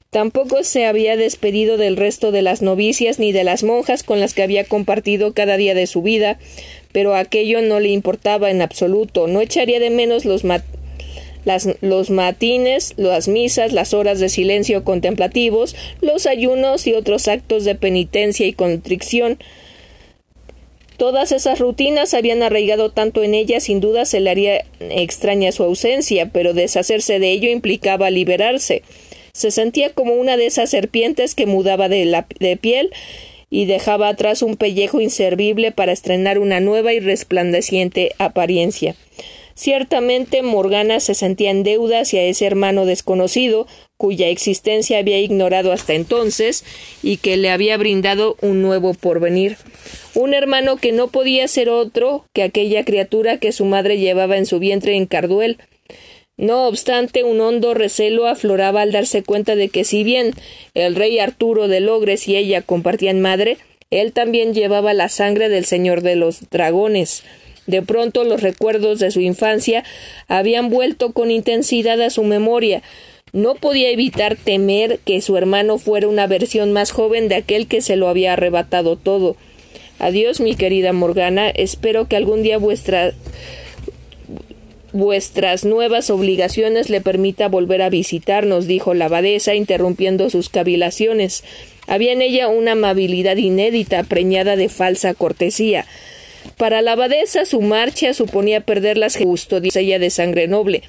[0.09, 4.33] Tampoco se había despedido del resto de las novicias ni de las monjas con las
[4.33, 6.37] que había compartido cada día de su vida,
[6.91, 9.27] pero aquello no le importaba en absoluto.
[9.27, 10.43] No echaría de menos los,
[11.45, 17.75] los matines, las misas, las horas de silencio contemplativos, los ayunos y otros actos de
[17.75, 19.39] penitencia y contrición.
[20.97, 25.63] Todas esas rutinas habían arraigado tanto en ella, sin duda se le haría extraña su
[25.63, 28.83] ausencia, pero deshacerse de ello implicaba liberarse.
[29.33, 32.91] Se sentía como una de esas serpientes que mudaba de, la, de piel
[33.49, 38.95] y dejaba atrás un pellejo inservible para estrenar una nueva y resplandeciente apariencia.
[39.55, 43.67] Ciertamente Morgana se sentía en deuda hacia ese hermano desconocido,
[43.97, 46.63] cuya existencia había ignorado hasta entonces
[47.03, 49.57] y que le había brindado un nuevo porvenir
[50.13, 54.45] un hermano que no podía ser otro que aquella criatura que su madre llevaba en
[54.45, 55.57] su vientre en Carduel.
[56.37, 60.33] No obstante, un hondo recelo afloraba al darse cuenta de que si bien
[60.73, 63.57] el rey Arturo de Logres y ella compartían madre,
[63.89, 67.23] él también llevaba la sangre del señor de los dragones.
[67.67, 69.83] De pronto los recuerdos de su infancia
[70.27, 72.81] habían vuelto con intensidad a su memoria.
[73.33, 77.81] No podía evitar temer que su hermano fuera una versión más joven de aquel que
[77.81, 79.37] se lo había arrebatado todo.
[79.99, 81.49] Adiós, mi querida Morgana.
[81.49, 83.13] Espero que algún día vuestra
[84.93, 91.43] vuestras nuevas obligaciones le permita volver a visitarnos, dijo la abadesa, interrumpiendo sus cavilaciones.
[91.87, 95.85] Había en ella una amabilidad inédita, preñada de falsa cortesía.
[96.57, 100.83] Para la abadesa su marcha suponía perder las ella de sangre noble.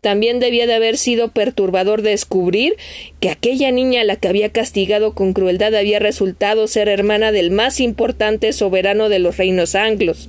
[0.00, 2.76] También debía de haber sido perturbador descubrir
[3.20, 7.50] que aquella niña a la que había castigado con crueldad había resultado ser hermana del
[7.50, 10.28] más importante soberano de los reinos anglos.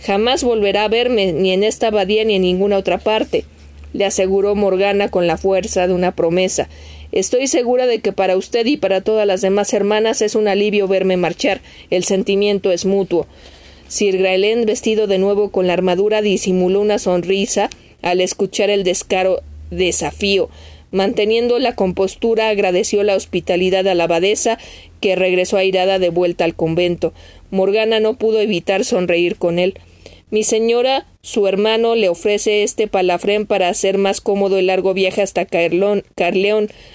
[0.00, 3.44] Jamás volverá a verme ni en esta abadía ni en ninguna otra parte,
[3.94, 6.68] le aseguró Morgana con la fuerza de una promesa.
[7.12, 10.88] Estoy segura de que para usted y para todas las demás hermanas es un alivio
[10.88, 11.60] verme marchar.
[11.90, 13.28] El sentimiento es mutuo.
[13.94, 17.70] Sir Graelén, vestido de nuevo con la armadura, disimuló una sonrisa
[18.02, 19.40] al escuchar el descaro
[19.70, 20.50] desafío.
[20.90, 24.58] Manteniendo la compostura, agradeció la hospitalidad a la abadesa,
[24.98, 27.12] que regresó airada de vuelta al convento.
[27.52, 29.74] Morgana no pudo evitar sonreír con él.
[30.28, 35.22] Mi señora, su hermano, le ofrece este palafrén para hacer más cómodo el largo viaje
[35.22, 36.02] hasta Carleón,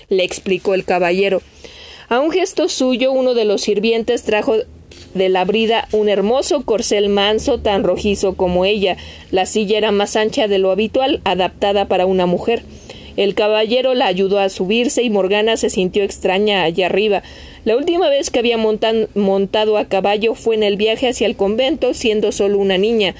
[0.10, 1.42] le explicó el caballero.
[2.10, 4.58] A un gesto suyo, uno de los sirvientes trajo
[5.14, 8.98] de la brida un hermoso corcel manso tan rojizo como ella.
[9.32, 12.64] La silla era más ancha de lo habitual, adaptada para una mujer.
[13.18, 17.22] El caballero la ayudó a subirse y Morgana se sintió extraña allá arriba.
[17.66, 21.94] La última vez que había montado a caballo fue en el viaje hacia el convento,
[21.94, 23.16] siendo solo una niña.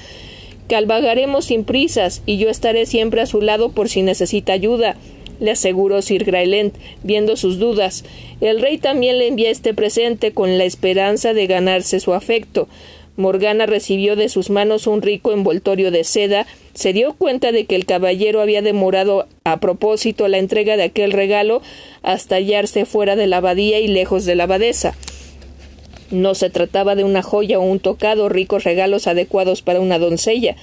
[0.68, 4.96] Calvagaremos sin prisas, y yo estaré siempre a su lado por si necesita ayuda
[5.40, 8.04] le aseguró Sir Graelent, viendo sus dudas.
[8.40, 12.68] El rey también le envía este presente con la esperanza de ganarse su afecto.
[13.16, 17.76] Morgana recibió de sus manos un rico envoltorio de seda, se dio cuenta de que
[17.76, 21.60] el caballero había demorado a propósito la entrega de aquel regalo
[22.02, 24.94] hasta hallarse fuera de la abadía y lejos de la abadesa.
[26.10, 30.56] No se trataba de una joya o un tocado, ricos regalos adecuados para una doncella.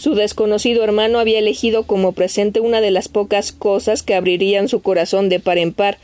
[0.00, 4.80] Su desconocido hermano había elegido como presente una de las pocas cosas que abrirían su
[4.80, 5.98] corazón de par en par,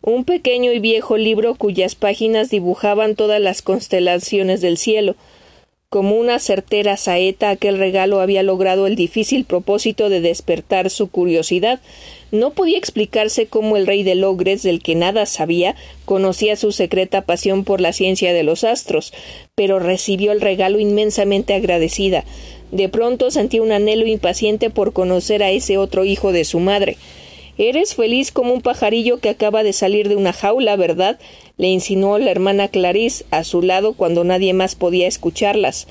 [0.00, 5.14] un pequeño y viejo libro cuyas páginas dibujaban todas las constelaciones del cielo.
[5.90, 11.80] Como una certera saeta aquel regalo había logrado el difícil propósito de despertar su curiosidad.
[12.32, 15.76] No podía explicarse cómo el rey de Logres, del que nada sabía,
[16.06, 19.12] conocía su secreta pasión por la ciencia de los astros,
[19.54, 22.24] pero recibió el regalo inmensamente agradecida.
[22.70, 26.96] De pronto sentía un anhelo impaciente por conocer a ese otro hijo de su madre.
[27.56, 31.18] Eres feliz como un pajarillo que acaba de salir de una jaula, ¿verdad?
[31.56, 35.86] le insinuó la hermana Clarice a su lado cuando nadie más podía escucharlas.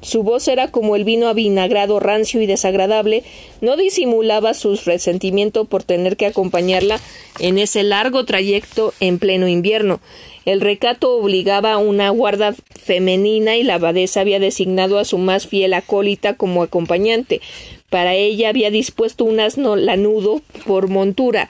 [0.00, 3.22] Su voz era como el vino avinagrado rancio y desagradable,
[3.62, 7.00] no disimulaba su resentimiento por tener que acompañarla
[7.38, 10.00] en ese largo trayecto en pleno invierno.
[10.44, 15.46] El recato obligaba a una guarda femenina y la abadesa había designado a su más
[15.46, 17.40] fiel acólita como acompañante.
[17.88, 21.48] Para ella había dispuesto un asno lanudo por montura.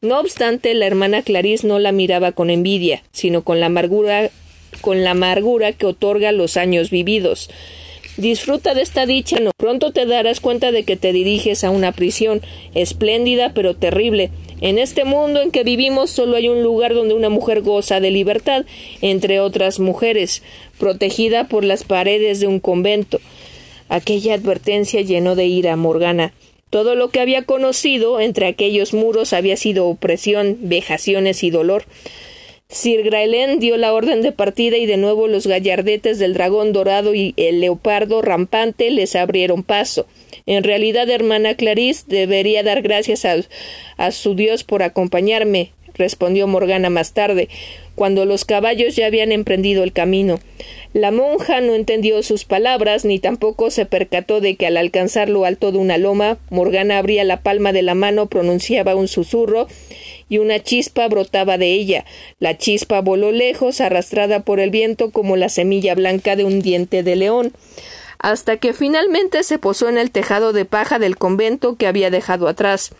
[0.00, 4.30] No obstante, la hermana Clarice no la miraba con envidia, sino con la amargura
[4.80, 7.48] con la amargura que otorga los años vividos.
[8.16, 11.92] Disfruta de esta dicha, no pronto te darás cuenta de que te diriges a una
[11.92, 12.40] prisión,
[12.74, 14.30] espléndida pero terrible.
[14.60, 18.10] En este mundo en que vivimos solo hay un lugar donde una mujer goza de
[18.10, 18.64] libertad,
[19.02, 20.42] entre otras mujeres,
[20.78, 23.20] protegida por las paredes de un convento.
[23.88, 26.32] Aquella advertencia llenó de ira a Morgana.
[26.70, 31.84] Todo lo que había conocido entre aquellos muros había sido opresión, vejaciones y dolor.
[32.68, 37.14] Sir Graelén dio la orden de partida y de nuevo los gallardetes del dragón dorado
[37.14, 40.06] y el leopardo rampante les abrieron paso.
[40.46, 43.34] En realidad, hermana Clarice, debería dar gracias a,
[43.96, 47.48] a su Dios por acompañarme, respondió Morgana más tarde,
[47.96, 50.38] cuando los caballos ya habían emprendido el camino.
[50.92, 55.44] La monja no entendió sus palabras, ni tampoco se percató de que al alcanzar lo
[55.44, 59.66] alto de una loma, Morgana abría la palma de la mano, pronunciaba un susurro,
[60.28, 62.04] y una chispa brotaba de ella.
[62.38, 67.02] La chispa voló lejos, arrastrada por el viento como la semilla blanca de un diente
[67.02, 67.52] de león,
[68.18, 72.48] hasta que finalmente se posó en el tejado de paja del convento que había dejado
[72.48, 72.94] atrás.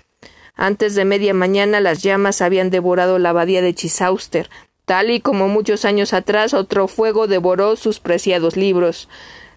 [0.54, 4.48] Antes de media mañana las llamas habían devorado la abadía de Chisauster,
[4.84, 9.08] tal y como muchos años atrás otro fuego devoró sus preciados libros.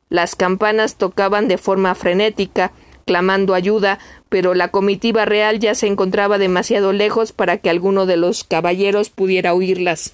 [0.09, 2.71] Las campanas tocaban de forma frenética,
[3.05, 8.17] clamando ayuda, pero la comitiva real ya se encontraba demasiado lejos para que alguno de
[8.17, 10.13] los caballeros pudiera oírlas.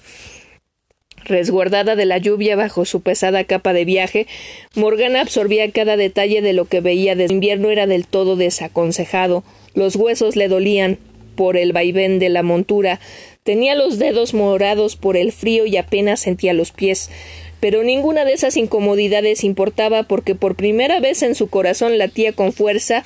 [1.26, 4.28] Resguardada de la lluvia bajo su pesada capa de viaje,
[4.76, 9.42] Morgana absorbía cada detalle de lo que veía desde invierno era del todo desaconsejado.
[9.74, 10.98] Los huesos le dolían
[11.34, 13.00] por el vaivén de la montura,
[13.42, 17.10] tenía los dedos morados por el frío y apenas sentía los pies.
[17.58, 22.52] Pero ninguna de esas incomodidades importaba porque por primera vez en su corazón latía con
[22.52, 23.04] fuerza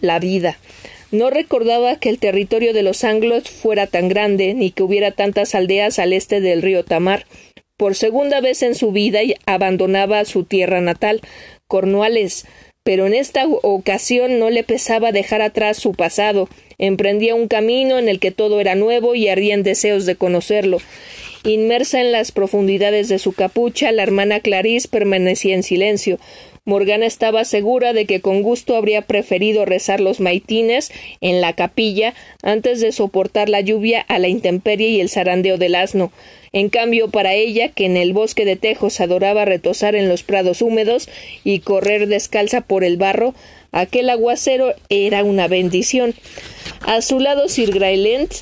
[0.00, 0.56] la vida.
[1.12, 5.54] No recordaba que el territorio de los anglos fuera tan grande, ni que hubiera tantas
[5.54, 7.26] aldeas al este del río Tamar.
[7.76, 11.20] Por segunda vez en su vida abandonaba su tierra natal,
[11.66, 12.46] Cornuales,
[12.82, 16.48] pero en esta ocasión no le pesaba dejar atrás su pasado.
[16.78, 20.78] Emprendía un camino en el que todo era nuevo y ardían deseos de conocerlo.
[21.44, 26.18] Inmersa en las profundidades de su capucha, la hermana Clarice permanecía en silencio.
[26.64, 32.14] Morgana estaba segura de que con gusto habría preferido rezar los maitines en la capilla
[32.40, 36.12] antes de soportar la lluvia a la intemperie y el zarandeo del asno.
[36.52, 40.62] En cambio, para ella, que en el bosque de tejos adoraba retosar en los prados
[40.62, 41.08] húmedos
[41.42, 43.34] y correr descalza por el barro,
[43.72, 46.14] aquel aguacero era una bendición.
[46.82, 48.32] A su lado Sir Graelent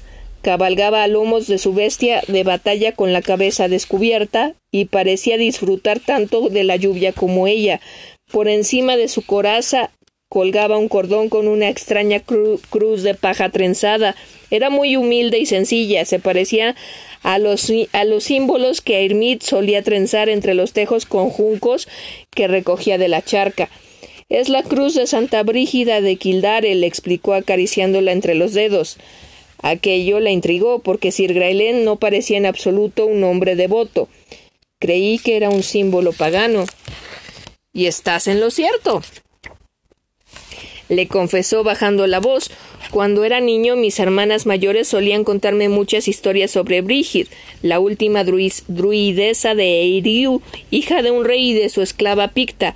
[0.42, 6.00] cabalgaba a lomos de su bestia de batalla con la cabeza descubierta y parecía disfrutar
[6.00, 7.80] tanto de la lluvia como ella,
[8.30, 9.90] por encima de su coraza
[10.28, 14.14] colgaba un cordón con una extraña cruz de paja trenzada.
[14.50, 16.76] Era muy humilde y sencilla, se parecía
[17.22, 21.88] a los, a los símbolos que Hermit solía trenzar entre los tejos con juncos
[22.30, 23.68] que recogía de la charca.
[24.28, 28.98] Es la cruz de Santa Brígida de Kildare, le explicó acariciándola entre los dedos.
[29.60, 34.08] Aquello la intrigó porque Sir Graelén no parecía en absoluto un hombre devoto.
[34.78, 36.64] Creí que era un símbolo pagano.
[37.80, 39.00] Y estás en lo cierto.
[40.90, 42.50] Le confesó bajando la voz.
[42.90, 47.28] Cuando era niño, mis hermanas mayores solían contarme muchas historias sobre Brigid,
[47.62, 52.74] la última druidesa de Eiriu, hija de un rey y de su esclava Picta.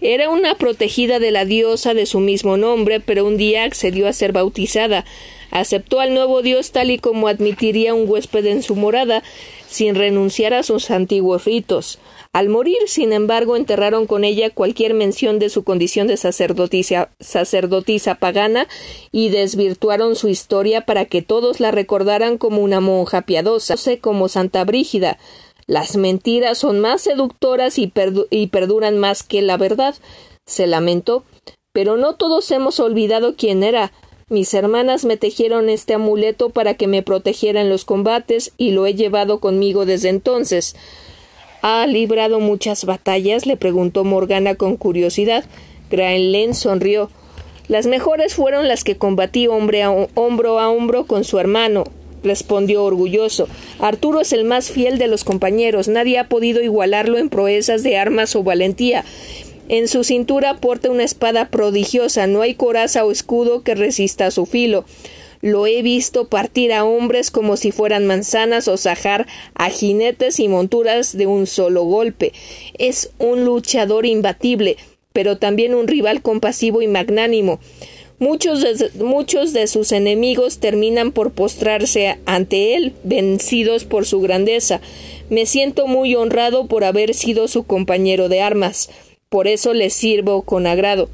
[0.00, 4.12] Era una protegida de la diosa de su mismo nombre, pero un día accedió a
[4.12, 5.04] ser bautizada.
[5.52, 9.22] Aceptó al nuevo dios tal y como admitiría un huésped en su morada,
[9.68, 12.00] sin renunciar a sus antiguos ritos.
[12.34, 18.66] Al morir, sin embargo, enterraron con ella cualquier mención de su condición de sacerdotisa, pagana
[19.12, 24.64] y desvirtuaron su historia para que todos la recordaran como una monja piadosa, como Santa
[24.64, 25.16] Brígida.
[25.68, 27.86] Las mentiras son más seductoras y
[28.48, 29.94] perduran más que la verdad,
[30.44, 31.22] se lamentó.
[31.72, 33.92] Pero no todos hemos olvidado quién era.
[34.28, 38.86] Mis hermanas me tejieron este amuleto para que me protegiera en los combates y lo
[38.86, 40.74] he llevado conmigo desde entonces.
[41.66, 43.46] ¿Ha librado muchas batallas?
[43.46, 45.46] le preguntó Morgana con curiosidad.
[45.90, 47.08] Graenlen sonrió.
[47.68, 51.84] Las mejores fueron las que combatí hombro a hombro con su hermano,
[52.22, 53.48] respondió orgulloso.
[53.78, 55.88] Arturo es el más fiel de los compañeros.
[55.88, 59.02] Nadie ha podido igualarlo en proezas de armas o valentía.
[59.70, 62.26] En su cintura porta una espada prodigiosa.
[62.26, 64.84] No hay coraza o escudo que resista a su filo.
[65.44, 70.48] Lo he visto partir a hombres como si fueran manzanas o sajar a jinetes y
[70.48, 72.32] monturas de un solo golpe.
[72.78, 74.78] Es un luchador imbatible,
[75.12, 77.60] pero también un rival compasivo y magnánimo.
[78.18, 84.80] Muchos de, muchos de sus enemigos terminan por postrarse ante él, vencidos por su grandeza.
[85.28, 88.88] Me siento muy honrado por haber sido su compañero de armas.
[89.28, 91.10] Por eso le sirvo con agrado.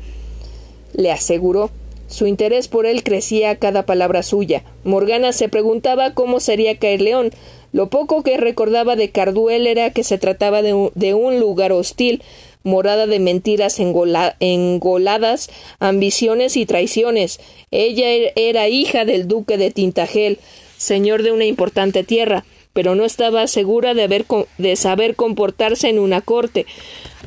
[0.92, 1.72] Le aseguró.
[2.10, 4.64] Su interés por él crecía a cada palabra suya.
[4.82, 7.30] Morgana se preguntaba cómo sería caer León.
[7.72, 12.20] Lo poco que recordaba de Carduel era que se trataba de un, lugar hostil,
[12.64, 17.38] morada de mentiras engoladas, ambiciones y traiciones.
[17.70, 20.40] Ella er, era hija del duque de Tintagel,
[20.78, 24.24] señor de una importante tierra, pero no estaba segura de, haber,
[24.58, 26.66] de saber comportarse en una corte.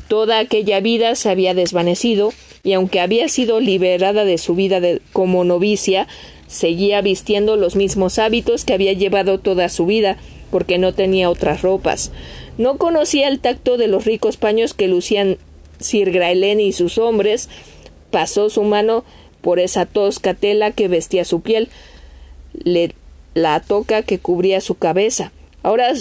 [0.08, 2.34] Toda aquella vida se había desvanecido,
[2.64, 4.80] y aunque había sido liberada de su vida
[5.12, 6.08] como novicia,
[6.48, 10.16] seguía vistiendo los mismos hábitos que había llevado toda su vida,
[10.50, 12.10] porque no tenía otras ropas.
[12.56, 15.36] No conocía el tacto de los ricos paños que lucían
[15.78, 17.50] Sir Graelén y sus hombres.
[18.10, 19.04] Pasó su mano
[19.42, 21.68] por esa tosca tela que vestía su piel,
[22.54, 22.94] le,
[23.34, 25.32] la toca que cubría su cabeza.
[25.62, 25.92] Ahora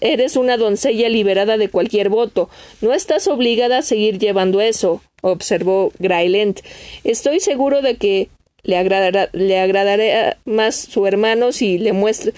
[0.00, 2.48] eres una doncella liberada de cualquier voto.
[2.80, 6.60] No estás obligada a seguir llevando eso observó Grailent.
[7.04, 8.28] Estoy seguro de que
[8.62, 12.32] le agradará, le agradará más su hermano si le muestra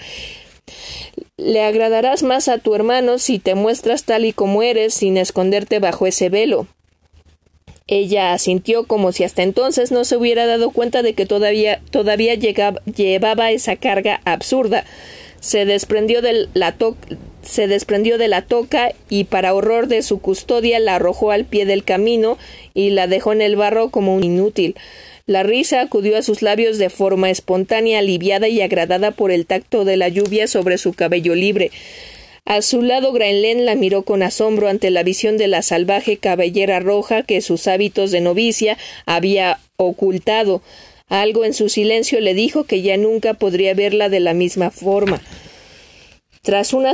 [1.37, 5.79] le agradarás más a tu hermano si te muestras tal y como eres sin esconderte
[5.79, 6.67] bajo ese velo.
[7.87, 12.35] Ella asintió como si hasta entonces no se hubiera dado cuenta de que todavía, todavía
[12.35, 14.85] llevaba esa carga absurda.
[15.43, 16.73] Se desprendió de la,
[17.41, 21.65] se desprendió de la toca y para horror de su custodia la arrojó al pie
[21.65, 22.37] del camino
[22.73, 24.75] y la dejó en el barro como un inútil.
[25.25, 29.83] La risa acudió a sus labios de forma espontánea, aliviada y agradada por el tacto
[29.83, 31.71] de la lluvia sobre su cabello libre.
[32.45, 36.79] A su lado Graenlen la miró con asombro ante la visión de la salvaje cabellera
[36.79, 40.61] roja que sus hábitos de novicia había ocultado.
[41.07, 45.21] Algo en su silencio le dijo que ya nunca podría verla de la misma forma.
[46.41, 46.93] Tras una,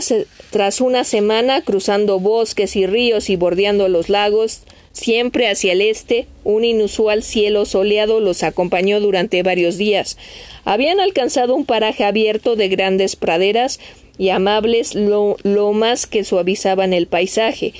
[0.52, 4.62] tras una semana cruzando bosques y ríos y bordeando los lagos,
[4.92, 10.18] siempre hacia el este, un inusual cielo soleado los acompañó durante varios días.
[10.66, 13.80] Habían alcanzado un paraje abierto de grandes praderas
[14.20, 17.74] y amables lomas que suavizaban el paisaje.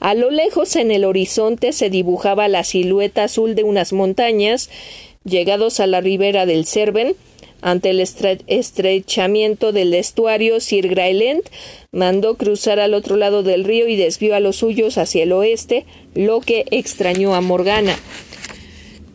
[0.00, 4.68] A lo lejos en el horizonte se dibujaba la silueta azul de unas montañas.
[5.24, 7.16] Llegados a la ribera del Cerven,
[7.62, 11.48] ante el estrechamiento del estuario, Sir Graelent
[11.92, 15.86] mandó cruzar al otro lado del río y desvió a los suyos hacia el oeste,
[16.14, 17.98] lo que extrañó a Morgana.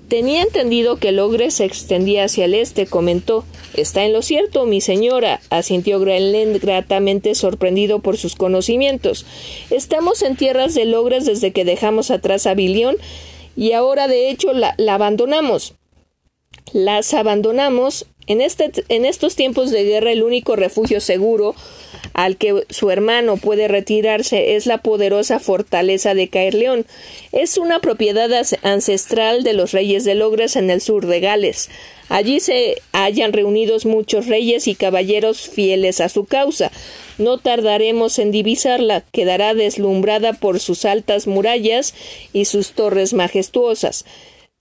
[0.08, 3.46] Tenía entendido que el ogre se extendía hacia el este, comentó.
[3.76, 9.28] Está en lo cierto, mi señora, asintió Graelent gratamente sorprendido por sus conocimientos.
[9.70, 12.98] Estamos en tierras de logres desde que dejamos atrás a Bilión
[13.56, 15.76] y ahora de hecho la abandonamos.
[16.74, 21.56] Las abandonamos en, este, en estos tiempos de guerra el único refugio seguro
[22.14, 26.86] al que su hermano puede retirarse es la poderosa fortaleza de Caerleón.
[27.32, 28.30] Es una propiedad
[28.64, 31.70] ancestral de los reyes de Logres en el sur de Gales.
[32.10, 36.72] Allí se hallan reunidos muchos reyes y caballeros fieles a su causa.
[37.18, 41.94] No tardaremos en divisarla, quedará deslumbrada por sus altas murallas
[42.34, 44.06] y sus torres majestuosas.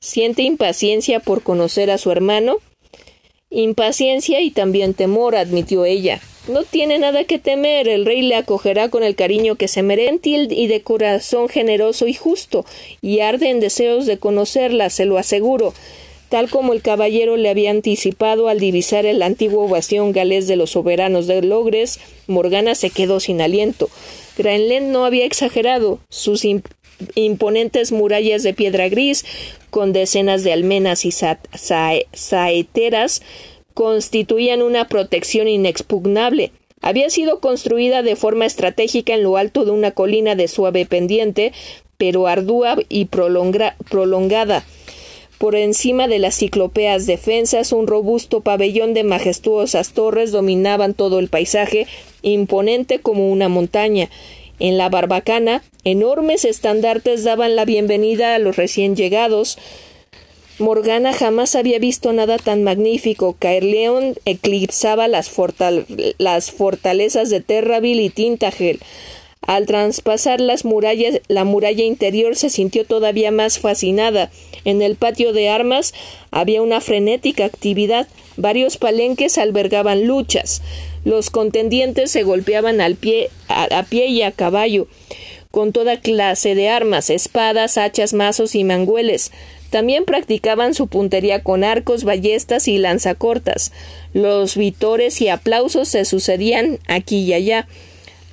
[0.00, 2.58] Siente impaciencia por conocer a su hermano.
[3.50, 6.20] Impaciencia y también temor, admitió ella.
[6.48, 10.18] No tiene nada que temer, el rey le acogerá con el cariño que se merece
[10.50, 12.64] y de corazón generoso y justo,
[13.02, 15.74] y arde en deseos de conocerla, se lo aseguro.
[16.28, 20.70] Tal como el caballero le había anticipado al divisar el antiguo bastión galés de los
[20.70, 23.88] soberanos de Logres, Morgana se quedó sin aliento.
[24.36, 26.00] Graenland no había exagerado.
[26.10, 26.46] Sus
[27.14, 29.24] imponentes murallas de piedra gris,
[29.70, 31.12] con decenas de almenas y
[32.12, 33.22] saeteras,
[33.74, 36.52] constituían una protección inexpugnable.
[36.80, 41.52] Había sido construida de forma estratégica en lo alto de una colina de suave pendiente,
[41.96, 44.64] pero ardua y prolongada.
[45.38, 51.28] Por encima de las ciclopeas defensas, un robusto pabellón de majestuosas torres dominaban todo el
[51.28, 51.86] paisaje,
[52.22, 54.10] imponente como una montaña.
[54.60, 59.58] En la barbacana, enormes estandartes daban la bienvenida a los recién llegados.
[60.58, 63.36] Morgana jamás había visto nada tan magnífico.
[63.38, 65.30] Caerleon eclipsaba las,
[66.18, 68.80] las fortalezas de Terraville y Tintagel.
[69.48, 74.30] Al traspasar las murallas, la muralla interior se sintió todavía más fascinada.
[74.66, 75.94] En el patio de armas
[76.30, 78.08] había una frenética actividad.
[78.36, 80.60] Varios palenques albergaban luchas.
[81.06, 84.86] Los contendientes se golpeaban al pie, a pie y a caballo,
[85.50, 89.32] con toda clase de armas, espadas, hachas, mazos y mangueles.
[89.70, 93.72] También practicaban su puntería con arcos, ballestas y lanzacortas.
[94.12, 97.66] Los vitores y aplausos se sucedían aquí y allá.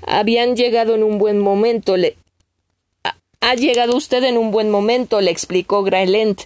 [0.07, 1.95] Habían llegado en un buen momento.
[3.41, 6.41] Ha llegado usted en un buen momento, le explicó Graelent.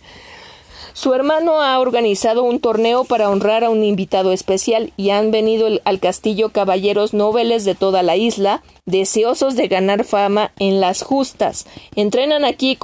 [0.94, 5.68] Su hermano ha organizado un torneo para honrar a un invitado especial y han venido
[5.86, 11.68] al castillo caballeros nobles de toda la isla, deseosos de ganar fama en las justas.
[11.95, 12.77] Entrenan aquí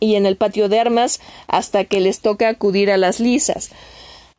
[0.00, 3.70] y en el patio de armas hasta que les toca acudir a las lisas.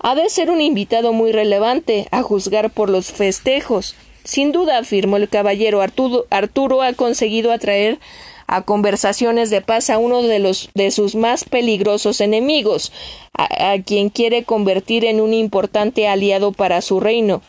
[0.02, 3.96] Ha de ser un invitado muy relevante, a juzgar por los festejos.
[4.26, 8.00] Sin duda, afirmó el caballero Arturo, ha conseguido atraer
[8.48, 12.92] a conversaciones de paz a uno de los de sus más peligrosos enemigos,
[13.34, 17.44] a, quien quiere convertir en un importante aliado para su reino.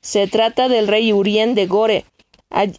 [0.00, 2.04] Se trata del rey Urien de Gore.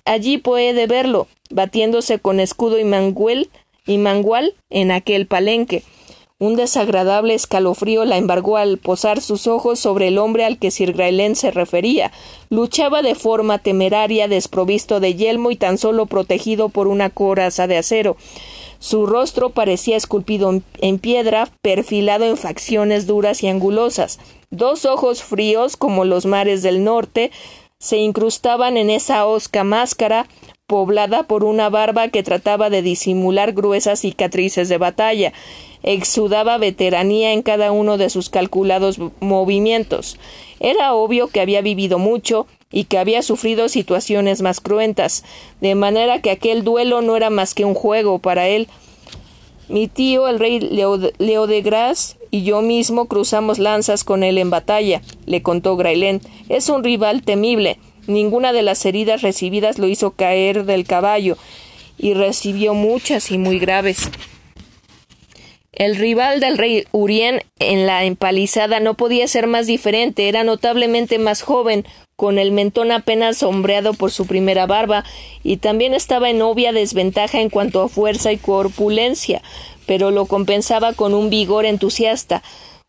[0.05, 3.49] allí puede verlo, batiéndose con escudo y manguel
[3.85, 5.83] y mangual en aquel palenque.
[6.37, 10.91] Un desagradable escalofrío la embargó al posar sus ojos sobre el hombre al que Sir
[10.91, 12.11] Graelén se refería.
[12.49, 17.77] Luchaba de forma temeraria, desprovisto de yelmo y tan solo protegido por una coraza de
[17.77, 18.17] acero.
[18.79, 24.19] Su rostro parecía esculpido en piedra, perfilado en facciones duras y angulosas.
[24.49, 27.31] Dos ojos fríos, como los mares del norte,
[27.79, 30.27] se incrustaban en esa hosca máscara,
[30.67, 35.31] poblada por una barba que trataba de disimular gruesas cicatrices de batalla
[35.83, 40.17] exudaba veteranía en cada uno de sus calculados movimientos.
[40.59, 45.23] Era obvio que había vivido mucho y que había sufrido situaciones más cruentas,
[45.61, 48.67] de manera que aquel duelo no era más que un juego para él.
[49.67, 51.93] Mi tío, el rey Leo de
[52.31, 56.21] y yo mismo cruzamos lanzas con él en batalla, le contó Grailén.
[56.49, 57.79] Es un rival temible.
[58.07, 61.37] Ninguna de las heridas recibidas lo hizo caer del caballo,
[61.97, 64.09] y recibió muchas y muy graves.
[65.75, 71.19] El rival del rey Urien en la empalizada no podía ser más diferente, era notablemente
[71.19, 71.85] más joven,
[72.15, 75.03] con el mentón apenas sombreado por su primera barba,
[75.43, 79.41] y también estaba en obvia desventaja en cuanto a fuerza y corpulencia,
[79.85, 82.41] pero lo compensaba con un vigor entusiasta.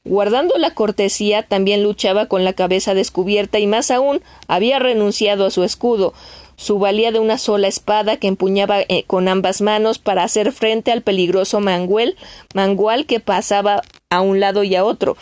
[0.04, 5.50] Guardando la cortesía, también luchaba con la cabeza descubierta y más aún había renunciado a
[5.50, 6.14] su escudo,
[6.56, 10.90] su valía de una sola espada que empuñaba eh, con ambas manos para hacer frente
[10.92, 12.16] al peligroso manguel,
[12.54, 15.16] mangual que pasaba a un lado y a otro.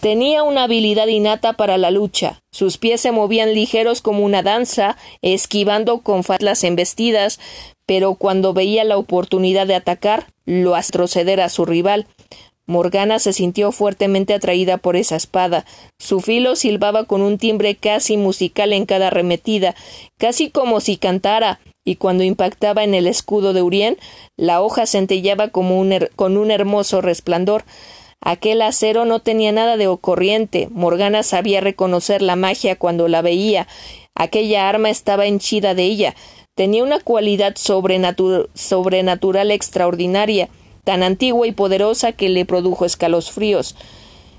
[0.00, 2.40] Tenía una habilidad innata para la lucha.
[2.52, 7.40] Sus pies se movían ligeros como una danza, esquivando con fatlas embestidas,
[7.84, 12.06] pero cuando veía la oportunidad de atacar, lo astroceder a su rival.
[12.68, 15.64] Morgana se sintió fuertemente atraída por esa espada.
[15.98, 19.74] Su filo silbaba con un timbre casi musical en cada arremetida,
[20.18, 23.96] casi como si cantara, y cuando impactaba en el escudo de Urien,
[24.36, 25.82] la hoja centellaba como
[26.14, 27.64] con un hermoso resplandor.
[28.20, 30.68] Aquel acero no tenía nada de corriente.
[30.70, 33.66] Morgana sabía reconocer la magia cuando la veía.
[34.14, 36.14] Aquella arma estaba henchida de ella.
[36.54, 40.50] Tenía una cualidad sobrenatural extraordinaria
[40.88, 43.76] tan antigua y poderosa que le produjo escalofríos.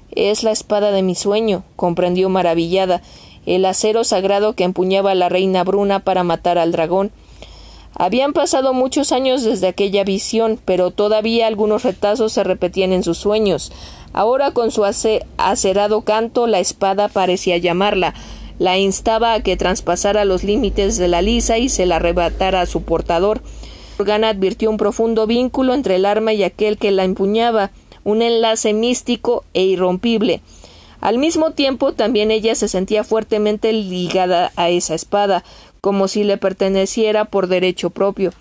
[0.10, 3.04] Es la espada de mi sueño, comprendió maravillada,
[3.46, 7.12] el acero sagrado que empuñaba la reina Bruna para matar al dragón.
[7.94, 13.20] Habían pasado muchos años desde aquella visión, pero todavía algunos retazos se repetían en sus
[13.20, 13.72] sueños.
[14.12, 14.86] Ahora con su
[15.38, 18.16] acerado canto la espada parecía llamarla,
[18.58, 22.66] la instaba a que traspasara los límites de la lisa y se la arrebatara a
[22.66, 23.44] su portador.
[24.00, 27.72] Morgana advirtió un profundo vínculo entre el arma y aquel que la empuñaba,
[28.06, 30.42] un enlace místico e irrompible.
[31.02, 35.44] Al mismo tiempo también ella se sentía fuertemente ligada a esa espada,
[35.82, 38.32] como si le perteneciera por derecho propio.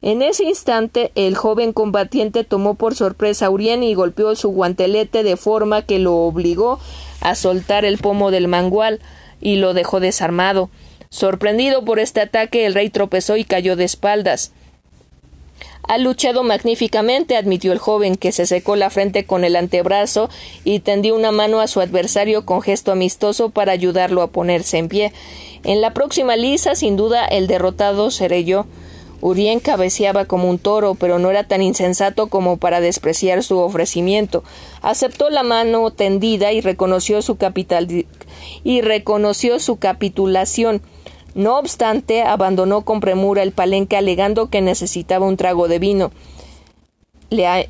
[0.00, 5.22] En ese instante el joven combatiente tomó por sorpresa a Urien y golpeó su guantelete
[5.24, 6.80] de forma que lo obligó
[7.20, 9.00] a soltar el pomo del mangual
[9.42, 10.70] y lo dejó desarmado.
[11.10, 14.52] Sorprendido por este ataque, el rey tropezó y cayó de espaldas.
[15.88, 20.28] Ha luchado magníficamente, admitió el joven, que se secó la frente con el antebrazo
[20.64, 24.88] y tendió una mano a su adversario con gesto amistoso para ayudarlo a ponerse en
[24.88, 25.12] pie.
[25.62, 28.66] En la próxima lisa, sin duda, el derrotado seré yo.
[29.20, 34.44] Urien cabeceaba como un toro, pero no era tan insensato como para despreciar su ofrecimiento.
[34.82, 37.88] Aceptó la mano tendida y reconoció su capital
[38.62, 40.82] y reconoció su capitulación.
[41.36, 46.10] No obstante, abandonó con premura el palenque alegando que necesitaba un trago de vino.
[47.28, 47.66] Le ha,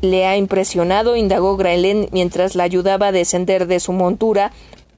[0.00, 4.52] le ha impresionado, indagó Graelén mientras la ayudaba a descender de su montura,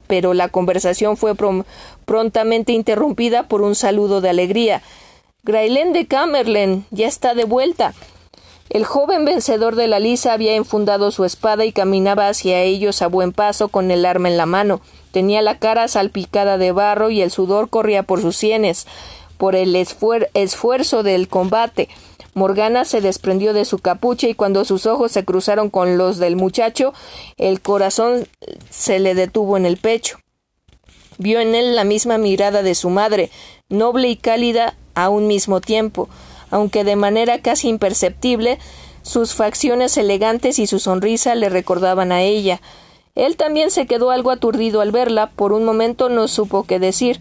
[0.09, 1.33] pero la conversación fue
[2.05, 4.83] prontamente interrumpida por un saludo de alegría.
[5.43, 7.95] Grailén de Camerlen ya está de vuelta.
[8.69, 13.07] El joven vencedor de la lisa había enfundado su espada y caminaba hacia ellos a
[13.07, 14.83] buen paso con el arma en la mano.
[15.17, 18.87] Tenía la cara salpicada de barro y el sudor corría por sus sienes,
[19.39, 21.89] por el esfuerzo del combate.
[22.35, 26.37] Morgana se desprendió de su capucha y cuando sus ojos se cruzaron con los del
[26.37, 26.93] muchacho,
[27.39, 28.29] el corazón
[28.69, 30.19] se le detuvo en el pecho.
[31.17, 33.31] Vio en él la misma mirada de su madre,
[33.71, 36.11] noble y cálida a un mismo tiempo,
[36.51, 38.59] aunque de manera casi imperceptible,
[39.01, 42.61] sus facciones elegantes y su sonrisa le recordaban a ella.
[43.17, 47.21] Él también se quedó algo aturdido al verla, por un momento no supo qué decir.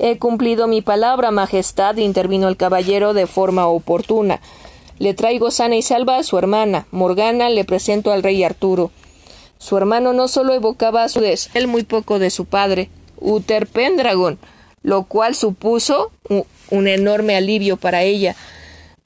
[0.00, 4.40] He cumplido mi palabra, Majestad, intervino el caballero de forma oportuna.
[4.98, 6.86] Le traigo sana y salva a su hermana.
[6.90, 8.90] Morgana le presento al rey Arturo.
[9.58, 12.90] Su hermano no solo evocaba a su vez él muy poco de su padre,
[13.20, 14.38] Uther Pendragon,
[14.82, 16.10] lo cual supuso
[16.70, 18.34] un enorme alivio para ella.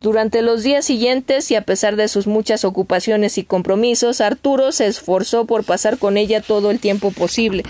[0.05, 4.87] Durante los días siguientes, y a pesar de sus muchas ocupaciones y compromisos, Arturo se
[4.87, 7.63] esforzó por pasar con ella todo el tiempo posible.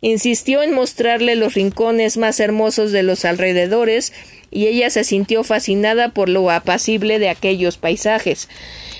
[0.00, 4.12] Insistió en mostrarle los rincones más hermosos de los alrededores,
[4.52, 8.48] y ella se sintió fascinada por lo apacible de aquellos paisajes.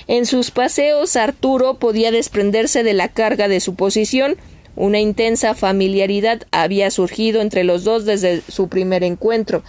[0.09, 4.37] En sus paseos Arturo podía desprenderse de la carga de su posición,
[4.75, 9.63] una intensa familiaridad había surgido entre los dos desde su primer encuentro.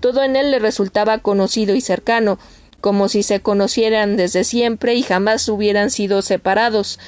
[0.00, 2.38] Todo en él le resultaba conocido y cercano,
[2.80, 6.98] como si se conocieran desde siempre y jamás hubieran sido separados.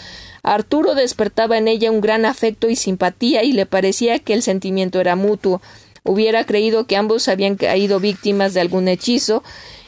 [0.42, 5.00] Arturo despertaba en ella un gran afecto y simpatía y le parecía que el sentimiento
[5.00, 5.60] era mutuo.
[6.04, 9.42] Hubiera creído que ambos habían caído víctimas de algún hechizo,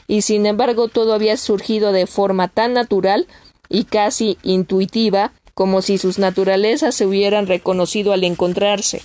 [0.07, 3.27] y sin embargo todo había surgido de forma tan natural
[3.69, 9.01] y casi intuitiva como si sus naturalezas se hubieran reconocido al encontrarse.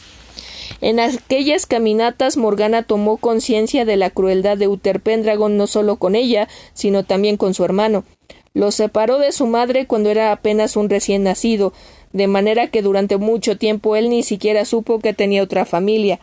[0.80, 6.14] En aquellas caminatas Morgana tomó conciencia de la crueldad de Uther Pendragon no solo con
[6.14, 8.04] ella, sino también con su hermano.
[8.52, 11.72] Lo separó de su madre cuando era apenas un recién nacido,
[12.12, 16.20] de manera que durante mucho tiempo él ni siquiera supo que tenía otra familia.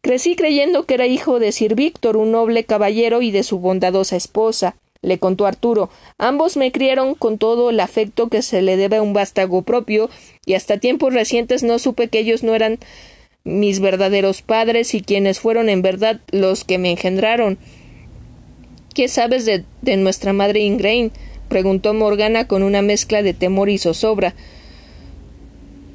[0.00, 4.16] Crecí creyendo que era hijo de Sir Víctor, un noble caballero, y de su bondadosa
[4.16, 5.90] esposa le contó Arturo.
[6.18, 10.10] Ambos me criaron con todo el afecto que se le debe a un vástago propio,
[10.44, 12.78] y hasta tiempos recientes no supe que ellos no eran
[13.46, 17.58] mis verdaderos padres y quienes fueron en verdad los que me engendraron.
[18.94, 19.64] ¿Qué sabes de,
[19.98, 21.12] nuestra madre Ingrain?
[21.50, 24.34] preguntó Morgana con una mezcla de temor y zozobra.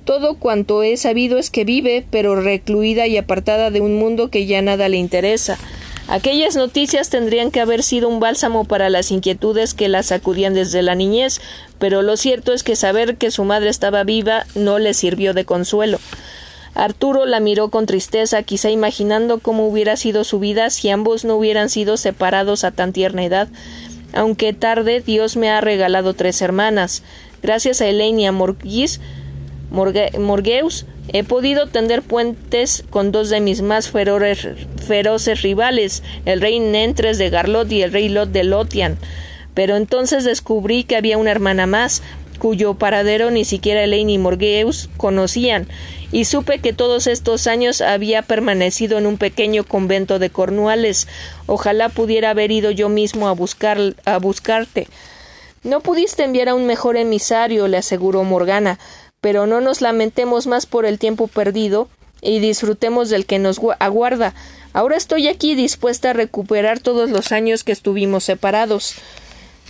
[0.05, 4.45] Todo cuanto he sabido es que vive, pero recluida y apartada de un mundo que
[4.45, 5.57] ya nada le interesa.
[6.07, 10.83] Aquellas noticias tendrían que haber sido un bálsamo para las inquietudes que la sacudían desde
[10.83, 11.41] la niñez,
[11.79, 15.45] pero lo cierto es que saber que su madre estaba viva no le sirvió de
[15.45, 15.97] consuelo.
[16.79, 21.35] Arturo la miró con tristeza, quizá imaginando cómo hubiera sido su vida si ambos no
[21.35, 23.49] hubieran sido separados a tan tierna edad.
[24.13, 27.03] Aunque tarde, Dios me ha regalado tres hermanas.
[27.43, 29.01] Gracias a Elaine y a Morguis,
[31.11, 37.29] he podido tender puentes con dos de mis más feroces rivales, el rey Nentres de
[37.29, 38.97] Garlot y el rey Lot de Lotian.
[39.53, 42.01] Pero entonces descubrí que había una hermana más,
[42.39, 45.67] cuyo paradero ni siquiera Elaine y Morgeus conocían,
[46.11, 51.07] y supe que todos estos años había permanecido en un pequeño convento de Cornuales.
[51.45, 54.87] Ojalá pudiera haber ido yo mismo a buscar a buscarte.
[55.63, 58.79] No pudiste enviar a un mejor emisario, le aseguró Morgana,
[59.21, 61.89] pero no nos lamentemos más por el tiempo perdido
[62.21, 64.33] y disfrutemos del que nos aguarda.
[64.71, 68.95] Ahora estoy aquí dispuesta a recuperar todos los años que estuvimos separados.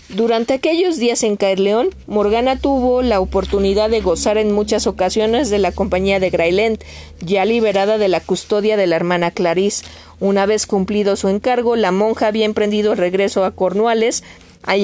[0.10, 5.60] Durante aquellos días en Caerleón, Morgana tuvo la oportunidad de gozar en muchas ocasiones de
[5.60, 6.84] la compañía de Grailent,
[7.22, 9.86] ya liberada de la custodia de la hermana Clarice.
[10.20, 14.24] Una vez cumplido su encargo, la monja había emprendido el regreso a Cornuales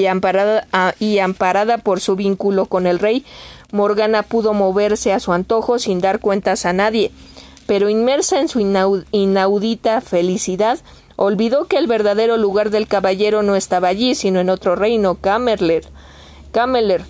[0.10, 0.68] amparada,
[1.00, 3.26] y amparada por su vínculo con el rey,
[3.72, 7.12] Morgana pudo moverse a su antojo sin dar cuentas a nadie,
[7.66, 8.60] pero inmersa en su
[9.12, 10.80] inaudita felicidad,
[11.16, 15.88] olvidó que el verdadero lugar del caballero no estaba allí, sino en otro reino, Camerler.
[16.52, 17.04] Cameler.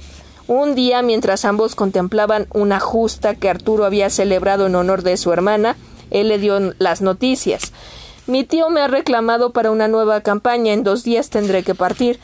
[0.47, 5.33] Un día, mientras ambos contemplaban una justa que Arturo había celebrado en honor de su
[5.33, 5.75] hermana,
[6.11, 7.71] él le dio las noticias.
[8.27, 10.73] Mi tío me ha reclamado para una nueva campaña.
[10.73, 12.19] En dos días tendré que partir.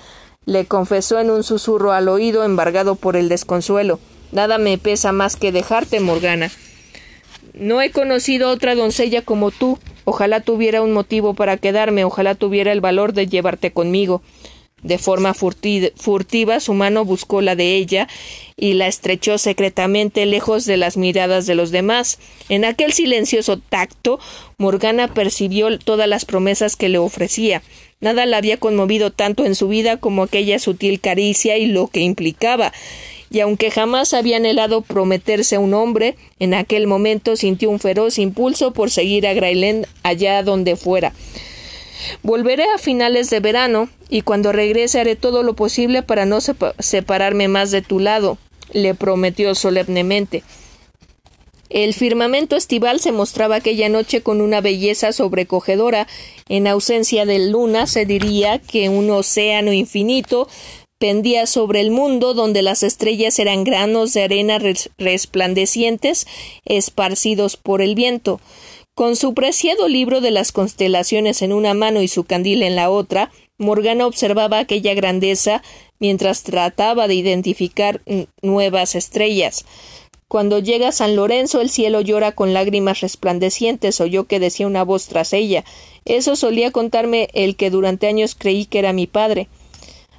[0.46, 4.00] Le confesó en un susurro al oído, embargado por el desconsuelo.
[4.32, 6.52] Nada me pesa más que dejarte, Morgana.
[7.54, 9.78] No he conocido otra doncella como tú.
[10.12, 14.22] Ojalá tuviera un motivo para quedarme, ojalá tuviera el valor de llevarte conmigo.
[14.84, 18.10] De forma furtiva su mano buscó la de ella
[18.58, 22.20] y la estrechó secretamente lejos de las miradas de los demás.
[22.50, 24.20] En aquel silencioso tacto
[24.58, 27.62] Morgana percibió todas las promesas que le ofrecía.
[28.02, 32.02] Nada la había conmovido tanto en su vida como aquella sutil caricia y lo que
[32.02, 32.74] implicaba.
[33.32, 38.20] Y aunque jamás había anhelado prometerse a un hombre, en aquel momento sintió un feroz
[38.20, 41.14] impulso por seguir a Grailen allá donde fuera.
[42.24, 47.48] Volveré a finales de verano y cuando regrese haré todo lo posible para no separarme
[47.48, 48.38] más de tu lado,
[48.74, 50.44] le prometió solemnemente.
[51.70, 56.06] El firmamento estival se mostraba aquella noche con una belleza sobrecogedora.
[56.50, 60.50] En ausencia de luna se diría que un océano infinito
[61.02, 64.60] pendía sobre el mundo donde las estrellas eran granos de arena
[65.00, 66.28] resplandecientes
[66.64, 68.40] esparcidos por el viento.
[68.94, 72.92] Con su preciado libro de las constelaciones en una mano y su candil en la
[72.92, 75.64] otra, Morgana observaba aquella grandeza
[76.00, 78.02] mientras trataba de identificar
[78.44, 79.66] nuevas estrellas.
[80.28, 85.08] Cuando llega San Lorenzo el cielo llora con lágrimas resplandecientes, oyó que decía una voz
[85.08, 85.66] tras ella.
[86.06, 89.50] Eso solía contarme el que durante años creí que era mi padre.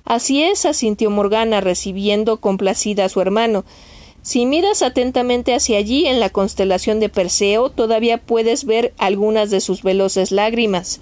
[0.04, 3.64] Así es, asintió Morgana, recibiendo complacida a su hermano.
[4.22, 9.60] Si miras atentamente hacia allí en la constelación de Perseo, todavía puedes ver algunas de
[9.60, 11.00] sus veloces lágrimas.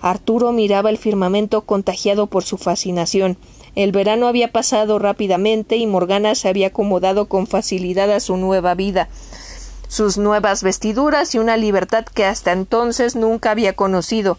[0.00, 3.38] Arturo miraba el firmamento contagiado por su fascinación.
[3.74, 8.74] El verano había pasado rápidamente y Morgana se había acomodado con facilidad a su nueva
[8.74, 9.08] vida,
[9.88, 14.38] sus nuevas vestiduras y una libertad que hasta entonces nunca había conocido.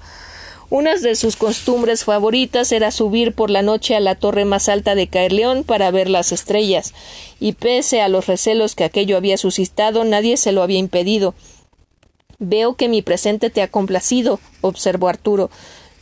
[0.69, 4.95] Una de sus costumbres favoritas era subir por la noche a la torre más alta
[4.95, 6.93] de Caerleón para ver las estrellas,
[7.39, 11.35] y pese a los recelos que aquello había suscitado, nadie se lo había impedido.
[12.39, 15.51] Veo que mi presente te ha complacido, observó Arturo.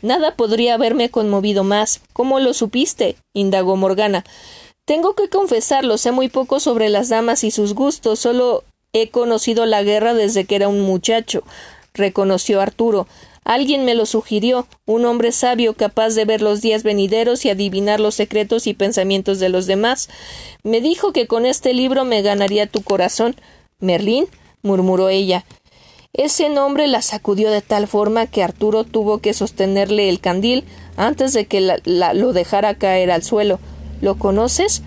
[0.02, 2.02] Nada podría haberme conmovido más.
[2.14, 3.18] ¿Cómo lo supiste?
[3.34, 4.24] indagó Morgana.
[4.86, 9.66] Tengo que confesarlo, sé muy poco sobre las damas y sus gustos, solo he conocido
[9.66, 11.44] la guerra desde que era un muchacho,
[11.94, 13.08] reconoció Arturo.
[13.46, 18.00] Alguien me lo sugirió, un hombre sabio capaz de ver los días venideros y adivinar
[18.00, 20.10] los secretos y pensamientos de los demás.
[20.64, 23.36] Me dijo que con este libro me ganaría tu corazón.
[23.80, 24.28] Merlín,
[24.62, 25.46] murmuró ella.
[26.14, 30.64] Ese nombre la sacudió de tal forma que Arturo tuvo que sostenerle el candil
[30.96, 33.60] antes de que lo dejara caer al suelo.
[34.00, 34.84] ¿Lo conoces?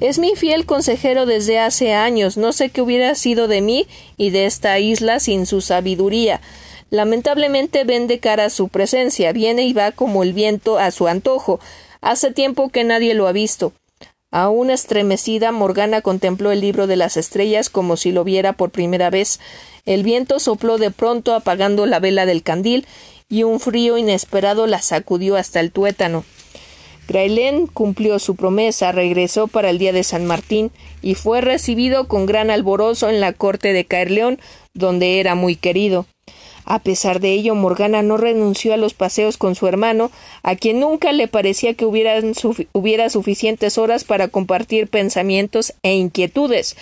[0.00, 2.36] Es mi fiel consejero desde hace años.
[2.36, 6.40] No sé qué hubiera sido de mí y de esta isla sin su sabiduría.
[6.90, 11.60] Lamentablemente vende cara a su presencia, viene y va como el viento a su antojo.
[12.00, 13.72] Hace tiempo que nadie lo ha visto.
[14.30, 19.10] Aún estremecida, Morgana contempló el libro de las estrellas como si lo viera por primera
[19.10, 19.40] vez.
[19.86, 22.86] El viento sopló de pronto apagando la vela del candil,
[23.30, 26.24] y un frío inesperado la sacudió hasta el tuétano.
[27.08, 30.70] Grailén cumplió su promesa, regresó para el día de San Martín
[31.00, 34.38] y fue recibido con gran alborozo en la corte de Caerleón,
[34.74, 36.06] donde era muy querido.
[36.70, 40.10] A pesar de ello, Morgana no renunció a los paseos con su hermano,
[40.42, 46.76] a quien nunca le parecía que hubiera suficientes horas para compartir pensamientos e inquietudes.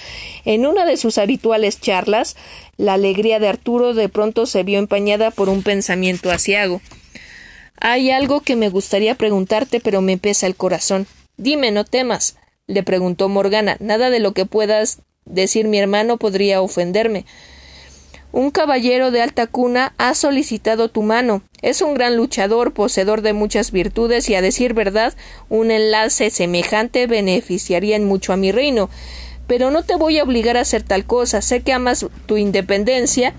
[0.45, 2.35] En una de sus habituales charlas,
[2.77, 6.81] la alegría de Arturo de pronto se vio empañada por un pensamiento asiago.
[7.79, 11.07] Hay algo que me gustaría preguntarte, pero me pesa el corazón.
[11.37, 12.37] Dime, no temas,
[12.67, 13.77] le preguntó Morgana.
[13.79, 17.25] Nada de lo que puedas decir mi hermano podría ofenderme.
[18.37, 21.41] Un caballero de alta cuna ha solicitado tu mano.
[21.63, 25.15] Es un gran luchador, poseedor de muchas virtudes y a decir verdad,
[25.49, 28.91] un enlace semejante beneficiaría en mucho a mi reino.
[29.47, 31.41] Pero no te voy a obligar a hacer tal cosa.
[31.41, 33.33] Sé que amas tu independencia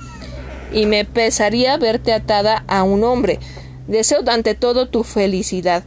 [0.73, 3.37] y me pesaría verte atada a un hombre.
[3.87, 5.83] Deseo ante todo tu felicidad.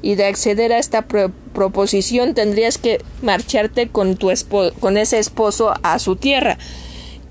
[0.00, 4.32] Y de acceder a esta proposición tendrías que marcharte con tu
[4.80, 6.56] con ese esposo a su tierra.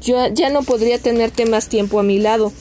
[0.04, 2.52] Yo ya no podría tenerte más tiempo a mi lado.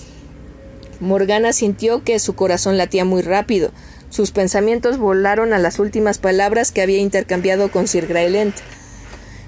[1.00, 3.72] Morgana sintió que su corazón latía muy rápido.
[4.10, 8.54] Sus pensamientos volaron a las últimas palabras que había intercambiado con Sir Graelent.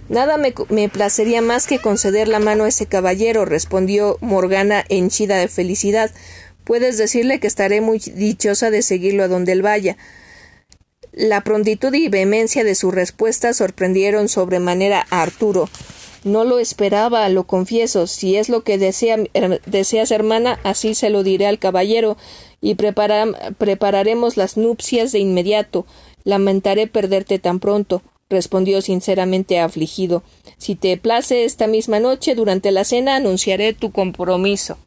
[0.09, 5.37] Nada me, me, placería más que conceder la mano a ese caballero, respondió Morgana henchida
[5.37, 6.11] de felicidad.
[6.65, 9.97] Puedes decirle que estaré muy dichosa de seguirlo a donde él vaya.
[11.13, 15.69] La prontitud y vehemencia de su respuesta sorprendieron sobremanera a Arturo.
[16.25, 18.07] No lo esperaba, lo confieso.
[18.07, 19.19] Si es lo que desea,
[19.67, 22.17] deseas, hermana, así se lo diré al caballero,
[22.61, 25.87] y prepararemos las nupcias de inmediato.
[26.25, 30.23] Lamentaré perderte tan pronto respondió sinceramente afligido.
[30.59, 34.79] Si te place esta misma noche, durante la cena, anunciaré tu compromiso.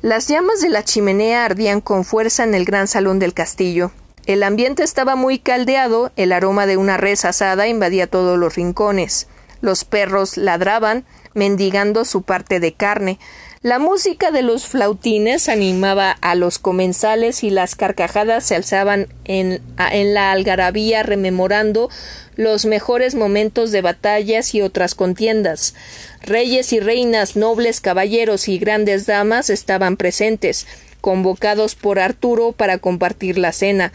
[0.00, 3.92] Las llamas de la chimenea ardían con fuerza en el gran salón del castillo.
[4.26, 9.28] El ambiente estaba muy caldeado, el aroma de una res asada invadía todos los rincones.
[9.62, 13.18] Los perros ladraban, mendigando su parte de carne.
[13.62, 19.62] La música de los flautines animaba a los comensales y las carcajadas se alzaban en,
[19.76, 21.88] la algarabía rememorando
[22.34, 25.76] los mejores momentos de batallas y otras contiendas.
[26.22, 30.66] Reyes y reinas, nobles caballeros y grandes damas estaban presentes,
[31.00, 33.92] convocados por Arturo para compartir la cena.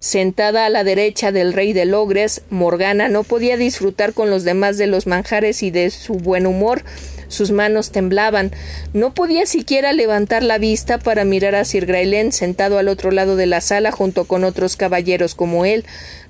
[0.00, 4.78] Sentada a la derecha del rey de Logres, Morgana no podía disfrutar con los demás
[4.78, 6.84] de los manjares y de su buen humor.
[7.26, 8.52] Sus manos temblaban.
[8.92, 13.34] No podía siquiera levantar la vista para mirar a Sir Graylen sentado al otro lado
[13.34, 15.84] de la sala junto con otros caballeros como él.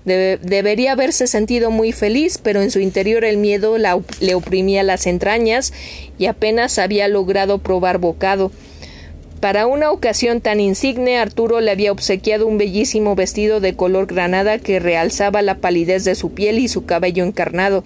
[0.06, 5.74] debería haberse sentido muy feliz, pero en su interior el miedo le oprimía las entrañas
[6.18, 8.50] y apenas había logrado probar bocado.
[9.40, 14.58] Para una ocasión tan insigne, Arturo le había obsequiado un bellísimo vestido de color granada
[14.58, 17.84] que realzaba la palidez de su piel y su cabello encarnado.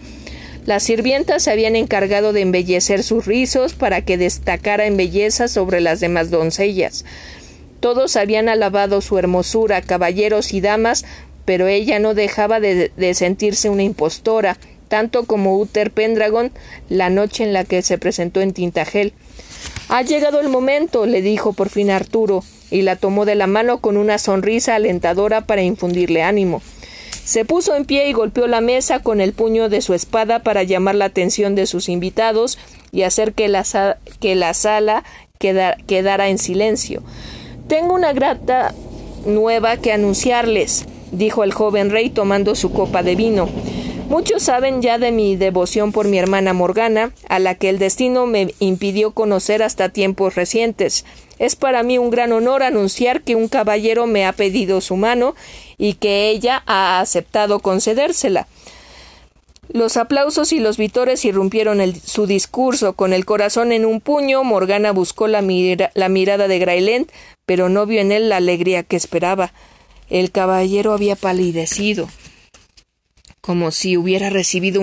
[0.65, 5.83] Las sirvientas se habían encargado de embellecer sus rizos para que destacara en belleza sobre
[5.83, 7.05] las demás doncellas.
[7.81, 11.05] Todos habían alabado su hermosura, caballeros y damas,
[11.45, 14.57] pero ella no dejaba de, de sentirse una impostora,
[14.89, 16.51] tanto como Uther Pendragon
[16.89, 19.13] la noche en la que se presentó en Tintagel.
[19.89, 23.79] Ha llegado el momento, le dijo por fin Arturo, y la tomó de la mano
[23.79, 26.63] con una sonrisa alentadora para infundirle ánimo.
[27.25, 30.65] Se puso en pie y golpeó la mesa con el puño de su espada para
[30.65, 32.59] llamar la atención de sus invitados
[32.91, 33.65] y hacer que la,
[34.21, 35.05] que la sala
[35.39, 37.03] quedara en silencio.
[37.69, 38.75] Tengo una grata
[39.25, 43.49] nueva que anunciarles, dijo el joven rey tomando su copa de vino.
[44.13, 48.27] Muchos saben ya de mi devoción por mi hermana Morgana, a la que el destino
[48.27, 51.07] me impidió conocer hasta tiempos recientes.
[51.39, 55.35] Es para mí un gran honor anunciar que un caballero me ha pedido su mano
[55.79, 58.49] y que ella ha aceptado concedérsela.
[59.73, 62.93] Los aplausos y los vítores irrumpieron su discurso.
[62.93, 67.11] Con el corazón en un puño, Morgana buscó la, la mirada de Grailent,
[67.47, 69.55] pero no vio en él la alegría que esperaba.
[70.11, 72.09] El caballero había palidecido
[73.43, 74.81] como si hubiera recibido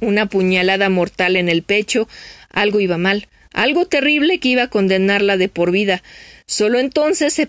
[0.00, 2.08] una puñalada mortal en el pecho,
[2.50, 6.02] algo iba mal, algo terrible que iba a condenarla de por vida.
[6.46, 7.48] Solo entonces se,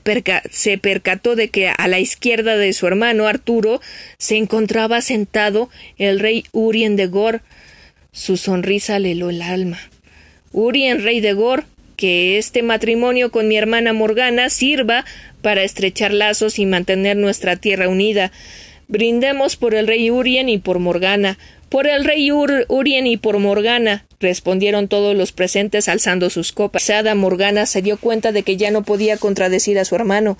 [0.49, 3.80] se, percató de que a la izquierda de su hermano Arturo
[4.18, 5.69] se encontraba sentado
[5.99, 7.41] el rey Urien de Gor.
[8.11, 9.80] Su sonrisa le heló el alma.
[10.52, 11.65] Urien, rey de Gor,
[11.95, 15.06] que este matrimonio con mi hermana Morgana sirva
[15.44, 18.31] para estrechar lazos y mantener nuestra tierra unida.
[18.89, 21.38] Brindemos por el rey Urien y por Morgana.
[21.68, 24.05] Por el rey Urien y por Morgana.
[24.19, 26.84] respondieron todos los presentes alzando sus copas.
[26.84, 30.38] Sada Morgana se dio cuenta de que ya no podía contradecir a su hermano.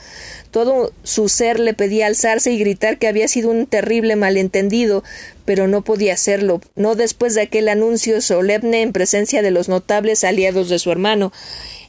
[0.50, 5.04] Todo su ser le pedía alzarse y gritar que había sido un terrible malentendido,
[5.44, 10.24] pero no podía hacerlo, no después de aquel anuncio solemne en presencia de los notables
[10.24, 11.32] aliados de su hermano.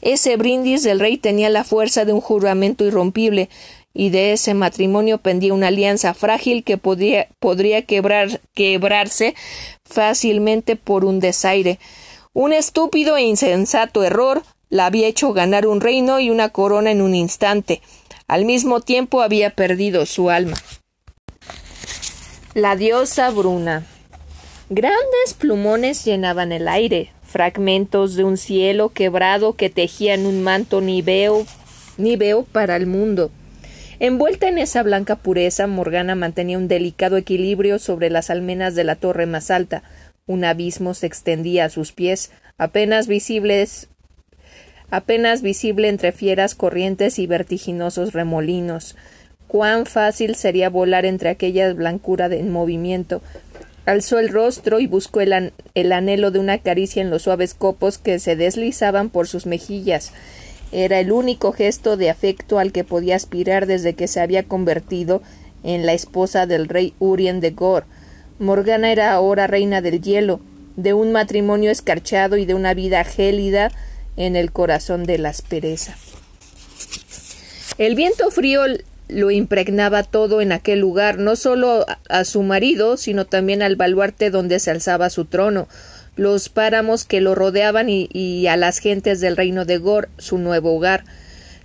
[0.02, 3.48] Ese brindis del rey tenía la fuerza de un juramento irrompible
[3.94, 9.34] y de ese matrimonio pendía una alianza frágil que podría, podría quebrar, quebrarse
[9.84, 11.78] fácilmente por un desaire.
[12.32, 17.00] Un estúpido e insensato error la había hecho ganar un reino y una corona en
[17.00, 17.80] un instante.
[18.26, 20.56] Al mismo tiempo había perdido su alma.
[22.54, 23.86] La diosa Bruna.
[24.70, 31.46] Grandes plumones llenaban el aire, fragmentos de un cielo quebrado que tejían un manto niveo,
[31.96, 33.30] niveo para el mundo.
[34.00, 38.94] Envuelta en esa blanca pureza, Morgana mantenía un delicado equilibrio sobre las almenas de la
[38.94, 39.82] torre más alta.
[40.26, 43.88] Un abismo se extendía a sus pies, apenas visibles
[44.90, 48.96] apenas visible entre fieras corrientes y vertiginosos remolinos.
[49.48, 53.20] Cuán fácil sería volar entre aquella blancura de movimiento.
[53.84, 58.18] Alzó el rostro y buscó el anhelo de una caricia en los suaves copos que
[58.18, 60.12] se deslizaban por sus mejillas.
[60.72, 65.22] Era el único gesto de afecto al que podía aspirar desde que se había convertido
[65.64, 67.84] en la esposa del rey Urien de Gor.
[68.38, 70.40] Morgana era ahora reina del hielo,
[70.76, 73.72] de un matrimonio escarchado y de una vida gélida
[74.16, 75.96] en el corazón de la aspereza.
[77.78, 78.62] El viento frío
[79.08, 84.30] lo impregnaba todo en aquel lugar, no solo a su marido, sino también al baluarte
[84.30, 85.68] donde se alzaba su trono,
[86.18, 90.74] los páramos que lo rodeaban y, a las gentes del reino de Gor, su nuevo
[90.74, 91.04] hogar.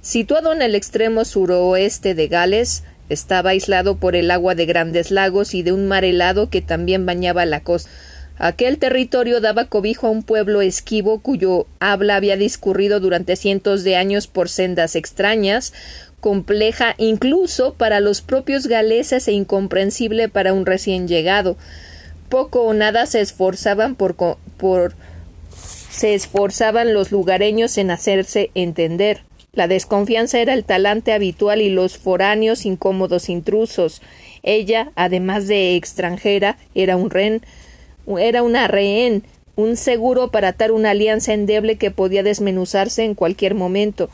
[0.01, 5.55] Situado en el extremo suroeste de Gales, estaba aislado por el agua de grandes lagos
[5.55, 7.89] y de un mar helado que también bañaba la costa.
[8.37, 13.95] Aquel territorio daba cobijo a un pueblo esquivo cuyo habla había discurrido durante cientos de
[13.95, 15.73] años por sendas extrañas,
[16.19, 21.57] compleja incluso para los propios galeses e incomprensible para un recién llegado.
[22.33, 24.15] Poco o nada se esforzaban por,
[24.57, 24.95] por
[25.51, 29.21] se esforzaban los lugareños en hacerse entender.
[29.51, 34.01] La desconfianza era el talante habitual y los foráneos incómodos intrusos.
[34.41, 37.43] Ella, además de extranjera, era un rehén,
[38.19, 39.21] era una rehén,
[39.55, 44.09] un seguro para atar una alianza endeble que podía desmenuzarse en cualquier momento.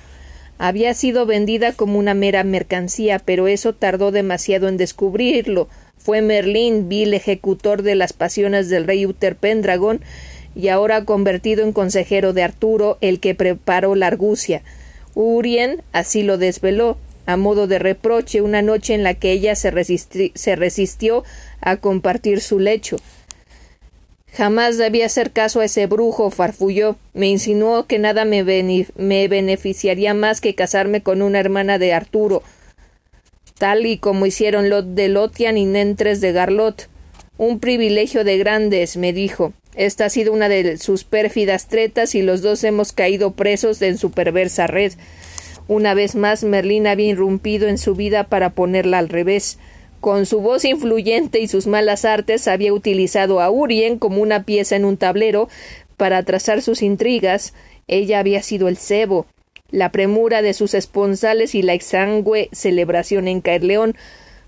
[0.58, 5.70] Había sido vendida como una mera mercancía, pero eso tardó demasiado en descubrirlo.
[6.00, 10.02] Fue Merlín, vil ejecutor de las pasiones del rey Uther Pendragon,
[10.56, 14.64] y ahora convertido en consejero de Arturo, el que preparó la argucia.
[15.14, 19.70] Urien así lo desveló, a modo de reproche, una noche en la que ella se,
[19.70, 21.24] resistió
[21.62, 22.98] a compartir su lecho.
[24.34, 26.96] Jamás debía hacer caso a ese brujo, farfulló.
[27.14, 32.42] Me insinuó que nada me, beneficiaría más que casarme con una hermana de Arturo,
[33.60, 36.90] tal y como hicieron Lot de Lotian y Nentres de Garlot.
[37.38, 39.54] Un privilegio de grandes, me dijo.
[39.76, 43.98] Esta ha sido una de sus pérfidas tretas y los dos hemos caído presos en
[43.98, 44.94] su perversa red.
[45.68, 49.60] Una vez más Merlín había irrumpido en su vida para ponerla al revés.
[50.00, 54.76] Con su voz influyente y sus malas artes había utilizado a Urien como una pieza
[54.76, 55.50] en un tablero
[55.98, 57.54] para trazar sus intrigas.
[57.88, 59.28] Ella había sido el cebo,
[59.72, 63.96] la premura de sus esponsales y la exangüe celebración en Caerleón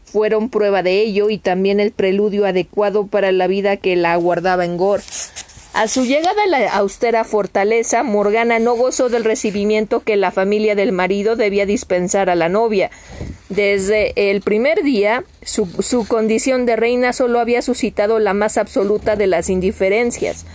[0.04, 4.66] fueron prueba de ello y también el preludio adecuado para la vida que la aguardaba
[4.66, 5.02] en Gor.
[5.74, 10.76] A su llegada a la austera fortaleza, Morgana no gozó del recibimiento que la familia
[10.76, 12.92] del marido debía dispensar a la novia.
[13.48, 19.16] Desde el primer día, su, su condición de reina solo había suscitado la más absoluta
[19.16, 20.46] de las indiferencias.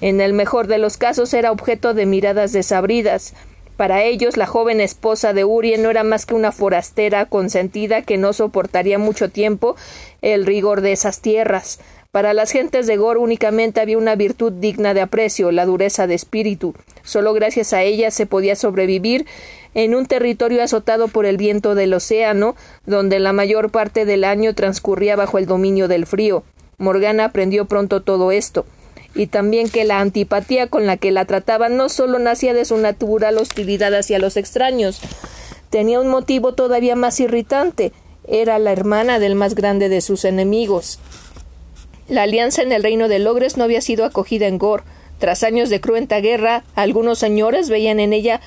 [0.00, 3.34] En el mejor de los casos era objeto de miradas desabridas,
[3.82, 8.16] para ellos, la joven esposa de Urien no era más que una forastera consentida que
[8.16, 9.74] no soportaría mucho tiempo
[10.20, 11.80] el rigor de esas tierras.
[12.12, 16.14] Para las gentes de Gor únicamente había una virtud digna de aprecio, la dureza de
[16.14, 16.76] espíritu.
[17.02, 19.26] Solo gracias a ella se podía sobrevivir
[19.74, 22.54] en un territorio azotado por el viento del océano,
[22.86, 26.44] donde la mayor parte del año transcurría bajo el dominio del frío.
[26.78, 28.64] Morgana aprendió pronto todo esto
[29.14, 32.76] y también que la antipatía con la que la trataban no solo nacía de su
[32.76, 35.00] natural hostilidad hacia los extraños,
[35.70, 37.92] tenía un motivo todavía más irritante
[38.26, 40.98] era la hermana del más grande de sus enemigos.
[42.08, 44.84] La alianza en el reino de Logres no había sido acogida en Gor.
[45.18, 48.40] Tras años de cruenta guerra, algunos señores veían en ella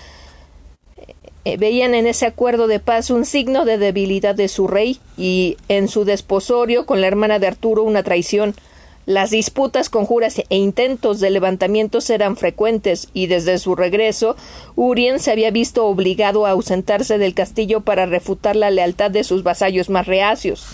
[1.45, 5.57] eh, veían en ese acuerdo de paz un signo de debilidad de su rey y
[5.67, 8.55] en su desposorio con la hermana de Arturo una traición.
[9.06, 14.36] Las disputas, conjuras e intentos de levantamientos eran frecuentes y desde su regreso
[14.76, 19.44] Urien se había visto obligado a ausentarse del castillo para refutar la lealtad de sus
[19.44, 20.65] vasallos más reacios.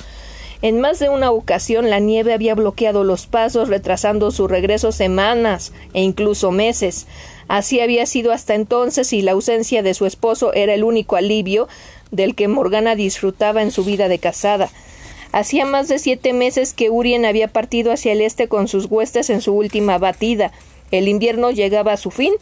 [0.61, 5.73] En más de una ocasión la nieve había bloqueado los pasos, retrasando su regreso semanas
[5.93, 7.07] e incluso meses.
[7.49, 11.67] Así había sido hasta entonces y la ausencia de su esposo era el único alivio
[12.11, 14.69] del que Morgana disfrutaba en su vida de casada.
[15.31, 19.29] Hacía más de siete meses que Urien había partido hacia el este con sus huestes
[19.29, 20.51] en su última batida.
[20.91, 22.33] El invierno llegaba a su fin,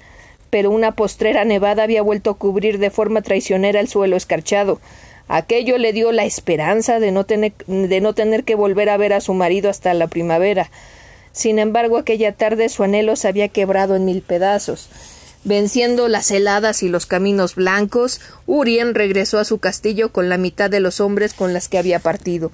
[0.49, 4.82] pero una postrera nevada había vuelto a cubrir de forma traicionera el suelo escarchado.
[5.28, 9.14] Aquello le dio la esperanza de no tener, de no tener que volver a ver
[9.14, 10.72] a su marido hasta la primavera.
[11.32, 14.90] Sin embargo, aquella tarde su anhelo se había quebrado en mil pedazos.
[15.44, 20.72] Venciendo las heladas y los caminos blancos, Urien regresó a su castillo con la mitad
[20.72, 22.52] de los hombres con las que había partido.